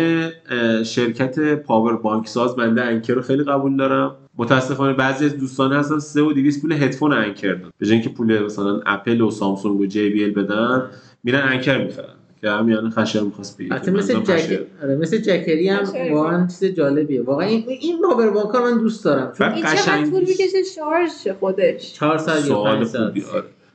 شرکت 0.84 1.40
پاور 1.56 1.98
بانک 1.98 2.28
ساز 2.28 2.56
بنده 2.56 2.82
انکر 2.82 3.14
رو 3.14 3.22
خیلی 3.22 3.44
قبول 3.44 3.78
دارم. 3.78 4.16
متاسفانه 4.38 4.94
بعضی 4.94 5.26
از 5.26 5.38
دوستان 5.38 5.74
هستن 5.74 6.00
3 6.00 6.22
و 6.22 6.34
200 6.34 6.62
پول 6.62 6.72
هدفون 6.72 7.14
انکر 7.14 7.54
دادن. 7.54 7.72
به 7.78 7.88
اینکه 7.88 8.10
پول 8.10 8.44
مثلا 8.46 8.82
اپل 8.86 9.22
و 9.22 9.32
سامسونگ 9.32 9.80
و 9.80 9.86
جی 9.86 10.10
بی 10.10 10.24
ال 10.24 10.32
بدن 10.32 10.84
میرن 11.24 11.42
انکر 11.48 11.84
می‌خرن. 11.84 12.06
که 12.42 12.50
همین 12.50 12.90
خشر 12.90 13.22
می‌خواست 13.22 13.58
بگه. 13.58 13.74
حتی 13.74 13.92
مثل 13.92 14.20
جک 14.20 14.60
آره 14.84 14.96
مثل 14.96 15.18
Jackery 15.18 15.70
هم 15.70 16.14
واقعا 16.14 16.48
چیز 16.48 16.64
جالبیه. 16.66 17.22
واقعا 17.22 17.48
این 17.48 17.64
این 17.68 18.02
power 18.02 18.30
bank 18.30 18.56
من 18.56 18.80
دوست 18.80 19.06
دارم. 19.06 19.32
چون 19.38 19.52
این 19.52 19.66
چقدر 19.66 20.06
طول 20.06 20.20
می‌کشه 20.20 20.64
شارژ 20.76 21.36
خودش؟ 21.40 21.94
4 21.94 22.18
ساعت 22.18 22.48
یا 22.48 22.64
5 22.64 22.88
ساعت. 22.88 23.14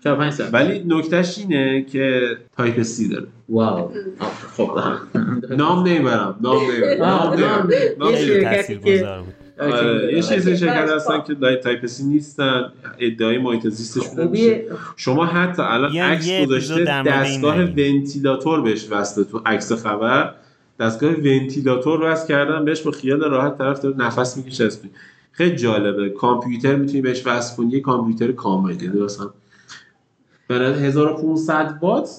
4 0.05 0.17
5 0.17 0.33
ساعت 0.33 0.55
ولی 0.55 0.85
نکتهش 0.87 1.39
اینه 1.39 1.83
که 1.83 2.21
Type-C 2.57 3.09
داره. 3.09 3.27
wow. 3.49 3.91
خب. 4.57 4.71
نام 5.51 5.89
نمی‌برم 5.89 6.37
نام 6.41 6.63
نمی‌برم 6.71 7.05
نام 7.99 8.11
نمی‌برم. 8.11 9.25
یه 9.61 10.15
یه 10.15 10.23
چیزی 10.23 10.57
شرکت 10.57 10.91
هستن 10.91 11.21
که 11.27 11.33
لایت 11.33 11.61
Type-C 11.61 12.05
نیستن 12.05 12.73
ادعای 12.99 13.39
محیط 13.39 13.69
زیستش 13.69 14.03
میشه 14.31 14.65
شما 14.97 15.25
حتی 15.25 15.63
الان 15.63 15.97
عکس 15.97 16.47
گذاشته 16.47 16.85
دستگاه 16.85 17.59
ventilator 17.59 18.61
بهش 18.61 18.87
وصله 18.91 19.25
تو 19.25 19.43
عکس 19.47 19.73
خبر. 19.73 20.35
دستگاه 20.81 21.11
ونتیلاتور 21.11 22.03
وصل 22.03 22.29
کردن 22.29 22.65
بهش 22.65 22.81
با 22.81 22.91
خیال 22.91 23.21
راحت 23.21 23.59
طرف 23.59 23.81
داره 23.81 23.97
نفس 23.97 24.37
می‌کشه. 24.37 24.69
خیلی 25.33 25.57
جالبه. 25.57 26.09
کامپیوتر 26.11 26.77
می‌تونی 26.77 27.01
بهش 27.01 27.27
وصل 27.27 27.57
کنی 27.57 27.73
یه 27.73 27.81
کامپیوتر 27.81 28.33
کامل. 28.33 28.83
یعنی 28.83 29.01
مثلا 29.01 29.31
برای 30.49 30.73
1500 30.87 31.79
وات 31.83 32.11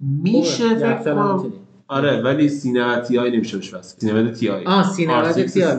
میشه 0.00 0.74
فکر 0.74 1.14
کنم. 1.14 1.52
آره 1.88 2.22
ولی 2.22 2.48
سینما 2.48 3.00
تی 3.00 3.18
آی 3.18 3.30
نمیشه 3.30 3.56
بهش 3.56 3.74
وصل 3.74 3.98
سینما 3.98 4.30
تی 4.30 4.48
آی. 4.48 4.64
آه 4.64 4.92
سینما 4.92 5.32
تی 5.32 5.62
آی. 5.62 5.78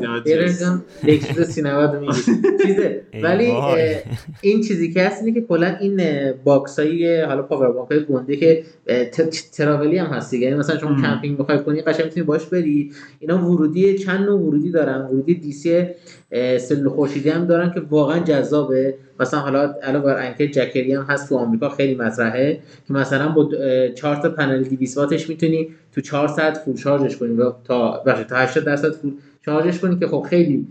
یک 1.04 1.28
چیز 1.28 1.42
سینما 1.42 1.92
میگه 1.92 2.14
چیزه. 2.66 3.04
ولی 3.24 3.52
این 4.42 4.62
چیزی 4.62 4.94
که 4.94 5.04
هست 5.04 5.24
اینه 5.24 5.42
که 5.42 5.48
کلا 5.48 5.78
این 5.82 6.02
باکس 6.44 6.80
های 6.80 7.22
حالا 7.22 7.42
پاور 7.42 7.72
بانک 7.72 7.92
های 7.92 8.06
گنده 8.06 8.36
که 8.36 8.64
travel 9.54 9.92
ی 9.92 9.98
هم 9.98 10.08
هست 10.08 10.34
یعنی 10.34 10.56
مثلا 10.56 10.78
شما 10.78 11.02
کمپینگ 11.02 11.38
بخوای 11.38 11.64
کنی 11.64 11.82
قشنگ 11.82 12.06
می‌تونی 12.06 12.26
باش 12.26 12.46
بری. 12.46 12.92
اینا 13.20 13.46
ورودی 13.52 13.98
چند 13.98 14.20
نوع 14.26 14.40
ورودی 14.42 14.72
دارن؟ 14.72 15.02
ورودی 15.02 15.36
DC 15.36 15.86
سلول 16.60 16.90
خورشیدی 16.90 17.30
هم 17.30 17.46
دارن 17.46 17.74
که 17.74 17.82
واقعا 17.90 18.20
جذابه. 18.20 18.94
مثلا 19.20 19.40
حالا 19.40 19.74
علاوه 19.84 20.06
بر 20.06 20.26
Anker 20.26 20.48
جکری 20.48 20.94
هم 20.94 21.04
هست 21.04 21.30
تو 21.30 21.38
آمریکا 21.38 21.70
خیلی 21.70 21.96
مطرحه 21.96 22.60
که 22.88 22.94
مثلا 22.94 23.30
با 23.30 23.50
4 23.96 24.16
تا 24.16 24.30
پنل 24.30 24.64
200 24.64 24.98
واتش 24.98 25.30
می‌تونی 25.30 25.68
تو 25.96 26.02
4 26.02 26.28
ساعت 26.28 26.58
full 26.58 26.76
charge 26.78 27.08
ش 27.08 27.18
کنی 27.18 27.38
تا 27.64 28.04
بخش 28.06 28.24
تا 28.30 28.36
80 28.36 28.64
درصد 28.64 28.92
full 28.92 29.12
charge 29.46 29.71
ش 29.71 29.80
کنی 29.80 30.00
که 30.00 30.08
خب 30.08 30.26
خیلی 30.30 30.68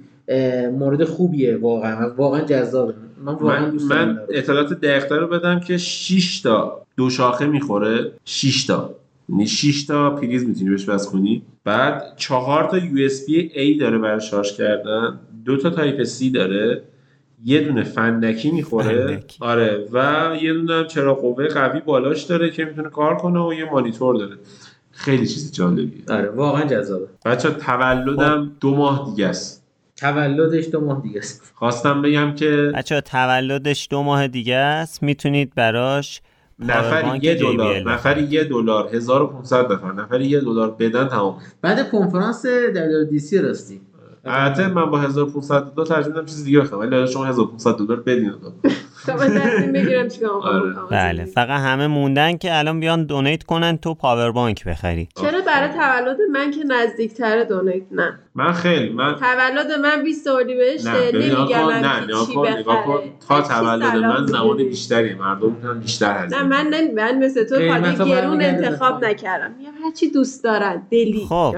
مورد 0.79 1.05
خوبیه 1.05 1.57
واقعا. 1.57 2.11
واقعا 2.17 2.41
جذابه. 2.41 2.95
من 3.25 3.33
واقعا 3.33 3.69
دوست 3.69 3.91
من 3.91 4.19
اطلاعات 4.29 4.73
دقیق 4.73 5.13
رو 5.13 5.27
بدم 5.27 5.61
که 5.61 5.79
6 5.79 6.41
تا 6.41 6.83
دو 6.97 7.11
شاخه 7.11 7.47
می‌خوره 7.47 8.11
6 8.25 8.67
تا. 8.67 8.95
یعنی 9.29 9.47
6 9.47 9.87
تا 9.87 10.11
پریز 10.11 10.47
می‌تونی 10.49 10.71
بهش 10.71 10.89
وصل 10.89 11.11
کنی. 11.11 11.43
بعد 11.65 12.03
4 12.17 12.71
تا 12.71 12.79
یو 12.79 13.05
اس 13.05 13.27
بی 13.27 13.51
A 13.55 13.81
داره 13.81 13.99
برای 13.99 14.21
شارژ 14.21 14.53
کردن. 14.53 15.19
دو 15.45 15.57
تا 15.57 15.71
Type-C 15.71 16.35
داره. 16.35 16.83
یه 17.45 17.61
دونه 17.61 17.83
فندکی 17.83 18.51
می‌خوره. 18.51 19.07
فندکی. 19.07 19.39
آره. 19.41 19.89
و 19.93 20.31
یه 20.43 20.53
دونه 20.53 20.75
هم 20.75 20.87
چراغ 20.87 21.15
قوه 21.15 21.49
قوی 21.49 21.81
بالاش 21.81 22.23
داره 22.23 22.51
که 22.51 22.65
می‌تونه 22.65 22.89
کار 22.89 23.17
کنه 23.17 23.41
و 23.41 23.53
یه 23.55 23.65
مانیتور 23.73 24.17
داره. 24.17 24.37
خیلی 24.93 25.27
چیز 25.27 25.53
جالبیه. 25.53 26.03
آره 26.09 26.29
واقعا 26.29 26.65
جذابه. 26.65 27.07
بچه‌ها 27.25 27.51
تولدم 27.51 28.53
دو 28.61 28.75
ماه 28.77 29.11
دیگه 29.11 29.27
است. 29.27 29.67
تولدش 29.97 30.69
دو 30.73 30.81
ماه 30.81 31.03
دیگه 31.03 31.19
است. 31.19 31.53
خواستم 31.55 32.03
بگم 32.03 32.35
که 32.35 32.73
بچه 32.75 33.01
تولدش 33.01 33.89
دو 33.91 34.03
ماه 34.03 34.29
دیگه 34.29 34.57
است. 34.57 35.03
می‌تونید 35.03 35.55
براش 35.55 36.21
نفر 36.59 37.19
یه 37.23 37.35
دلار. 37.35 37.81
نفر 37.81 38.19
یه 38.19 38.45
دلار 38.45 38.95
1500 38.95 39.73
نفر 39.73 39.93
نفر 39.93 40.21
یه 40.21 40.41
دلار 40.41 40.71
بدن 40.71 41.09
تمام. 41.09 41.37
بعد 41.63 41.91
کنفرانس 41.91 42.47
در 42.47 42.89
دی 43.11 43.19
سی 43.19 43.39
راستی 43.39 43.81
البته 44.25 44.69
من 44.69 44.91
با 44.91 44.99
1500 45.01 45.65
دلار 45.65 45.87
ترجمه 45.87 46.15
دادم 46.15 46.27
چیز 46.27 46.45
دیگه 46.45 46.61
بخرم 46.61 46.79
ولی 46.79 46.91
حالا 46.91 47.07
شما 47.07 47.25
1500 47.25 47.77
دلار 47.77 48.01
بدین 48.01 48.31
من 48.31 50.29
آره. 50.43 50.75
بله 50.91 51.25
فقط 51.25 51.61
همه 51.61 51.87
موندن 51.87 52.37
که 52.37 52.59
الان 52.59 52.81
بیان 52.81 53.05
دونیت 53.05 53.43
کنن 53.43 53.77
تو 53.77 53.95
پاور 53.95 54.33
بانک 54.33 54.65
بخری. 54.65 55.09
چرا 55.21 55.41
برای 55.47 55.69
تولد 55.69 56.17
من 56.33 56.51
که 56.51 56.65
نزدیکتره 56.65 57.45
دونیت؟ 57.45 57.83
نه. 57.93 58.19
من 58.35 58.53
خیلی 58.53 58.93
من 58.93 59.15
تولد 59.15 59.73
من 59.83 60.03
20 60.05 60.29
اردیبهشت 60.29 60.87
نه 60.87 61.13
ببین 61.13 61.31
نگاه 61.31 61.43
نمیگم 61.43 61.67
کن 61.67 61.73
نه 61.73 62.53
من 62.53 62.59
نگاه 62.59 62.85
کن 62.85 63.01
تا 63.29 63.41
تولد 63.43 63.97
من 63.97 64.27
زمان. 64.27 64.57
بیشتری 64.57 65.15
مردم 65.15 65.53
می‌تونن 65.53 65.81
بیشتر 65.81 66.13
نه 66.13 66.21
هزینه 66.25 66.43
من 66.43 66.67
نمی 66.67 66.93
من 66.93 67.19
مثل 67.19 67.45
تو 67.45 68.05
گرون 68.05 68.43
انتخاب 68.43 69.05
نکردم. 69.05 69.55
میگم 69.59 69.73
هر 69.85 69.91
چی 69.91 70.11
دوست 70.11 70.45
دارن 70.45 70.83
دلی. 70.91 71.27
خب. 71.29 71.57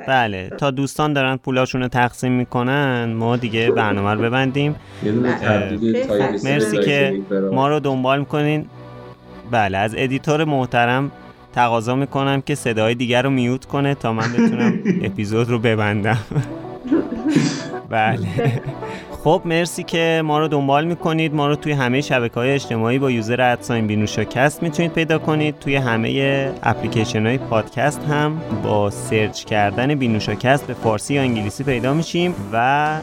یا. 0.00 0.06
بله 0.06 0.50
تا 0.58 0.70
دوستان 0.70 1.12
دارن 1.12 1.36
پولاشون 1.36 1.82
رو 1.82 1.88
تقسیم 1.88 2.32
می‌کنن 2.32 3.12
ما 3.12 3.36
دیگه 3.36 3.70
برنامه 3.70 4.10
رو 4.14 4.20
ببندیم 4.22 4.74
بله. 5.02 5.78
مرسی 6.44 6.78
که. 6.78 7.20
ما 7.52 7.68
رو 7.68 7.80
دنبال 7.80 8.18
می‌کنین 8.18 8.66
بله 9.50 9.78
از 9.78 9.94
editor 9.98 10.44
محترم 10.44 11.10
تقاضا 11.52 11.94
می‌کنم 11.94 12.40
که 12.40 12.54
صدای 12.54 12.94
دیگر 12.94 13.22
رو 13.22 13.30
mute 13.30 13.64
کنه 13.64 13.94
تا 13.94 14.12
من 14.12 14.32
بتونم 14.32 14.78
اپیزود 15.06 15.50
رو 15.50 15.58
ببندم 15.58 16.18
بله 17.90 18.28
خب 19.24 19.42
مرسی 19.44 19.82
که 19.82 20.22
ما 20.24 20.38
رو 20.38 20.48
دنبال 20.48 20.84
می‌کنید. 20.84 21.34
ما 21.34 21.46
رو 21.46 21.56
توی 21.56 21.72
همه 21.72 22.00
شبکه 22.00 22.34
های 22.34 22.50
اجتماعی 22.50 22.98
با 22.98 23.10
user 23.10 23.40
at 23.40 23.55
sign 23.55 23.86
بینوشاکست 23.86 24.62
می‌تونید 24.62 24.92
پیدا 24.92 25.18
کنید. 25.18 25.58
توی 25.58 25.76
همه 25.76 26.52
اپلیکیشن 26.62 27.26
های 27.26 27.38
پادکست 27.38 28.00
هم 28.04 28.40
با 28.62 28.90
search 28.90 29.44
کردن 29.44 29.94
بینوشاکست 29.94 30.66
به 30.66 30.74
فارسی 30.74 31.14
یا 31.14 31.22
انگلیسی 31.22 31.64
پیدا 31.64 31.94
میشیم 31.94 32.34
و 32.52 32.98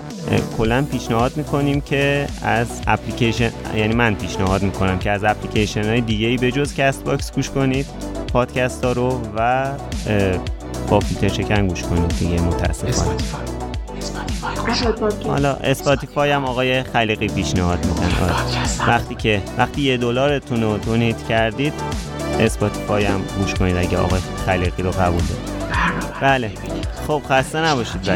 کلا 0.58 0.86
پیشنهاد 0.92 1.38
می‌کنیم 1.38 1.82
که 1.82 2.28
از 2.42 2.82
اپلیکیشن 2.88 3.52
یعنی 3.76 3.96
من 3.96 4.16
پیشنهاد 4.16 4.64
می‌کنم 4.64 5.00
که 5.00 5.12
از 5.12 5.24
اپلیکیشن 5.24 5.84
های 5.84 6.02
دیگه 6.02 6.28
ای 6.28 6.38
به 6.38 6.52
جز 6.52 6.76
Castbox 6.76 7.32
گوش 7.32 7.50
کنید 7.50 7.86
پادکست 8.34 8.86
ها 8.86 8.92
رو 8.92 9.22
و 9.38 9.72
با 10.90 11.00
فیلتر 11.00 11.28
شکن 11.28 11.68
گوش 11.68 11.84
کنید 11.84 12.16
دیگه 12.20 12.42
متاسفانه. 12.42 13.18
حالا 15.28 15.54
Spotify 15.54 16.32
هم 16.32 16.46
آقای 16.46 16.84
خلیقی 16.84 17.28
پیشنهاد 17.28 17.86
میدن 17.86 18.04
آره. 18.24 18.88
وقتی 18.88 19.16
که 19.16 19.42
وقتی 19.58 19.82
یه 19.82 19.98
دلارتون 19.98 20.64
رو 20.64 20.78
donate 20.78 21.28
کردید 21.28 21.74
Spotify 22.40 23.06
هم 23.06 23.22
گوش 23.40 23.54
کنید 23.54 23.78
اگه 23.78 23.98
آقای 23.98 24.22
خلیقی 24.46 24.84
رو 24.84 24.92
قبول 24.92 25.22
دارید. 25.22 25.62
بله. 26.22 26.52
خب 27.08 27.22
خسته 27.30 27.58
نباشید 27.58 28.02
بچه 28.02 28.12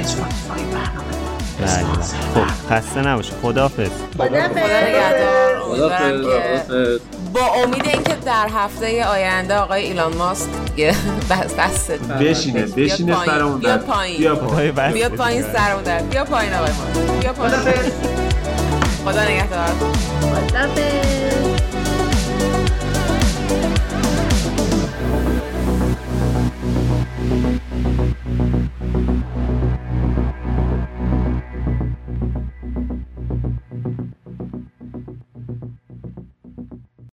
بله 1.60 1.84
بله. 1.84 2.04
خب 2.34 2.70
خسته 2.70 3.02
نباشید. 3.02 3.34
خدافظ 3.42 3.90
خدا 4.18 4.48
نگهدار 4.48 5.62
امیدوارم 5.62 6.22
که 6.22 7.00
با 7.36 7.42
امید 7.64 7.88
اینکه 7.88 8.16
در 8.26 8.48
هفته 8.56 9.06
آینده 9.06 9.56
آقای 9.58 9.84
ایلان 9.84 10.16
ماسک 10.18 10.48
دیگه 10.76 10.96
بس 11.30 11.56
دست 11.60 11.92
بشینه 11.92 12.66
بشینه. 12.66 13.26
سرمون 13.26 13.60
بیاد 13.60 13.80
در- 13.80 13.86
پایین. 13.86 14.18
بیا 14.18 14.36
پایین 14.36 14.72
بیاد 14.94 15.12
پایین 15.12 15.44
سرمون 15.54 15.84
در 15.84 16.00
بیا 16.02 16.24
پایین 16.24 16.54
آقای 16.54 16.72
ماسک 16.72 17.20
بیا 17.22 17.34
پایین 17.34 17.56
خدا 19.06 19.24
نگهدار 19.24 19.68
خدافظ. 20.22 21.25